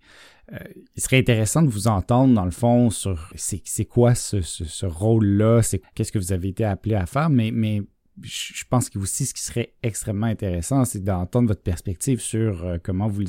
il 0.95 1.01
serait 1.03 1.19
intéressant 1.19 1.61
de 1.61 1.69
vous 1.69 1.87
entendre, 1.87 2.33
dans 2.33 2.45
le 2.45 2.49
fond, 2.49 2.89
sur 2.89 3.31
c'est 3.35 3.85
quoi 3.85 4.15
ce, 4.15 4.41
ce, 4.41 4.65
ce 4.65 4.87
rôle-là, 4.87 5.61
c'est 5.61 5.83
qu'est-ce 5.93 6.11
que 6.11 6.17
vous 6.17 6.33
avez 6.33 6.47
été 6.47 6.65
appelé 6.65 6.95
à 6.95 7.05
faire, 7.05 7.29
mais, 7.29 7.51
mais 7.51 7.83
je 8.21 8.63
pense 8.69 8.89
que 8.89 8.99
aussi 8.99 9.25
ce 9.25 9.33
qui 9.33 9.41
serait 9.41 9.73
extrêmement 9.83 10.27
intéressant, 10.27 10.85
c'est 10.85 11.03
d'entendre 11.03 11.47
votre 11.47 11.61
perspective 11.61 12.19
sur 12.19 12.65
euh, 12.65 12.77
comment 12.81 13.07
vous, 13.07 13.23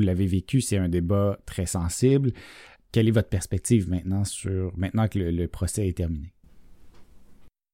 l'avez 0.00 0.26
vécu. 0.26 0.60
C'est 0.60 0.78
un 0.78 0.88
débat 0.88 1.38
très 1.46 1.66
sensible. 1.66 2.32
Quelle 2.90 3.08
est 3.08 3.12
votre 3.12 3.28
perspective 3.28 3.88
maintenant 3.88 4.24
sur 4.24 4.72
maintenant 4.76 5.08
que 5.08 5.18
le, 5.18 5.48
procès 5.48 5.88
est 5.88 5.96
terminé? 5.96 6.32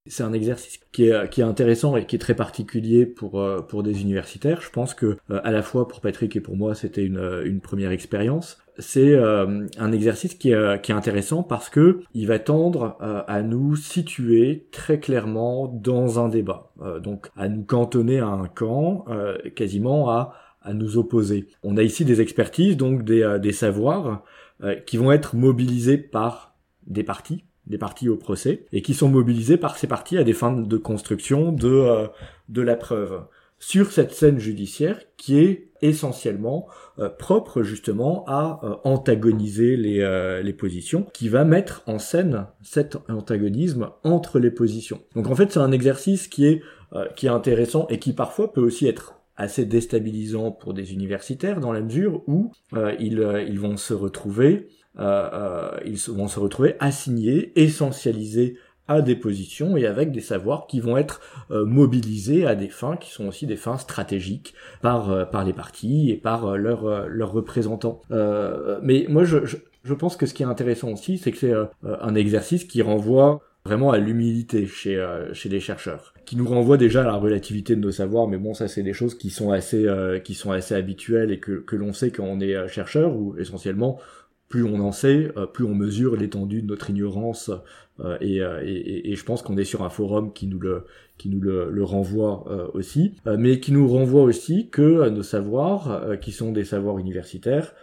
C'est 0.06 0.22
un 0.22 0.32
exercice 0.32 0.78
qui 0.92 1.04
est, 1.08 1.40
intéressant 1.40 1.96
et 1.96 2.06
qui 2.06 2.16
est 2.16 2.20
très 2.20 2.36
particulier 2.36 3.04
pour, 3.04 3.40
euh, 3.40 3.60
pour 3.60 3.82
des 3.82 4.00
universitaires. 4.00 4.62
Je 4.62 4.70
pense 4.70 4.94
que 4.94 5.18
euh, 5.30 5.40
à 5.44 5.50
la 5.50 5.62
fois 5.62 5.88
pour 5.88 6.00
Patrick 6.00 6.34
et 6.36 6.40
pour 6.40 6.56
moi, 6.56 6.74
c'était 6.74 7.04
une 7.04 7.60
première 7.60 7.90
expérience 7.90 8.58
c'est 8.78 9.12
euh, 9.12 9.66
un 9.76 9.92
exercice 9.92 10.34
qui 10.34 10.52
est, 10.52 10.82
qui 10.82 10.92
est, 10.92 10.94
intéressant 10.94 11.42
parce 11.42 11.68
que 11.68 12.00
il 12.14 12.26
va 12.26 12.38
tendre 12.38 12.96
euh, 13.00 13.22
à 13.26 13.42
nous 13.42 13.76
situer 13.76 14.68
très 14.70 15.00
clairement 15.00 15.68
dans 15.68 16.22
un 16.24 16.28
débat, 16.28 16.72
euh, 16.82 17.00
donc 17.00 17.30
à 17.36 17.48
nous 17.48 17.64
cantonner 17.64 18.20
à 18.20 18.28
un 18.28 18.46
camp, 18.46 19.06
quasiment 19.54 20.10
à, 20.10 20.34
à 20.62 20.72
nous 20.74 20.96
opposer. 20.96 21.48
On 21.62 21.76
a 21.76 21.82
ici 21.82 22.04
des 22.04 22.20
expertises, 22.20 22.76
donc 22.76 23.04
des, 23.04 23.38
des 23.40 23.52
savoirs 23.52 24.22
qui 24.86 24.96
vont 24.96 25.12
être 25.12 25.36
mobilisés 25.36 25.98
par 25.98 26.56
des 26.86 27.04
partis, 27.04 27.44
des 27.66 27.78
partis 27.78 28.08
au 28.08 28.16
procès, 28.16 28.66
et 28.72 28.82
qui 28.82 28.94
sont 28.94 29.08
mobilisés 29.08 29.56
par 29.56 29.76
ces 29.76 29.86
partis 29.86 30.18
à 30.18 30.24
des 30.24 30.32
fins 30.32 30.52
de 30.52 30.76
construction 30.76 31.52
de, 31.52 32.08
de 32.48 32.62
la 32.62 32.76
preuve 32.76 33.22
sur 33.58 33.90
cette 33.92 34.12
scène 34.12 34.38
judiciaire 34.38 35.00
qui 35.16 35.38
est 35.38 35.67
essentiellement 35.82 36.66
euh, 36.98 37.08
propre 37.08 37.62
justement 37.62 38.24
à 38.26 38.60
euh, 38.62 38.74
antagoniser 38.84 39.76
les, 39.76 40.00
euh, 40.00 40.42
les 40.42 40.52
positions, 40.52 41.06
qui 41.12 41.28
va 41.28 41.44
mettre 41.44 41.82
en 41.86 41.98
scène 41.98 42.46
cet 42.62 42.96
antagonisme 43.08 43.90
entre 44.04 44.38
les 44.38 44.50
positions. 44.50 45.00
Donc 45.14 45.28
en 45.28 45.34
fait 45.34 45.52
c'est 45.52 45.60
un 45.60 45.72
exercice 45.72 46.28
qui 46.28 46.46
est, 46.46 46.62
qui 47.16 47.26
est 47.26 47.30
intéressant 47.30 47.86
et 47.88 47.98
qui 47.98 48.14
parfois 48.14 48.52
peut 48.52 48.62
aussi 48.62 48.86
être 48.86 49.14
assez 49.36 49.66
déstabilisant 49.66 50.50
pour 50.50 50.72
des 50.72 50.94
universitaires 50.94 51.60
dans 51.60 51.72
la 51.72 51.82
mesure 51.82 52.22
où 52.26 52.50
ils, 52.98 53.44
ils 53.46 53.60
vont 53.60 53.76
se 53.76 53.92
retrouver 53.92 54.68
ils 54.98 55.98
vont 56.08 56.28
se 56.28 56.40
retrouver 56.40 56.76
assignés, 56.80 57.52
essentialisés 57.60 58.56
à 58.88 59.02
des 59.02 59.14
positions 59.14 59.76
et 59.76 59.86
avec 59.86 60.10
des 60.10 60.22
savoirs 60.22 60.66
qui 60.66 60.80
vont 60.80 60.96
être 60.96 61.20
euh, 61.50 61.64
mobilisés 61.64 62.46
à 62.46 62.54
des 62.54 62.68
fins 62.68 62.96
qui 62.96 63.10
sont 63.10 63.28
aussi 63.28 63.46
des 63.46 63.56
fins 63.56 63.76
stratégiques 63.76 64.54
par 64.80 65.10
euh, 65.10 65.24
par 65.26 65.44
les 65.44 65.52
partis 65.52 66.10
et 66.10 66.16
par 66.16 66.46
euh, 66.46 66.56
leurs 66.56 67.06
leurs 67.08 67.32
représentants. 67.32 68.00
mais 68.82 69.06
moi 69.08 69.24
je, 69.24 69.38
je, 69.44 69.94
pense 69.94 70.16
que 70.16 70.26
ce 70.26 70.34
qui 70.34 70.42
est 70.42 70.46
intéressant 70.46 70.90
aussi 70.92 71.18
c'est 71.18 71.30
que 71.30 71.38
c'est 71.38 71.54
un 71.84 72.14
exercice 72.14 72.64
qui 72.64 72.82
renvoie 72.82 73.40
vraiment 73.64 73.90
à 73.90 73.98
l'humilité 73.98 74.66
chez 74.66 75.04
chez 75.32 75.48
les 75.48 75.60
chercheurs 75.60 76.14
qui 76.24 76.36
nous 76.36 76.46
renvoie 76.46 76.76
déjà 76.76 77.02
à 77.02 77.06
la 77.06 77.14
relativité 77.14 77.76
de 77.76 77.80
nos 77.80 77.90
savoirs 77.90 78.28
mais 78.28 78.38
bon 78.38 78.54
ça 78.54 78.68
c'est 78.68 78.82
des 78.82 78.92
choses 78.92 79.16
qui 79.16 79.30
sont 79.30 79.50
assez 79.50 79.86
qui 80.24 80.34
sont 80.34 80.52
assez 80.52 80.74
habituelles 80.74 81.30
et 81.30 81.38
que 81.38 81.52
que 81.52 81.76
l'on 81.76 81.92
sait 81.92 82.10
quand 82.10 82.24
on 82.24 82.40
est 82.40 82.68
chercheur 82.68 83.14
ou 83.14 83.36
essentiellement 83.38 83.98
plus 84.48 84.64
on 84.64 84.80
en 84.80 84.92
sait, 84.92 85.32
plus 85.52 85.64
on 85.64 85.74
mesure 85.74 86.16
l'étendue 86.16 86.62
de 86.62 86.66
notre 86.66 86.90
ignorance 86.90 87.50
euh, 88.00 88.16
euh, 88.22 88.62
et, 88.64 89.10
et, 89.10 89.16
je 89.16 89.24
pense 89.24 89.42
qu'on 89.42 89.56
est 89.56 89.64
sur 89.64 89.82
un 89.82 89.90
forum 89.90 90.32
qui 90.32 90.46
nous 90.46 90.60
le, 90.60 90.84
qui 91.16 91.28
nous 91.28 91.40
le, 91.40 91.70
le 91.70 91.84
renvoie 91.84 92.44
euh, 92.48 92.68
aussi, 92.74 93.14
mais 93.26 93.60
qui 93.60 93.72
nous 93.72 93.88
renvoie 93.88 94.22
aussi 94.22 94.68
que 94.68 95.08
nos 95.08 95.22
savoirs, 95.22 96.02
qui 96.20 96.32
sont 96.32 96.52
des 96.52 96.64
savoirs 96.64 96.98
universitaires, 96.98 97.74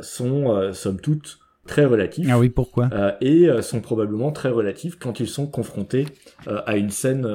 sont 0.00 0.72
somme 0.72 1.00
toute 1.00 1.38
très 1.66 1.84
relatifs. 1.84 2.28
Ah 2.30 2.38
oui, 2.38 2.48
pourquoi? 2.48 2.88
Et 3.20 3.48
sont 3.62 3.80
probablement 3.80 4.32
très 4.32 4.50
relatifs 4.50 4.96
quand 4.96 5.20
ils 5.20 5.28
sont 5.28 5.46
confrontés 5.46 6.06
à 6.46 6.76
une 6.76 6.90
scène, 6.90 7.26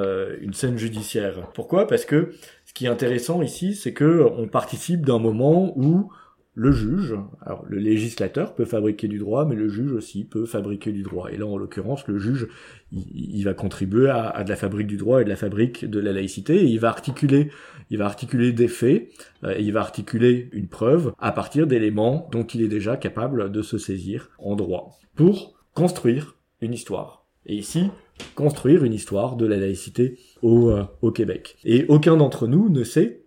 une 0.42 0.54
scène 0.54 0.78
judiciaire. 0.78 1.50
Pourquoi? 1.54 1.88
Parce 1.88 2.06
que 2.06 2.32
ce 2.66 2.74
qui 2.74 2.86
est 2.86 2.90
intéressant 2.90 3.42
ici, 3.42 3.76
c'est 3.76 3.94
que 3.94 4.26
on 4.38 4.48
participe 4.48 5.06
d'un 5.06 5.20
moment 5.20 5.74
où 5.78 6.12
le 6.54 6.72
juge, 6.74 7.16
alors 7.42 7.66
le 7.70 7.78
législateur 7.78 8.54
peut 8.54 8.66
fabriquer 8.66 9.08
du 9.08 9.20
droit, 9.20 9.46
mais 9.46 9.56
le 9.56 9.70
juge 9.70 9.94
aussi 9.94 10.26
peut 10.26 10.46
fabriquer 10.46 10.92
du 10.92 11.02
droit. 11.02 11.32
Et 11.32 11.38
là, 11.38 11.46
en 11.46 11.58
l'occurrence, 11.58 12.06
le 12.08 12.18
juge, 12.18 12.50
il, 12.92 13.42
va 13.44 13.54
contribuer 13.54 14.10
à, 14.10 14.44
de 14.44 14.50
la 14.50 14.58
fabrique 14.58 14.88
du 14.88 14.98
droit 14.98 15.22
et 15.22 15.24
de 15.24 15.30
la 15.30 15.38
fabrique 15.38 15.86
de 15.86 16.00
la 16.00 16.12
laïcité, 16.12 16.56
et 16.58 16.66
il 16.66 16.80
va 16.80 16.90
articuler, 16.90 17.52
il 17.90 17.98
va 17.98 18.06
articuler 18.06 18.52
des 18.52 18.68
faits, 18.68 19.10
euh, 19.46 19.56
et 19.58 19.62
il 19.62 19.72
va 19.72 19.80
articuler 19.80 20.50
une 20.52 20.68
preuve 20.68 21.14
à 21.20 21.32
partir 21.32 21.68
d'éléments 21.68 22.28
dont 22.34 22.44
il 22.44 22.62
est 22.62 22.68
déjà 22.68 22.98
capable 22.98 23.50
de 23.50 23.62
se 23.62 23.78
saisir 23.78 24.30
en 24.38 24.58
droit 24.58 25.00
pour 25.16 25.54
construire 25.74 26.36
une 26.60 26.74
histoire. 26.74 27.26
Et 27.46 27.56
ici, 27.56 27.90
construire 28.36 28.84
une 28.84 28.94
histoire 28.94 29.38
de 29.38 29.48
la 29.48 29.56
laïcité 29.56 30.20
au, 30.42 30.70
euh, 30.70 30.84
au 31.02 31.12
Québec. 31.12 31.58
Et 31.64 31.86
aucun 31.88 32.18
d'entre 32.18 32.46
nous 32.46 32.70
ne 32.70 32.84
sait 32.84 33.22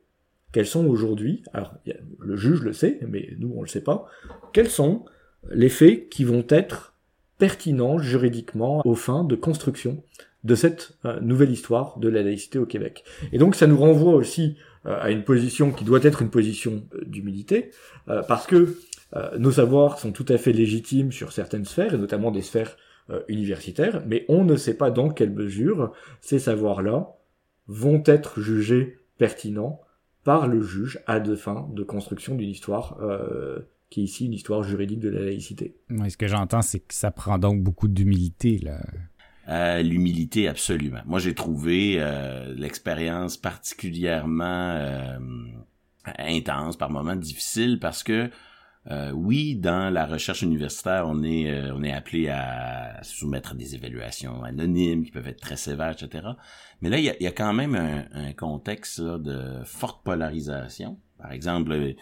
quels 0.55 0.67
sont 0.67 0.87
aujourd'hui, 0.87 1.43
alors 1.53 1.75
le 2.21 2.37
juge 2.37 2.63
le 2.63 2.73
sait, 2.73 3.01
mais 3.09 3.35
nous 3.41 3.53
on 3.57 3.63
le 3.63 3.67
sait 3.67 3.83
pas, 3.83 4.07
quels 4.53 4.71
sont 4.71 5.05
les 5.51 5.69
faits 5.69 6.09
qui 6.11 6.23
vont 6.23 6.47
être 6.49 6.95
pertinents 7.39 7.99
juridiquement 7.99 8.81
aux 8.87 8.95
fins 8.95 9.25
de 9.25 9.35
construction 9.35 10.05
de 10.45 10.55
cette 10.55 10.97
euh, 11.07 11.19
nouvelle 11.19 11.51
histoire 11.51 11.99
de 11.99 12.09
la 12.09 12.23
laïcité 12.23 12.61
au 12.61 12.67
Québec. 12.67 13.03
Et 13.33 13.39
donc 13.39 13.57
ça 13.57 13.67
nous 13.67 13.77
renvoie 13.77 14.15
aussi 14.15 14.57
euh, 14.87 14.97
à 15.01 15.11
une 15.11 15.25
position 15.25 15.73
qui 15.73 15.83
doit 15.83 16.05
être 16.05 16.23
une 16.23 16.31
position 16.31 16.85
euh, 16.95 17.01
d'humilité, 17.05 17.73
parce 18.29 18.47
que 18.47 18.77
nos 19.39 19.53
savoirs 19.53 20.01
sont 20.01 20.11
tout 20.11 20.27
à 20.29 20.39
fait 20.39 20.53
légitimes 20.53 21.13
sur 21.13 21.33
certaines 21.33 21.65
sphères, 21.65 21.95
et 21.95 21.99
notamment 21.99 22.33
des 22.33 22.43
sphères 22.43 22.77
universitaires, 23.29 24.03
mais 24.07 24.25
on 24.29 24.43
ne 24.43 24.57
sait 24.57 24.77
pas 24.77 24.91
dans 24.91 25.09
quelle 25.09 25.31
mesure 25.31 25.93
ces 26.21 26.41
savoirs-là 26.41 27.15
vont 27.69 28.03
être 28.07 28.41
jugés 28.41 28.99
pertinents 29.17 29.84
par 30.25 30.47
le 30.49 30.63
juge 30.63 30.99
à 31.07 31.21
deux 31.21 31.37
fins 31.37 31.69
de 31.73 31.83
construction 31.83 32.35
d'une 32.35 32.51
histoire 32.51 32.99
euh, 33.03 33.59
qui 33.91 34.01
est 34.01 34.05
ici 34.05 34.27
une 34.27 34.33
histoire 34.33 34.63
juridique 34.63 35.01
de 35.01 35.11
la 35.11 35.21
laïcité. 35.21 35.77
Oui, 35.91 36.11
ce 36.11 36.17
que 36.17 36.27
j'entends, 36.27 36.63
c'est 36.63 36.81
que 36.81 36.95
ça 36.95 37.11
prend 37.11 37.39
donc 37.39 37.63
beaucoup 37.63 37.87
d'humilité. 37.87 38.59
là. 38.59 38.81
Euh, 39.49 39.83
L'humilité, 39.83 40.49
absolument. 40.49 41.01
Moi, 41.07 41.19
j'ai 41.19 41.35
trouvé 41.35 41.97
euh, 41.99 42.55
l'expérience 42.57 43.37
particulièrement 43.37 44.71
euh, 44.71 45.19
intense, 46.19 46.77
par 46.77 46.91
moments 46.91 47.17
difficile, 47.17 47.79
parce 47.79 48.03
que 48.03 48.31
euh, 48.91 49.13
oui, 49.13 49.57
dans 49.57 49.93
la 49.93 50.05
recherche 50.05 50.43
universitaire, 50.43 51.07
on 51.09 51.23
est 51.23 51.51
euh, 51.51 51.75
on 51.75 51.83
est 51.83 51.93
appelé 51.93 52.29
à 52.29 53.03
soumettre 53.03 53.55
des 53.55 53.75
évaluations 53.75 54.43
anonymes 54.43 55.05
qui 55.05 55.11
peuvent 55.11 55.27
être 55.27 55.41
très 55.41 55.57
sévères, 55.57 55.93
etc. 55.93 56.29
Mais 56.83 56.91
là, 56.91 56.99
il 56.99 57.05
y 57.05 57.27
a, 57.27 57.33
quand 57.33 57.55
même 57.55 57.75
un, 57.75 58.05
un 58.13 58.33
contexte 58.35 59.01
de 59.01 59.63
forte 59.65 60.05
polarisation. 60.05 60.99
Par 61.19 61.33
exemple, 61.33 61.95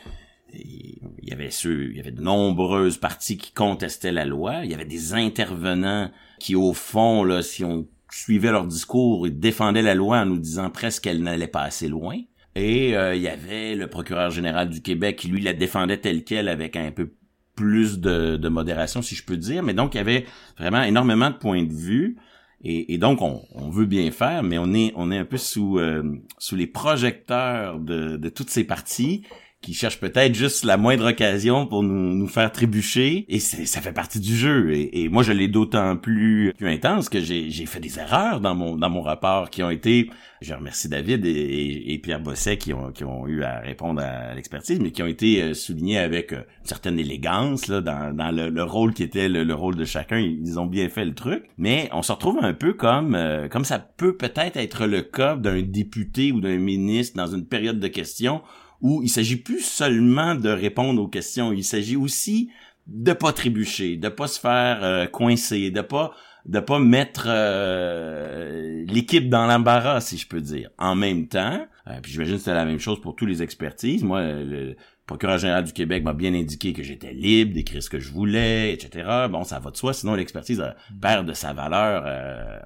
il 0.53 0.99
y 1.23 1.33
avait 1.33 1.51
ceux, 1.51 1.91
il 1.91 1.97
y 1.97 2.01
avait 2.01 2.11
de 2.11 2.21
nombreuses 2.21 2.99
parties 2.99 3.37
qui 3.37 3.53
contestaient 3.53 4.13
la 4.13 4.25
loi. 4.25 4.65
Il 4.65 4.71
y 4.71 4.75
avait 4.75 4.85
des 4.85 5.15
intervenants 5.15 6.11
qui, 6.41 6.57
au 6.57 6.73
fond, 6.73 7.23
là, 7.23 7.43
si 7.43 7.65
on 7.65 7.87
suivait 8.11 8.51
leur 8.51 8.67
discours, 8.67 9.27
ils 9.27 9.39
défendaient 9.39 9.83
la 9.83 9.95
loi 9.95 10.19
en 10.19 10.27
nous 10.27 10.39
disant 10.39 10.71
presque 10.71 11.05
qu'elle 11.05 11.23
n'allait 11.23 11.47
pas 11.47 11.63
assez 11.63 11.89
loin. 11.89 12.19
Et 12.55 12.97
euh, 12.97 13.15
il 13.15 13.23
y 13.23 13.29
avait 13.29 13.75
le 13.75 13.87
procureur 13.87 14.31
général 14.31 14.69
du 14.69 14.83
Québec 14.83 15.17
qui, 15.17 15.29
lui, 15.29 15.41
la 15.41 15.53
défendait 15.53 15.99
telle 15.99 16.25
qu'elle 16.25 16.49
avec 16.49 16.77
un 16.77 16.91
peu 16.91 17.13
plus 17.55 17.99
de, 17.99 18.37
de, 18.37 18.49
modération, 18.49 19.03
si 19.03 19.15
je 19.15 19.25
peux 19.25 19.37
dire. 19.37 19.63
Mais 19.63 19.75
donc, 19.75 19.95
il 19.95 19.99
y 19.99 20.01
avait 20.01 20.27
vraiment 20.59 20.83
énormément 20.83 21.31
de 21.31 21.37
points 21.37 21.63
de 21.63 21.73
vue. 21.73 22.17
Et, 22.65 22.95
et 22.95 22.99
donc, 22.99 23.23
on, 23.23 23.43
on, 23.55 23.71
veut 23.71 23.87
bien 23.87 24.11
faire, 24.11 24.43
mais 24.43 24.59
on 24.59 24.73
est, 24.75 24.93
on 24.97 25.11
est 25.11 25.19
un 25.19 25.25
peu 25.25 25.37
sous, 25.37 25.79
euh, 25.79 26.03
sous 26.39 26.57
les 26.57 26.67
projecteurs 26.67 27.81
de, 27.81 28.17
de 28.17 28.29
toutes 28.29 28.51
ces 28.51 28.65
parties 28.65 29.25
qui 29.63 29.75
cherchent 29.75 30.01
peut-être 30.01 30.35
juste 30.35 30.65
la 30.65 30.77
moindre 30.77 31.11
occasion 31.11 31.67
pour 31.67 31.83
nous, 31.83 32.15
nous 32.15 32.27
faire 32.27 32.51
trébucher. 32.51 33.25
Et 33.29 33.39
ça 33.39 33.81
fait 33.81 33.93
partie 33.93 34.21
du 34.21 34.37
jeu. 34.37 34.73
Et, 34.73 35.05
et 35.05 35.09
moi 35.09 35.23
je 35.23 35.33
l'ai 35.33 35.49
d'autant 35.49 35.97
plus, 35.97 36.53
plus 36.59 36.69
intense 36.69 37.09
que 37.09 37.21
j'ai 37.21 37.67
fait 37.67 37.81
des 37.81 37.99
erreurs 37.99 38.41
dans 38.41 38.55
mon 38.55 38.77
dans 38.77 38.91
mon 38.91 39.03
rapport 39.03 39.51
qui 39.51 39.63
ont 39.63 39.71
été 39.71 40.11
je 40.41 40.55
remercie 40.55 40.89
David 40.89 41.25
et, 41.25 41.93
et, 41.93 41.99
Pierre 41.99 42.21
Bosset 42.21 42.57
qui 42.57 42.73
ont 42.73 42.91
qui 42.91 43.05
ont 43.05 43.29
eu 43.29 43.45
à 43.45 43.61
répondre 43.61 44.03
à 44.03 44.35
l'expertise 44.35 44.81
mais 44.81 44.91
qui 44.91 45.03
ont 45.03 45.07
été 45.07 45.41
euh, 45.41 45.55
soulignés 45.55 45.99
avec 45.99 46.33
euh, 46.33 46.39
une 46.63 46.67
certaine 46.67 46.99
élégance 46.99 47.69
là 47.69 47.81
dans, 47.81 48.13
dans 48.15 48.31
le, 48.33 48.63
rôle 48.65 48.93
qui 48.93 49.05
était 49.05 49.29
le, 49.29 49.55
rôle 49.55 49.77
de 49.77 49.85
chacun. 49.85 50.19
Ils 50.19 50.59
ont 50.59 50.67
bien 50.67 50.89
fait 50.89 51.05
le 51.05 51.15
truc. 51.15 51.45
Mais 51.59 51.89
on 51.93 52.03
se 52.03 52.11
retrouve 52.11 52.39
un 52.43 52.55
peu 52.55 52.73
comme 52.73 53.15
euh, 53.15 53.49
comme 53.49 53.65
ça 53.65 53.79
peut 53.79 54.17
peut-être 54.17 54.57
être 54.57 54.87
le 54.87 55.03
cas 55.03 55.37
d'un 55.37 55.63
député 55.63 56.33
ou 56.33 56.41
d'un 56.41 56.59
ministre 56.59 57.17
dans 57.17 57.29
une 57.29 57.47
période 57.47 57.79
de 57.79 57.89
questions 57.89 58.43
où 58.83 59.03
il 59.03 59.09
s'agit 59.09 59.37
plus 59.37 59.61
seulement 59.61 60.35
de 60.35 60.51
répondre 60.51 61.01
aux 61.01 61.09
questions, 61.09 61.53
il 61.53 61.65
s'agit 61.65 61.97
aussi 61.97 62.51
de 62.89 63.13
pas 63.13 63.33
trébucher, 63.33 63.97
de 63.97 64.09
pas 64.09 64.27
se 64.27 64.41
faire 64.41 64.83
euh, 64.83 65.07
coincer, 65.07 65.71
de 65.71 65.81
pas 65.81 66.13
de 66.45 66.59
pas 66.59 66.81
mettre 66.81 67.27
euh, 67.29 68.85
l'équipe 68.89 69.29
dans 69.29 69.47
l'embarras, 69.47 70.01
si 70.01 70.19
je 70.19 70.27
peux 70.27 70.41
dire. 70.41 70.71
En 70.77 70.97
même 70.97 71.29
temps, 71.29 71.65
euh, 71.87 72.01
puis 72.03 72.11
j'imagine 72.11 72.35
que 72.35 72.41
c'était 72.41 72.55
la 72.55 72.65
même 72.65 72.81
chose 72.81 73.01
pour 73.01 73.15
tous 73.15 73.27
les 73.27 73.45
expertises. 73.45 74.03
Moi, 74.03 74.23
le 74.23 74.75
procureur 75.07 75.39
général 75.39 75.63
du 75.63 75.73
Québec 75.73 76.03
m'a 76.03 76.15
bien 76.15 76.35
indiqué 76.35 76.73
que 76.73 76.83
j'étais 76.83 77.13
libre 77.13 77.55
d'écrire 77.55 77.81
ce 77.81 77.89
que 77.89 78.01
je 78.01 78.11
voulais, 78.11 78.73
etc. 78.73 79.29
Bon, 79.31 79.45
ça 79.45 79.61
va 79.61 79.71
de 79.71 79.77
soi, 79.77 79.93
sinon 79.93 80.15
l'expertise 80.15 80.61
perd 81.01 81.29
de 81.29 81.33
sa 81.33 81.53
valeur 81.53 82.03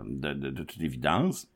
de, 0.07 0.33
de 0.33 0.63
toute 0.63 0.81
évidence. 0.81 1.47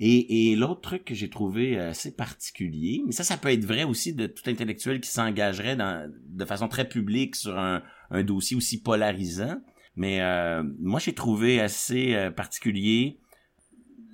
Et, 0.00 0.52
et 0.52 0.56
l'autre 0.56 0.80
truc 0.80 1.04
que 1.04 1.14
j'ai 1.14 1.28
trouvé 1.28 1.76
assez 1.78 2.14
particulier, 2.14 3.02
mais 3.04 3.12
ça, 3.12 3.24
ça 3.24 3.36
peut 3.36 3.50
être 3.50 3.64
vrai 3.64 3.82
aussi 3.82 4.12
de 4.12 4.26
tout 4.26 4.48
intellectuel 4.48 5.00
qui 5.00 5.10
s'engagerait 5.10 5.74
dans, 5.74 6.08
de 6.28 6.44
façon 6.44 6.68
très 6.68 6.88
publique 6.88 7.34
sur 7.34 7.58
un, 7.58 7.82
un 8.10 8.22
dossier 8.22 8.56
aussi 8.56 8.80
polarisant. 8.80 9.60
Mais 9.96 10.20
euh, 10.20 10.62
moi, 10.78 11.00
j'ai 11.00 11.14
trouvé 11.14 11.60
assez 11.60 12.14
euh, 12.14 12.30
particulier 12.30 13.18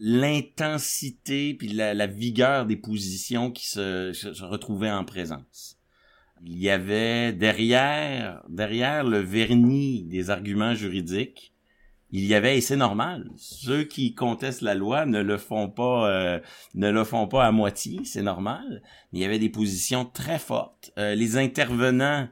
l'intensité 0.01 1.55
puis 1.55 1.69
la, 1.69 1.95
la, 1.95 2.07
vigueur 2.07 2.67
des 2.67 2.77
positions 2.77 3.51
qui 3.51 3.69
se, 3.69 4.13
se, 4.13 4.43
retrouvaient 4.43 4.91
en 4.91 5.05
présence. 5.05 5.79
Il 6.45 6.59
y 6.59 6.69
avait 6.69 7.33
derrière, 7.33 8.43
derrière 8.49 9.05
le 9.05 9.19
vernis 9.19 10.03
des 10.05 10.31
arguments 10.31 10.75
juridiques, 10.75 11.54
il 12.11 12.27
y 12.27 12.35
avait 12.35 12.59
et 12.59 12.61
c'est 12.61 12.77
normal. 12.77 13.29
Ceux 13.37 13.85
qui 13.85 14.15
contestent 14.15 14.63
la 14.63 14.75
loi 14.75 15.07
ne 15.07 15.21
le 15.21 15.37
font 15.37 15.69
pas, 15.69 16.09
euh, 16.09 16.41
ne 16.75 16.91
le 16.91 17.05
font 17.05 17.27
pas 17.27 17.45
à 17.45 17.51
moitié, 17.51 18.01
c'est 18.05 18.23
normal. 18.23 18.83
Il 19.13 19.21
y 19.21 19.25
avait 19.25 19.39
des 19.39 19.49
positions 19.49 20.05
très 20.05 20.39
fortes. 20.39 20.93
Euh, 20.99 21.15
les 21.15 21.37
intervenants, 21.37 22.29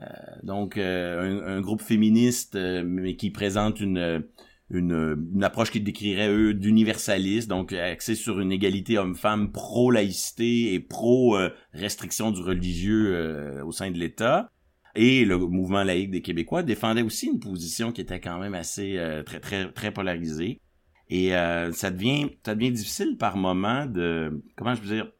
euh, 0.00 0.04
donc 0.42 0.76
un, 0.76 1.60
groupe 1.60 1.80
féministe, 1.80 2.56
mais 2.56 3.16
qui 3.16 3.30
présente 3.30 3.80
une, 3.80 4.24
une, 4.68 5.30
une 5.34 5.44
approche 5.44 5.70
qu'ils 5.70 5.84
décrirait 5.84 6.28
eux 6.28 6.52
d'universaliste, 6.52 7.48
donc 7.48 7.72
axé 7.72 8.14
sur 8.14 8.40
une 8.40 8.52
égalité 8.52 8.98
homme-femme, 8.98 9.52
pro-laïcité 9.52 10.74
et 10.74 10.80
pro-restriction 10.80 12.32
du 12.32 12.42
religieux 12.42 13.62
au 13.64 13.72
sein 13.72 13.90
de 13.90 13.98
l'État 13.98 14.50
et 14.94 15.24
le 15.24 15.38
mouvement 15.38 15.82
laïque 15.82 16.10
des 16.10 16.22
Québécois 16.22 16.62
défendait 16.62 17.02
aussi 17.02 17.26
une 17.26 17.40
position 17.40 17.92
qui 17.92 18.00
était 18.00 18.20
quand 18.20 18.38
même 18.38 18.54
assez 18.54 18.98
euh, 18.98 19.22
très 19.22 19.40
très 19.40 19.70
très 19.72 19.92
polarisée. 19.92 20.60
Et 21.08 21.34
euh, 21.36 21.72
ça 21.72 21.90
devient 21.90 22.30
ça 22.44 22.54
devient 22.54 22.72
difficile 22.72 23.16
par 23.16 23.36
moment 23.36 23.86
de 23.86 24.42
comment 24.56 24.74
je 24.74 24.82
veux 24.82 24.94
dire 24.94 25.10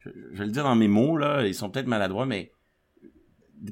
je, 0.00 0.10
vais 0.32 0.46
le 0.46 0.50
dire 0.50 0.64
dans 0.64 0.76
mes 0.76 0.88
mots 0.88 1.16
là, 1.16 1.46
ils 1.46 1.54
sont 1.54 1.70
peut-être 1.70 1.86
maladroits 1.86 2.26
mais 2.26 2.52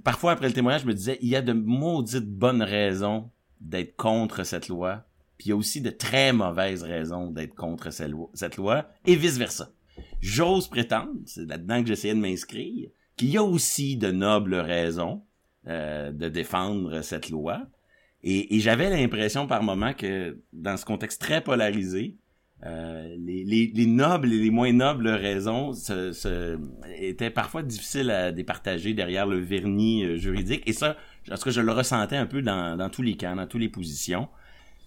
parfois 0.05 0.33
après 0.33 0.49
le 0.49 0.55
témoignage 0.55 0.83
je 0.83 0.87
me 0.87 0.95
disais 0.95 1.19
il 1.21 1.29
y 1.29 1.37
a 1.37 1.43
de 1.43 1.53
maudites 1.53 2.31
bonnes 2.31 2.63
raisons 2.63 3.31
d'être 3.61 3.97
contre 3.97 4.45
cette 4.45 4.69
loi, 4.69 5.05
puis 5.37 5.49
il 5.49 5.51
y 5.51 5.53
a 5.53 5.57
aussi 5.57 5.81
de 5.81 5.91
très 5.91 6.33
mauvaises 6.33 6.83
raisons 6.83 7.31
d'être 7.31 7.55
contre 7.55 7.91
cette 7.91 8.11
loi, 8.11 8.31
cette 8.33 8.57
loi 8.57 8.89
et 9.05 9.17
vice 9.17 9.37
versa. 9.37 9.71
J'ose 10.21 10.69
prétendre, 10.69 11.13
c'est 11.27 11.47
là-dedans 11.47 11.83
que 11.83 11.89
j'essayais 11.89 12.15
de 12.15 12.21
m'inscrire, 12.21 12.89
qu'il 13.17 13.31
y 13.31 13.37
a 13.37 13.43
aussi 13.43 13.97
de 13.97 14.11
nobles 14.11 14.55
raisons 14.55 15.23
euh, 15.69 16.11
de 16.11 16.29
défendre 16.29 17.03
cette 17.03 17.29
loi. 17.29 17.67
Et, 18.23 18.61
j'avais 18.61 18.91
l'impression 18.91 19.47
par 19.47 19.63
moment 19.63 19.93
que 19.93 20.39
dans 20.53 20.77
ce 20.77 20.85
contexte 20.85 21.21
très 21.21 21.43
polarisé, 21.43 22.17
euh, 22.65 23.17
les, 23.19 23.87
nobles 23.87 24.33
et 24.33 24.39
les 24.39 24.51
moins 24.51 24.73
nobles 24.73 25.09
raisons 25.09 25.73
se, 25.73 26.59
étaient 26.99 27.31
parfois 27.31 27.63
difficiles 27.63 28.11
à 28.11 28.33
départager 28.33 28.93
derrière 28.93 29.27
le 29.27 29.39
vernis 29.39 30.05
euh, 30.05 30.17
juridique. 30.17 30.63
Et 30.67 30.73
ça, 30.73 30.97
parce 31.29 31.43
que 31.43 31.51
je 31.51 31.61
le 31.61 31.73
ressentais 31.73 32.17
un 32.17 32.27
peu 32.27 32.43
dans, 32.43 32.91
tous 32.91 33.03
les 33.03 33.17
cas, 33.17 33.35
dans 33.35 33.47
toutes 33.47 33.61
les 33.61 33.69
positions. 33.69 34.29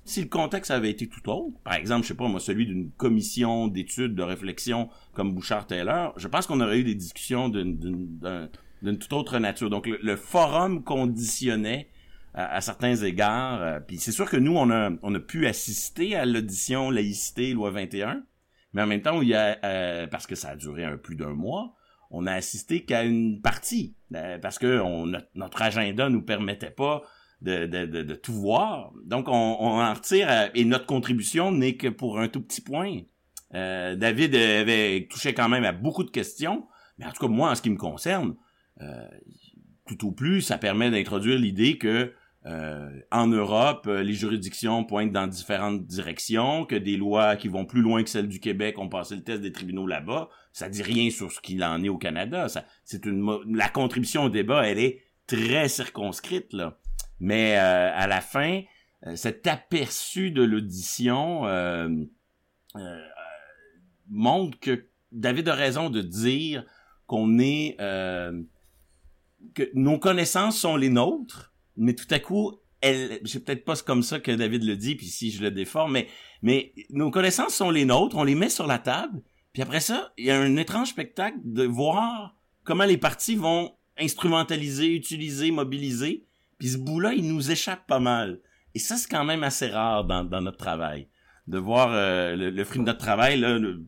Si 0.05 0.21
le 0.21 0.28
contexte 0.28 0.71
avait 0.71 0.89
été 0.89 1.07
tout 1.07 1.30
autre, 1.30 1.57
par 1.63 1.76
exemple, 1.76 2.03
je 2.03 2.09
sais 2.09 2.13
pas 2.13 2.28
moi, 2.28 2.39
celui 2.39 2.65
d'une 2.65 2.91
commission 2.91 3.67
d'études, 3.67 4.15
de 4.15 4.24
réflexion 4.24 4.89
comme 5.13 5.34
Bouchard-Taylor, 5.34 6.13
je 6.17 6.28
pense 6.28 6.45
qu'on 6.45 6.59
aurait 6.61 6.80
eu 6.80 6.84
des 6.84 6.95
discussions 6.95 7.47
d'un 7.47 8.49
d'une 8.84 8.99
toute 8.99 9.13
autre 9.13 9.39
nature. 9.39 9.69
Donc 9.69 9.88
le, 9.88 10.15
forum 10.15 10.84
conditionnait 10.84 11.89
à, 12.34 12.61
certains 12.61 12.95
égards. 12.95 13.61
Euh, 13.61 13.79
puis 13.79 13.97
c'est 13.97 14.11
sûr 14.11 14.29
que 14.29 14.38
nous, 14.38 14.55
on 14.55 14.69
a, 14.69 14.91
on 15.01 15.15
a 15.15 15.19
pu 15.19 15.47
assister 15.47 16.15
à 16.15 16.25
l'audition 16.25 16.91
laïcité 16.91 17.53
loi 17.53 17.71
21, 17.71 18.23
mais 18.73 18.81
en 18.81 18.88
même 18.88 19.01
temps, 19.01 19.21
il 19.21 19.29
y 19.29 19.36
a, 19.36 19.57
euh, 19.63 20.07
parce 20.07 20.27
que 20.27 20.36
ça 20.36 20.49
a 20.49 20.55
duré 20.55 20.84
un 20.84 20.97
plus 20.97 21.15
d'un 21.15 21.34
mois, 21.34 21.75
on 22.11 22.27
a 22.27 22.34
assisté 22.34 22.84
qu'à 22.84 23.03
une 23.03 23.41
partie, 23.41 23.95
euh, 24.13 24.38
parce 24.38 24.59
que 24.59 24.79
on, 24.81 25.11
notre, 25.34 25.61
agenda 25.61 26.09
nous 26.09 26.21
permettait 26.21 26.71
pas 26.71 27.03
de, 27.41 27.65
de, 27.65 27.86
de, 27.86 28.15
tout 28.15 28.34
voir. 28.34 28.91
Donc, 29.05 29.27
on, 29.27 29.57
on 29.59 29.81
en 29.81 29.93
retire, 29.93 30.27
et 30.53 30.65
notre 30.65 30.86
contribution 30.86 31.51
n'est 31.51 31.75
que 31.75 31.88
pour 31.88 32.19
un 32.19 32.27
tout 32.27 32.41
petit 32.41 32.61
point. 32.61 33.01
David 33.51 34.34
avait 34.36 35.07
touché 35.11 35.36
quand 35.36 35.47
même 35.47 35.63
à 35.63 35.73
beaucoup 35.73 36.03
de 36.03 36.09
questions, 36.09 36.65
mais 36.97 37.05
en 37.05 37.11
tout 37.11 37.27
cas, 37.27 37.31
moi, 37.31 37.51
en 37.51 37.55
ce 37.55 37.61
qui 37.61 37.69
me 37.69 37.77
concerne, 37.77 38.36
tout 39.86 40.07
au 40.07 40.11
plus, 40.11 40.41
ça 40.41 40.57
permet 40.57 40.89
d'introduire 40.91 41.38
l'idée 41.38 41.78
que 41.78 42.13
euh, 42.45 42.99
en 43.09 43.28
Europe, 43.28 43.86
euh, 43.88 44.03
les 44.03 44.13
juridictions 44.13 44.84
pointent 44.84 45.13
dans 45.13 45.28
différentes 45.28 45.86
directions, 45.86 46.65
que 46.65 46.76
des 46.76 46.97
lois 46.97 47.38
qui 47.38 47.47
vont 47.47 47.65
plus 47.65 47.82
loin 47.82 48.03
que 48.03 48.09
celles 48.09 48.28
du 48.28 48.41
Québec 48.41 48.80
ont 48.80 48.89
passé 48.89 49.15
le 49.15 49.24
test 49.24 49.41
des 49.41 49.53
tribunaux 49.53 49.88
là-bas. 49.88 50.30
Ça 50.51 50.67
dit 50.67 50.84
rien 50.84 51.09
sur 51.09 51.32
ce 51.32 51.39
qu'il 51.39 51.63
en 51.63 51.82
est 51.84 51.89
au 51.89 51.97
Canada. 51.97 52.47
C'est 52.84 53.05
une 53.05 53.39
la 53.55 53.69
contribution 53.69 54.26
au 54.26 54.30
débat, 54.30 54.67
elle 54.67 54.80
est 54.80 55.03
très 55.26 55.69
circonscrite 55.69 56.51
là. 56.51 56.78
Mais 57.21 57.57
euh, 57.57 57.91
à 57.93 58.07
la 58.07 58.19
fin, 58.19 58.61
cet 59.15 59.47
aperçu 59.47 60.32
de 60.32 60.43
l'audition 60.43 61.43
montre 64.09 64.59
que 64.59 64.88
David 65.13 65.47
a 65.47 65.55
raison 65.55 65.89
de 65.89 66.01
dire 66.01 66.65
qu'on 67.07 67.39
est 67.39 67.78
que 69.54 69.70
nos 69.74 70.00
connaissances 70.00 70.58
sont 70.58 70.76
les 70.76 70.89
nôtres 70.89 71.54
mais 71.78 71.94
tout 71.94 72.08
à 72.10 72.20
coup, 72.20 72.60
elle, 72.82 73.20
j'ai 73.24 73.39
peut-être 73.39 73.66
pas 73.66 73.76
comme 73.78 74.04
ça 74.04 74.20
que 74.20 74.32
David 74.32 74.64
le 74.64 74.76
dit, 74.76 74.96
puis 74.96 75.08
si 75.08 75.32
je 75.32 75.41
le 75.41 75.52
déforme, 75.52 75.94
mais, 75.94 76.08
mais 76.41 76.74
nos 76.89 77.12
connaissances 77.12 77.56
sont 77.56 77.72
les 77.72 77.86
nôtres, 77.86 78.18
on 78.18 78.24
les 78.24 78.36
met 78.36 78.50
sur 78.50 78.68
la 78.68 78.80
table, 78.80 79.22
puis 79.54 79.62
après 79.62 79.80
ça, 79.80 80.14
il 80.18 80.26
y 80.26 80.32
a 80.32 80.39
un 80.39 80.56
étrange 80.58 80.89
spectacle 80.89 81.38
de 81.44 81.64
voir 81.64 82.36
comment 82.64 82.86
les 82.86 82.98
partis 82.98 83.36
vont 83.36 83.76
instrumentaliser, 83.98 84.94
utiliser, 84.94 85.52
mobiliser, 85.52 86.26
puis 86.58 86.70
ce 86.70 86.78
bout-là, 86.78 87.14
il 87.14 87.28
nous 87.28 87.52
échappe 87.52 87.86
pas 87.88 88.00
mal. 88.00 88.39
Et 88.76 88.80
ça, 88.80 88.98
c'est 88.98 89.10
quand 89.10 89.26
même 89.26 89.44
assez 89.44 89.68
rare 89.68 90.06
dans, 90.06 90.24
dans 90.24 90.41
notre 90.41 90.58
travail, 90.58 91.08
de 91.48 91.58
voir 91.58 91.89
euh, 91.91 92.36
le, 92.36 92.64
fruit 92.64 92.80
de 92.80 92.86
notre 92.86 93.00
travail 93.00 93.46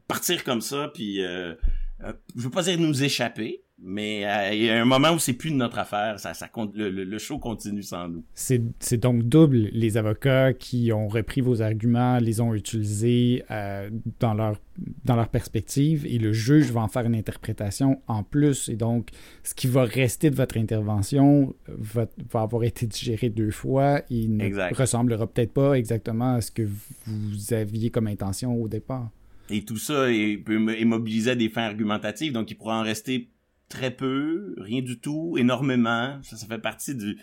partir 0.07 0.43
comme 0.43 0.61
ça, 0.61 0.89
puis 0.93 1.21
euh, 1.21 1.55
euh, 2.03 2.13
je 2.35 2.41
veux 2.43 2.51
pas 2.51 2.63
dire 2.63 2.79
nous 2.79 3.03
échapper, 3.03 3.64
mais 3.77 4.25
euh, 4.25 4.53
il 4.53 4.63
y 4.63 4.69
a 4.69 4.81
un 4.81 4.85
moment 4.85 5.11
où 5.11 5.19
c'est 5.19 5.33
plus 5.33 5.51
de 5.51 5.55
notre 5.55 5.77
affaire, 5.77 6.17
ça, 6.19 6.33
ça 6.33 6.49
le, 6.73 6.89
le, 6.89 7.17
show 7.19 7.39
continue 7.39 7.83
sans 7.83 8.07
nous. 8.07 8.23
C'est 8.33 8.97
donc 8.97 9.23
double. 9.23 9.69
Les 9.73 9.97
avocats 9.97 10.53
qui 10.53 10.93
ont 10.93 11.09
repris 11.09 11.41
vos 11.41 11.61
arguments, 11.61 12.17
les 12.19 12.39
ont 12.39 12.53
utilisés 12.53 13.43
euh, 13.51 13.89
dans, 14.21 14.33
leur, 14.33 14.55
dans 15.03 15.17
leur 15.17 15.27
perspective, 15.27 16.05
et 16.05 16.17
le 16.19 16.31
juge 16.31 16.71
va 16.71 16.81
en 16.81 16.87
faire 16.87 17.05
une 17.05 17.15
interprétation 17.15 18.01
en 18.07 18.23
plus. 18.23 18.69
Et 18.69 18.77
donc, 18.77 19.09
ce 19.43 19.53
qui 19.53 19.67
va 19.67 19.83
rester 19.83 20.29
de 20.29 20.35
votre 20.35 20.57
intervention 20.57 21.53
va, 21.67 22.07
va 22.31 22.41
avoir 22.41 22.63
été 22.63 22.87
digéré 22.87 23.29
deux 23.29 23.51
fois. 23.51 24.01
Il 24.09 24.37
ne 24.37 24.73
ressemblera 24.73 25.27
peut-être 25.27 25.53
pas 25.53 25.73
exactement 25.73 26.35
à 26.35 26.41
ce 26.41 26.51
que 26.51 26.63
vous 27.07 27.53
aviez 27.53 27.89
comme 27.89 28.07
intention 28.07 28.55
au 28.55 28.69
départ. 28.69 29.09
Et 29.49 29.63
tout 29.63 29.77
ça 29.77 30.11
est, 30.11 30.37
peut 30.37 30.57
mobiliser 30.57 31.31
à 31.31 31.35
des 31.35 31.49
fins 31.49 31.63
argumentatives, 31.63 32.33
donc 32.33 32.49
il 32.49 32.55
pourra 32.55 32.79
en 32.79 32.83
rester 32.83 33.29
très 33.69 33.91
peu, 33.91 34.55
rien 34.57 34.81
du 34.81 34.99
tout, 34.99 35.35
énormément. 35.37 36.19
Ça, 36.23 36.37
ça 36.37 36.47
fait 36.47 36.59
partie 36.59 36.95
du 36.95 37.17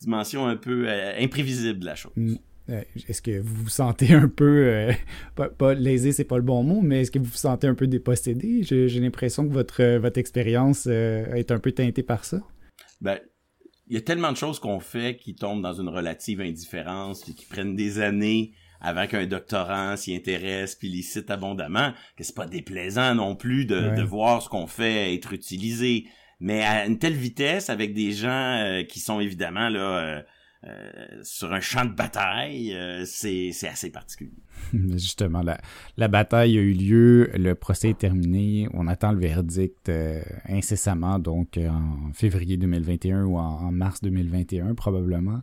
dimension 0.00 0.46
un 0.46 0.56
peu 0.56 0.88
euh, 0.88 1.14
imprévisible 1.18 1.80
de 1.80 1.86
la 1.86 1.94
chose. 1.94 2.12
Mm. 2.16 2.36
Euh, 2.68 2.82
est-ce 3.08 3.22
que 3.22 3.38
vous 3.38 3.54
vous 3.62 3.68
sentez 3.68 4.12
un 4.12 4.28
peu, 4.28 4.66
euh, 4.66 4.92
pas, 5.36 5.48
pas, 5.48 5.74
lésé, 5.74 6.10
c'est 6.10 6.24
pas 6.24 6.36
le 6.36 6.42
bon 6.42 6.64
mot, 6.64 6.80
mais 6.82 7.02
est-ce 7.02 7.12
que 7.12 7.20
vous 7.20 7.26
vous 7.26 7.36
sentez 7.36 7.68
un 7.68 7.76
peu 7.76 7.86
dépossédé? 7.86 8.62
J'ai 8.64 9.00
l'impression 9.00 9.46
que 9.46 9.52
votre, 9.52 9.98
votre 9.98 10.18
expérience 10.18 10.86
est 10.86 11.50
un 11.52 11.58
peu 11.60 11.70
teintée 11.70 12.02
par 12.02 12.24
ça. 12.24 12.42
Ben, 13.00 13.20
il 13.86 13.94
y 13.94 13.96
a 13.96 14.00
tellement 14.00 14.32
de 14.32 14.36
choses 14.36 14.58
qu'on 14.58 14.80
fait 14.80 15.16
qui 15.16 15.36
tombent 15.36 15.62
dans 15.62 15.80
une 15.80 15.88
relative 15.88 16.40
indifférence, 16.40 17.28
et 17.28 17.34
qui 17.34 17.46
prennent 17.46 17.76
des 17.76 18.00
années 18.00 18.52
avant 18.80 19.06
qu'un 19.06 19.26
doctorant 19.26 19.96
s'y 19.96 20.14
intéresse 20.14 20.74
puis 20.74 20.88
les 20.88 21.02
cite 21.02 21.30
abondamment, 21.30 21.92
que 22.16 22.24
c'est 22.24 22.36
pas 22.36 22.46
déplaisant 22.46 23.14
non 23.14 23.36
plus 23.36 23.64
de, 23.64 23.96
de 23.96 24.02
voir 24.02 24.42
ce 24.42 24.48
qu'on 24.48 24.66
fait 24.66 25.14
être 25.14 25.32
utilisé. 25.32 26.06
Mais 26.40 26.62
à 26.62 26.86
une 26.86 26.98
telle 26.98 27.14
vitesse, 27.14 27.70
avec 27.70 27.94
des 27.94 28.12
gens 28.12 28.58
euh, 28.60 28.82
qui 28.82 29.00
sont 29.00 29.20
évidemment 29.20 29.68
là 29.68 29.80
euh, 29.80 30.22
euh, 30.64 30.90
sur 31.22 31.52
un 31.52 31.60
champ 31.60 31.84
de 31.84 31.92
bataille, 31.92 32.76
c'est, 33.04 33.52
c'est 33.52 33.68
assez 33.68 33.90
particulier. 33.90 34.32
Justement, 34.72 35.42
la, 35.42 35.58
la 35.96 36.08
bataille 36.08 36.58
a 36.58 36.60
eu 36.60 36.72
lieu, 36.72 37.30
le 37.34 37.54
procès 37.54 37.90
est 37.90 37.98
terminé, 37.98 38.68
on 38.74 38.86
attend 38.86 39.12
le 39.12 39.20
verdict 39.20 39.90
incessamment, 40.48 41.18
donc 41.18 41.58
en 41.58 42.12
février 42.12 42.56
2021 42.56 43.24
ou 43.24 43.38
en 43.38 43.70
mars 43.70 44.00
2021 44.02 44.74
probablement. 44.74 45.42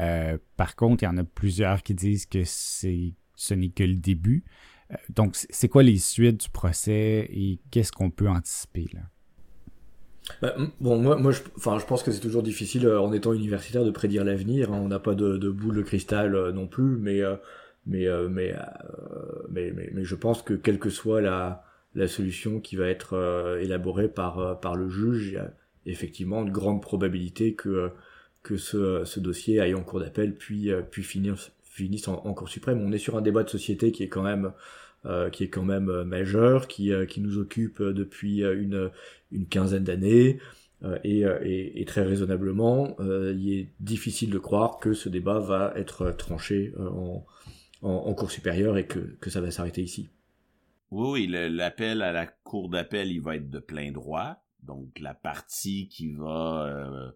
Euh, 0.00 0.38
par 0.56 0.76
contre, 0.76 1.02
il 1.02 1.06
y 1.06 1.08
en 1.08 1.18
a 1.18 1.24
plusieurs 1.24 1.82
qui 1.82 1.94
disent 1.94 2.26
que 2.26 2.42
c'est 2.44 3.14
ce 3.34 3.54
n'est 3.54 3.70
que 3.70 3.82
le 3.82 3.96
début. 3.96 4.44
Euh, 4.90 4.96
donc, 5.14 5.36
c'est 5.36 5.68
quoi 5.68 5.82
les 5.82 5.98
suites 5.98 6.40
du 6.42 6.50
procès 6.50 7.28
et 7.30 7.58
qu'est-ce 7.70 7.92
qu'on 7.92 8.10
peut 8.10 8.28
anticiper 8.28 8.86
là? 8.92 9.00
Bah, 10.40 10.54
bon, 10.80 10.98
moi, 11.00 11.32
je, 11.32 11.40
pense 11.84 12.02
que 12.02 12.12
c'est 12.12 12.20
toujours 12.20 12.44
difficile 12.44 12.86
euh, 12.86 13.00
en 13.00 13.12
étant 13.12 13.32
universitaire 13.32 13.84
de 13.84 13.90
prédire 13.90 14.24
l'avenir. 14.24 14.72
Hein. 14.72 14.80
On 14.82 14.88
n'a 14.88 15.00
pas 15.00 15.14
de, 15.14 15.50
boule 15.50 15.76
de 15.76 15.82
cristal 15.82 16.50
non 16.50 16.68
plus, 16.68 16.96
mais, 16.96 17.20
mais, 17.86 18.06
mais, 18.28 18.54
mais, 19.50 20.04
je 20.04 20.14
pense 20.14 20.42
que 20.42 20.54
quelle 20.54 20.78
que 20.78 20.90
soit 20.90 21.20
la, 21.20 21.64
la 21.94 22.06
solution 22.06 22.60
qui 22.60 22.76
va 22.76 22.86
être 22.86 23.58
élaborée 23.60 24.08
par, 24.08 24.60
par 24.60 24.76
le 24.76 24.88
juge, 24.88 25.26
il 25.26 25.32
y 25.34 25.38
a 25.38 25.52
effectivement 25.86 26.42
une 26.42 26.52
grande 26.52 26.80
probabilité 26.80 27.54
que 27.54 27.90
que 28.42 28.56
ce, 28.56 29.04
ce 29.04 29.20
dossier 29.20 29.60
aille 29.60 29.74
en 29.74 29.82
cours 29.82 30.00
d'appel 30.00 30.34
puis 30.34 30.70
euh, 30.70 30.82
puis 30.82 31.02
finisse, 31.02 31.52
finisse 31.62 32.08
en, 32.08 32.14
en, 32.24 32.34
Cour 32.34 32.48
suprême. 32.48 32.80
On 32.80 32.92
est 32.92 32.98
sur 32.98 33.16
un 33.16 33.22
débat 33.22 33.42
de 33.42 33.50
société 33.50 33.92
qui 33.92 34.02
est 34.02 34.08
quand 34.08 34.22
même 34.22 34.52
euh, 35.06 35.30
qui 35.30 35.44
est 35.44 35.48
quand 35.48 35.64
même 35.64 35.88
euh, 35.88 36.04
majeur, 36.04 36.68
qui 36.68 36.92
qui 37.08 37.20
nous 37.20 37.38
occupe 37.38 37.82
depuis 37.82 38.42
une 38.42 38.90
une 39.30 39.46
quinzaine 39.46 39.84
d'années. 39.84 40.38
Et, 41.04 41.20
et, 41.20 41.80
et, 41.80 41.84
très 41.84 42.02
raisonnablement, 42.02 42.96
il 42.98 43.52
est 43.52 43.68
difficile 43.78 44.30
de 44.30 44.38
croire 44.38 44.80
que 44.80 44.94
ce 44.94 45.08
débat 45.08 45.38
va 45.38 45.72
être 45.76 46.10
tranché 46.10 46.74
en, 46.76 47.24
en, 47.82 47.88
en 47.88 48.14
Cour 48.14 48.32
supérieure 48.32 48.76
et 48.76 48.88
que, 48.88 48.98
que 49.20 49.30
ça 49.30 49.40
va 49.40 49.52
s'arrêter 49.52 49.80
ici. 49.80 50.08
Oui, 50.90 51.26
oui 51.26 51.26
l'appel 51.28 52.02
à 52.02 52.10
la 52.10 52.26
Cour 52.26 52.68
d'appel, 52.68 53.12
il 53.12 53.20
va 53.20 53.36
être 53.36 53.48
de 53.48 53.60
plein 53.60 53.92
droit. 53.92 54.42
Donc 54.62 54.98
la 55.00 55.14
partie 55.14 55.88
qui 55.88 56.12
va 56.12 56.66
euh, 56.66 57.10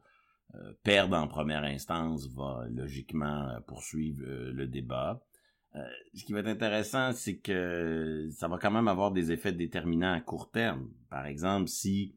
perdre 0.82 1.16
en 1.16 1.28
première 1.28 1.64
instance 1.64 2.28
va 2.28 2.66
logiquement 2.70 3.49
euh, 3.49 3.61
poursuivre 3.61 4.22
euh, 4.26 4.53
le 4.53 4.66
débat. 4.66 5.20
ce 6.14 6.24
qui 6.24 6.32
va 6.32 6.40
être 6.40 6.49
intéressant, 6.49 7.12
c'est 7.12 7.36
que 7.36 8.28
ça 8.30 8.49
va 8.49 8.57
quand 8.57 8.70
même 8.70 8.88
avoir 8.88 9.12
des 9.12 9.32
effets 9.32 9.53
déterminants 9.53 10.12
à 10.12 10.20
court 10.20 10.51
terme. 10.51 10.88
Par 11.11 11.26
exemple, 11.26 11.68
si 11.68 12.14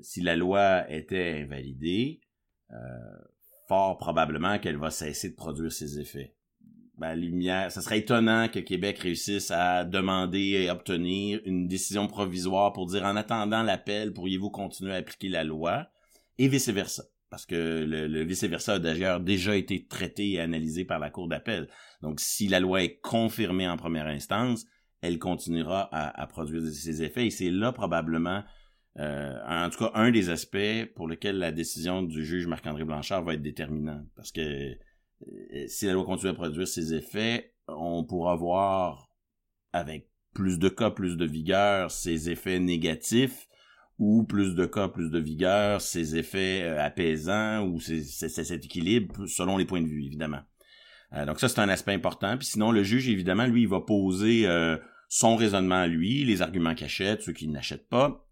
si 0.00 0.22
la 0.22 0.34
loi 0.34 0.90
était 0.90 1.42
invalidée, 1.42 2.20
fort 3.68 3.98
probablement 3.98 4.58
qu'elle 4.58 4.78
va 4.78 4.90
cesser 4.90 5.28
de 5.28 5.34
produire 5.34 5.70
ses 5.70 5.98
effets. 5.98 6.34
Ben, 6.96 7.14
lumière, 7.14 7.70
ça 7.70 7.82
serait 7.82 7.98
étonnant 7.98 8.48
que 8.48 8.60
Québec 8.60 9.00
réussisse 9.00 9.50
à 9.50 9.84
demander 9.84 10.62
et 10.62 10.70
obtenir 10.70 11.42
une 11.44 11.68
décision 11.68 12.06
provisoire 12.06 12.72
pour 12.72 12.86
dire 12.86 13.04
en 13.04 13.16
attendant 13.16 13.62
l'appel, 13.62 14.14
pourriez-vous 14.14 14.50
continuer 14.50 14.92
à 14.92 14.96
appliquer 14.96 15.28
la 15.28 15.44
loi 15.44 15.90
et 16.38 16.48
vice-versa 16.48 17.04
parce 17.32 17.46
que 17.46 17.86
le, 17.88 18.24
vice-versa 18.24 18.74
a 18.74 18.78
d'ailleurs 18.78 19.18
déjà 19.18 19.56
été 19.56 19.86
traité 19.86 20.32
et 20.32 20.40
analysé 20.40 20.84
par 20.84 20.98
la 20.98 21.08
Cour 21.08 21.28
d'appel. 21.28 21.66
Donc, 22.02 22.20
si 22.20 22.46
la 22.46 22.60
loi 22.60 22.82
est 22.82 23.00
confirmée 23.00 23.66
en 23.66 23.78
première 23.78 24.06
instance, 24.06 24.66
elle 25.00 25.18
continuera 25.18 25.88
à, 25.92 26.26
produire 26.26 26.60
ses 26.70 27.02
effets. 27.02 27.28
Et 27.28 27.30
c'est 27.30 27.50
là 27.50 27.72
probablement, 27.72 28.44
euh, 28.98 29.34
en 29.48 29.70
tout 29.70 29.78
cas, 29.78 29.92
un 29.94 30.10
des 30.10 30.28
aspects 30.28 30.84
pour 30.94 31.08
lequel 31.08 31.38
la 31.38 31.52
décision 31.52 32.02
du 32.02 32.22
juge 32.22 32.46
Marc-André 32.46 32.84
Blanchard 32.84 33.24
va 33.24 33.32
être 33.32 33.40
déterminante. 33.40 34.04
Parce 34.14 34.30
que 34.30 34.42
euh, 34.42 35.64
si 35.68 35.86
la 35.86 35.94
loi 35.94 36.04
continue 36.04 36.32
à 36.32 36.34
produire 36.34 36.68
ses 36.68 36.92
effets, 36.92 37.54
on 37.66 38.04
pourra 38.04 38.36
voir 38.36 39.08
avec 39.72 40.10
plus 40.34 40.58
de 40.58 40.68
cas, 40.68 40.90
plus 40.90 41.16
de 41.16 41.24
vigueur, 41.24 41.90
ses 41.90 42.28
effets 42.28 42.60
négatifs 42.60 43.48
ou 44.02 44.24
plus 44.24 44.56
de 44.56 44.66
cas, 44.66 44.88
plus 44.88 45.10
de 45.10 45.20
vigueur, 45.20 45.80
ses 45.80 46.16
effets 46.16 46.62
euh, 46.64 46.84
apaisants 46.84 47.64
ou 47.64 47.78
cet 47.78 48.64
équilibre 48.64 49.26
selon 49.28 49.56
les 49.56 49.64
points 49.64 49.80
de 49.80 49.86
vue, 49.86 50.04
évidemment. 50.04 50.40
Euh, 51.12 51.24
donc 51.24 51.38
ça, 51.38 51.48
c'est 51.48 51.60
un 51.60 51.68
aspect 51.68 51.92
important. 51.92 52.36
Puis 52.36 52.48
sinon, 52.48 52.72
le 52.72 52.82
juge, 52.82 53.08
évidemment, 53.08 53.46
lui, 53.46 53.62
il 53.62 53.68
va 53.68 53.80
poser 53.80 54.48
euh, 54.48 54.76
son 55.08 55.36
raisonnement 55.36 55.82
à 55.82 55.86
lui, 55.86 56.24
les 56.24 56.42
arguments 56.42 56.74
qu'il 56.74 56.86
achète, 56.86 57.22
ceux 57.22 57.32
qu'il 57.32 57.52
n'achète 57.52 57.88
pas. 57.88 58.26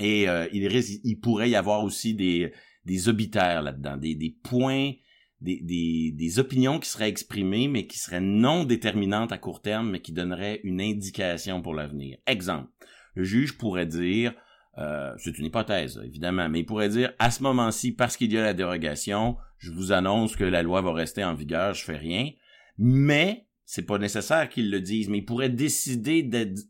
Et 0.00 0.24
il, 0.24 1.00
il 1.04 1.20
pourrait 1.20 1.50
y 1.50 1.54
avoir 1.54 1.84
aussi 1.84 2.14
des, 2.14 2.50
des 2.84 3.08
obitaires 3.08 3.62
là-dedans, 3.62 3.98
des, 3.98 4.36
points, 4.42 4.92
des, 5.40 5.60
des, 5.60 6.12
des 6.12 6.38
opinions 6.38 6.80
qui 6.80 6.88
seraient 6.88 7.10
exprimées, 7.10 7.68
mais 7.68 7.86
qui 7.86 7.98
seraient 7.98 8.22
non 8.22 8.64
déterminantes 8.64 9.32
à 9.32 9.38
court 9.38 9.60
terme, 9.60 9.90
mais 9.90 10.00
qui 10.00 10.12
donneraient 10.12 10.60
une 10.64 10.80
indication 10.80 11.60
pour 11.60 11.74
l'avenir. 11.74 12.16
Exemple, 12.26 12.70
le 13.14 13.22
juge 13.22 13.58
pourrait 13.58 13.86
dire, 13.86 14.34
euh, 14.78 15.12
c'est 15.18 15.38
une 15.38 15.46
hypothèse, 15.46 16.00
évidemment, 16.04 16.48
mais 16.48 16.60
il 16.60 16.66
pourrait 16.66 16.88
dire, 16.88 17.12
à 17.18 17.30
ce 17.30 17.42
moment-ci, 17.42 17.92
parce 17.92 18.16
qu'il 18.16 18.32
y 18.32 18.38
a 18.38 18.42
la 18.42 18.54
dérogation, 18.54 19.36
je 19.58 19.70
vous 19.70 19.92
annonce 19.92 20.34
que 20.34 20.44
la 20.44 20.62
loi 20.62 20.80
va 20.80 20.92
rester 20.92 21.22
en 21.24 21.34
vigueur, 21.34 21.74
je 21.74 21.84
fais 21.84 21.96
rien. 21.96 22.30
Mais 22.78 23.46
c'est 23.64 23.86
pas 23.86 23.98
nécessaire 23.98 24.48
qu'il 24.48 24.70
le 24.70 24.80
dise, 24.80 25.08
mais 25.08 25.18
il 25.18 25.24
pourrait 25.24 25.50
décider 25.50 26.22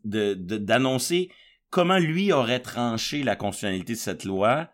d'annoncer 0.03 1.29
comment 1.69 1.97
lui 1.97 2.31
aurait 2.31 2.59
tranché 2.59 3.23
la 3.23 3.35
constitutionnalité 3.35 3.93
de 3.93 3.97
cette 3.97 4.25
loi 4.25 4.69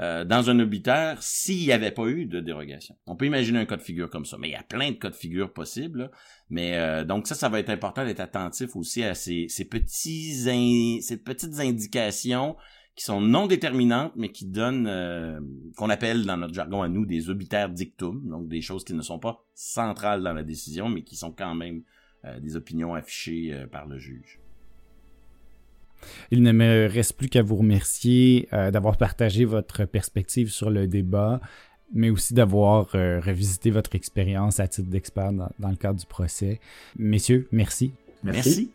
euh, 0.00 0.24
dans 0.24 0.48
un 0.48 0.58
obitaire 0.60 1.22
s'il 1.22 1.66
n'y 1.66 1.72
avait 1.72 1.90
pas 1.90 2.06
eu 2.06 2.24
de 2.24 2.40
dérogation. 2.40 2.96
On 3.06 3.16
peut 3.16 3.26
imaginer 3.26 3.58
un 3.58 3.66
cas 3.66 3.76
de 3.76 3.82
figure 3.82 4.08
comme 4.08 4.24
ça, 4.24 4.38
mais 4.38 4.48
il 4.48 4.52
y 4.52 4.56
a 4.56 4.62
plein 4.62 4.92
de 4.92 4.96
cas 4.96 5.10
de 5.10 5.14
figure 5.14 5.52
possibles. 5.52 6.10
Mais 6.48 6.78
euh, 6.78 7.04
donc 7.04 7.26
ça, 7.26 7.34
ça 7.34 7.50
va 7.50 7.60
être 7.60 7.68
important 7.68 8.06
d'être 8.06 8.20
attentif 8.20 8.76
aussi 8.76 9.02
à 9.04 9.14
ces, 9.14 9.46
petites 9.68 10.48
indications 11.58 12.56
qui 12.96 13.04
sont 13.04 13.20
non 13.20 13.46
déterminantes, 13.46 14.12
mais 14.16 14.30
qui 14.30 14.46
donnent, 14.46 14.86
euh, 14.86 15.38
qu'on 15.76 15.90
appelle 15.90 16.24
dans 16.24 16.38
notre 16.38 16.54
jargon 16.54 16.80
à 16.80 16.88
nous 16.88 17.04
des 17.04 17.28
obitaires 17.28 17.68
dictum, 17.68 18.26
donc 18.26 18.48
des 18.48 18.62
choses 18.62 18.84
qui 18.84 18.94
ne 18.94 19.02
sont 19.02 19.18
pas 19.18 19.44
centrales 19.54 20.22
dans 20.22 20.32
la 20.32 20.44
décision, 20.44 20.88
mais 20.88 21.02
qui 21.02 21.16
sont 21.16 21.32
quand 21.32 21.54
même 21.54 21.82
des 22.42 22.54
opinions 22.54 22.94
affichées 22.94 23.64
par 23.72 23.86
le 23.86 23.98
juge. 23.98 24.40
Il 26.30 26.42
ne 26.42 26.52
me 26.52 26.88
reste 26.88 27.16
plus 27.16 27.28
qu'à 27.28 27.42
vous 27.42 27.56
remercier 27.56 28.48
euh, 28.52 28.70
d'avoir 28.70 28.96
partagé 28.96 29.44
votre 29.44 29.84
perspective 29.84 30.50
sur 30.50 30.70
le 30.70 30.86
débat, 30.86 31.40
mais 31.92 32.10
aussi 32.10 32.34
d'avoir 32.34 32.88
euh, 32.94 33.20
revisité 33.20 33.70
votre 33.70 33.94
expérience 33.94 34.60
à 34.60 34.68
titre 34.68 34.88
d'expert 34.88 35.32
dans, 35.32 35.68
le 35.68 35.76
cadre 35.76 35.98
du 35.98 36.06
procès. 36.06 36.60
Messieurs, 36.96 37.48
merci. 37.52 37.92
Merci. 38.22 38.70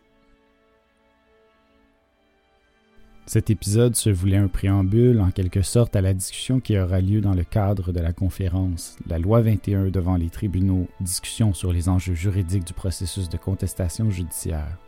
Cet 3.28 3.50
épisode 3.50 3.96
se 3.96 4.08
voulait 4.08 4.36
un 4.36 4.46
préambule 4.46 5.20
en 5.20 5.32
quelque 5.32 5.62
sorte 5.62 5.96
à 5.96 6.00
la 6.00 6.14
discussion 6.14 6.60
qui 6.60 6.78
aura 6.78 7.00
lieu 7.00 7.20
dans 7.20 7.34
le 7.34 7.42
cadre 7.42 7.90
de 7.90 7.98
la 7.98 8.12
conférence 8.12 8.96
La 9.08 9.18
loi 9.18 9.40
21 9.40 9.88
devant 9.88 10.16
les 10.16 10.30
tribunaux, 10.30 10.86
discussion 11.00 11.52
sur 11.52 11.72
les 11.72 11.88
enjeux 11.88 12.14
juridiques 12.14 12.64
du 12.66 12.72
processus 12.72 13.28
de 13.28 13.36
contestation 13.36 14.10
judiciaire. 14.10 14.78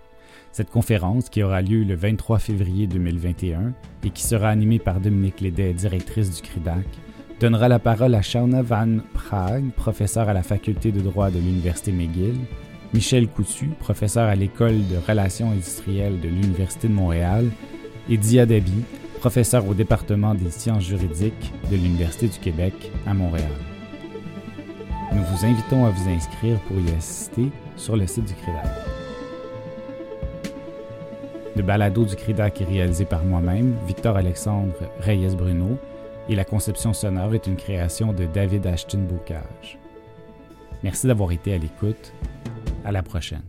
Cette 0.58 0.70
conférence, 0.70 1.28
qui 1.28 1.44
aura 1.44 1.62
lieu 1.62 1.84
le 1.84 1.94
23 1.94 2.40
février 2.40 2.88
2021 2.88 3.74
et 4.02 4.10
qui 4.10 4.24
sera 4.24 4.48
animée 4.48 4.80
par 4.80 4.98
Dominique 4.98 5.40
Lédet, 5.40 5.72
directrice 5.72 6.34
du 6.34 6.42
CRIDAC, 6.42 6.84
donnera 7.38 7.68
la 7.68 7.78
parole 7.78 8.12
à 8.16 8.22
Shauna 8.22 8.62
Van 8.62 8.96
Prague, 9.14 9.70
professeur 9.76 10.28
à 10.28 10.32
la 10.32 10.42
faculté 10.42 10.90
de 10.90 10.98
droit 10.98 11.30
de 11.30 11.38
l'Université 11.38 11.92
McGill, 11.92 12.34
Michel 12.92 13.28
Coutu, 13.28 13.66
professeur 13.78 14.28
à 14.28 14.34
l'École 14.34 14.84
de 14.88 14.96
relations 15.06 15.52
industrielles 15.52 16.18
de 16.18 16.26
l'Université 16.26 16.88
de 16.88 16.94
Montréal, 16.94 17.48
et 18.10 18.16
Dia 18.16 18.44
Dabi, 18.44 18.82
professeur 19.20 19.64
au 19.64 19.74
département 19.74 20.34
des 20.34 20.50
sciences 20.50 20.82
juridiques 20.82 21.52
de 21.70 21.76
l'Université 21.76 22.26
du 22.26 22.38
Québec 22.40 22.74
à 23.06 23.14
Montréal. 23.14 23.52
Nous 25.12 25.22
vous 25.22 25.46
invitons 25.46 25.86
à 25.86 25.90
vous 25.90 26.08
inscrire 26.10 26.58
pour 26.62 26.80
y 26.80 26.90
assister 26.96 27.46
sur 27.76 27.96
le 27.96 28.08
site 28.08 28.24
du 28.24 28.34
CRIDAC. 28.34 28.97
Le 31.58 31.64
balado 31.64 32.04
du 32.04 32.14
CRIDAC 32.14 32.60
est 32.60 32.66
réalisé 32.66 33.04
par 33.04 33.24
moi-même, 33.24 33.74
Victor-Alexandre 33.88 34.76
Reyes-Bruno, 35.00 35.76
et 36.28 36.36
la 36.36 36.44
conception 36.44 36.92
sonore 36.92 37.34
est 37.34 37.48
une 37.48 37.56
création 37.56 38.12
de 38.12 38.26
David 38.26 38.64
Ashton 38.64 38.98
Bocage. 38.98 39.76
Merci 40.84 41.08
d'avoir 41.08 41.32
été 41.32 41.52
à 41.52 41.58
l'écoute. 41.58 42.12
À 42.84 42.92
la 42.92 43.02
prochaine. 43.02 43.42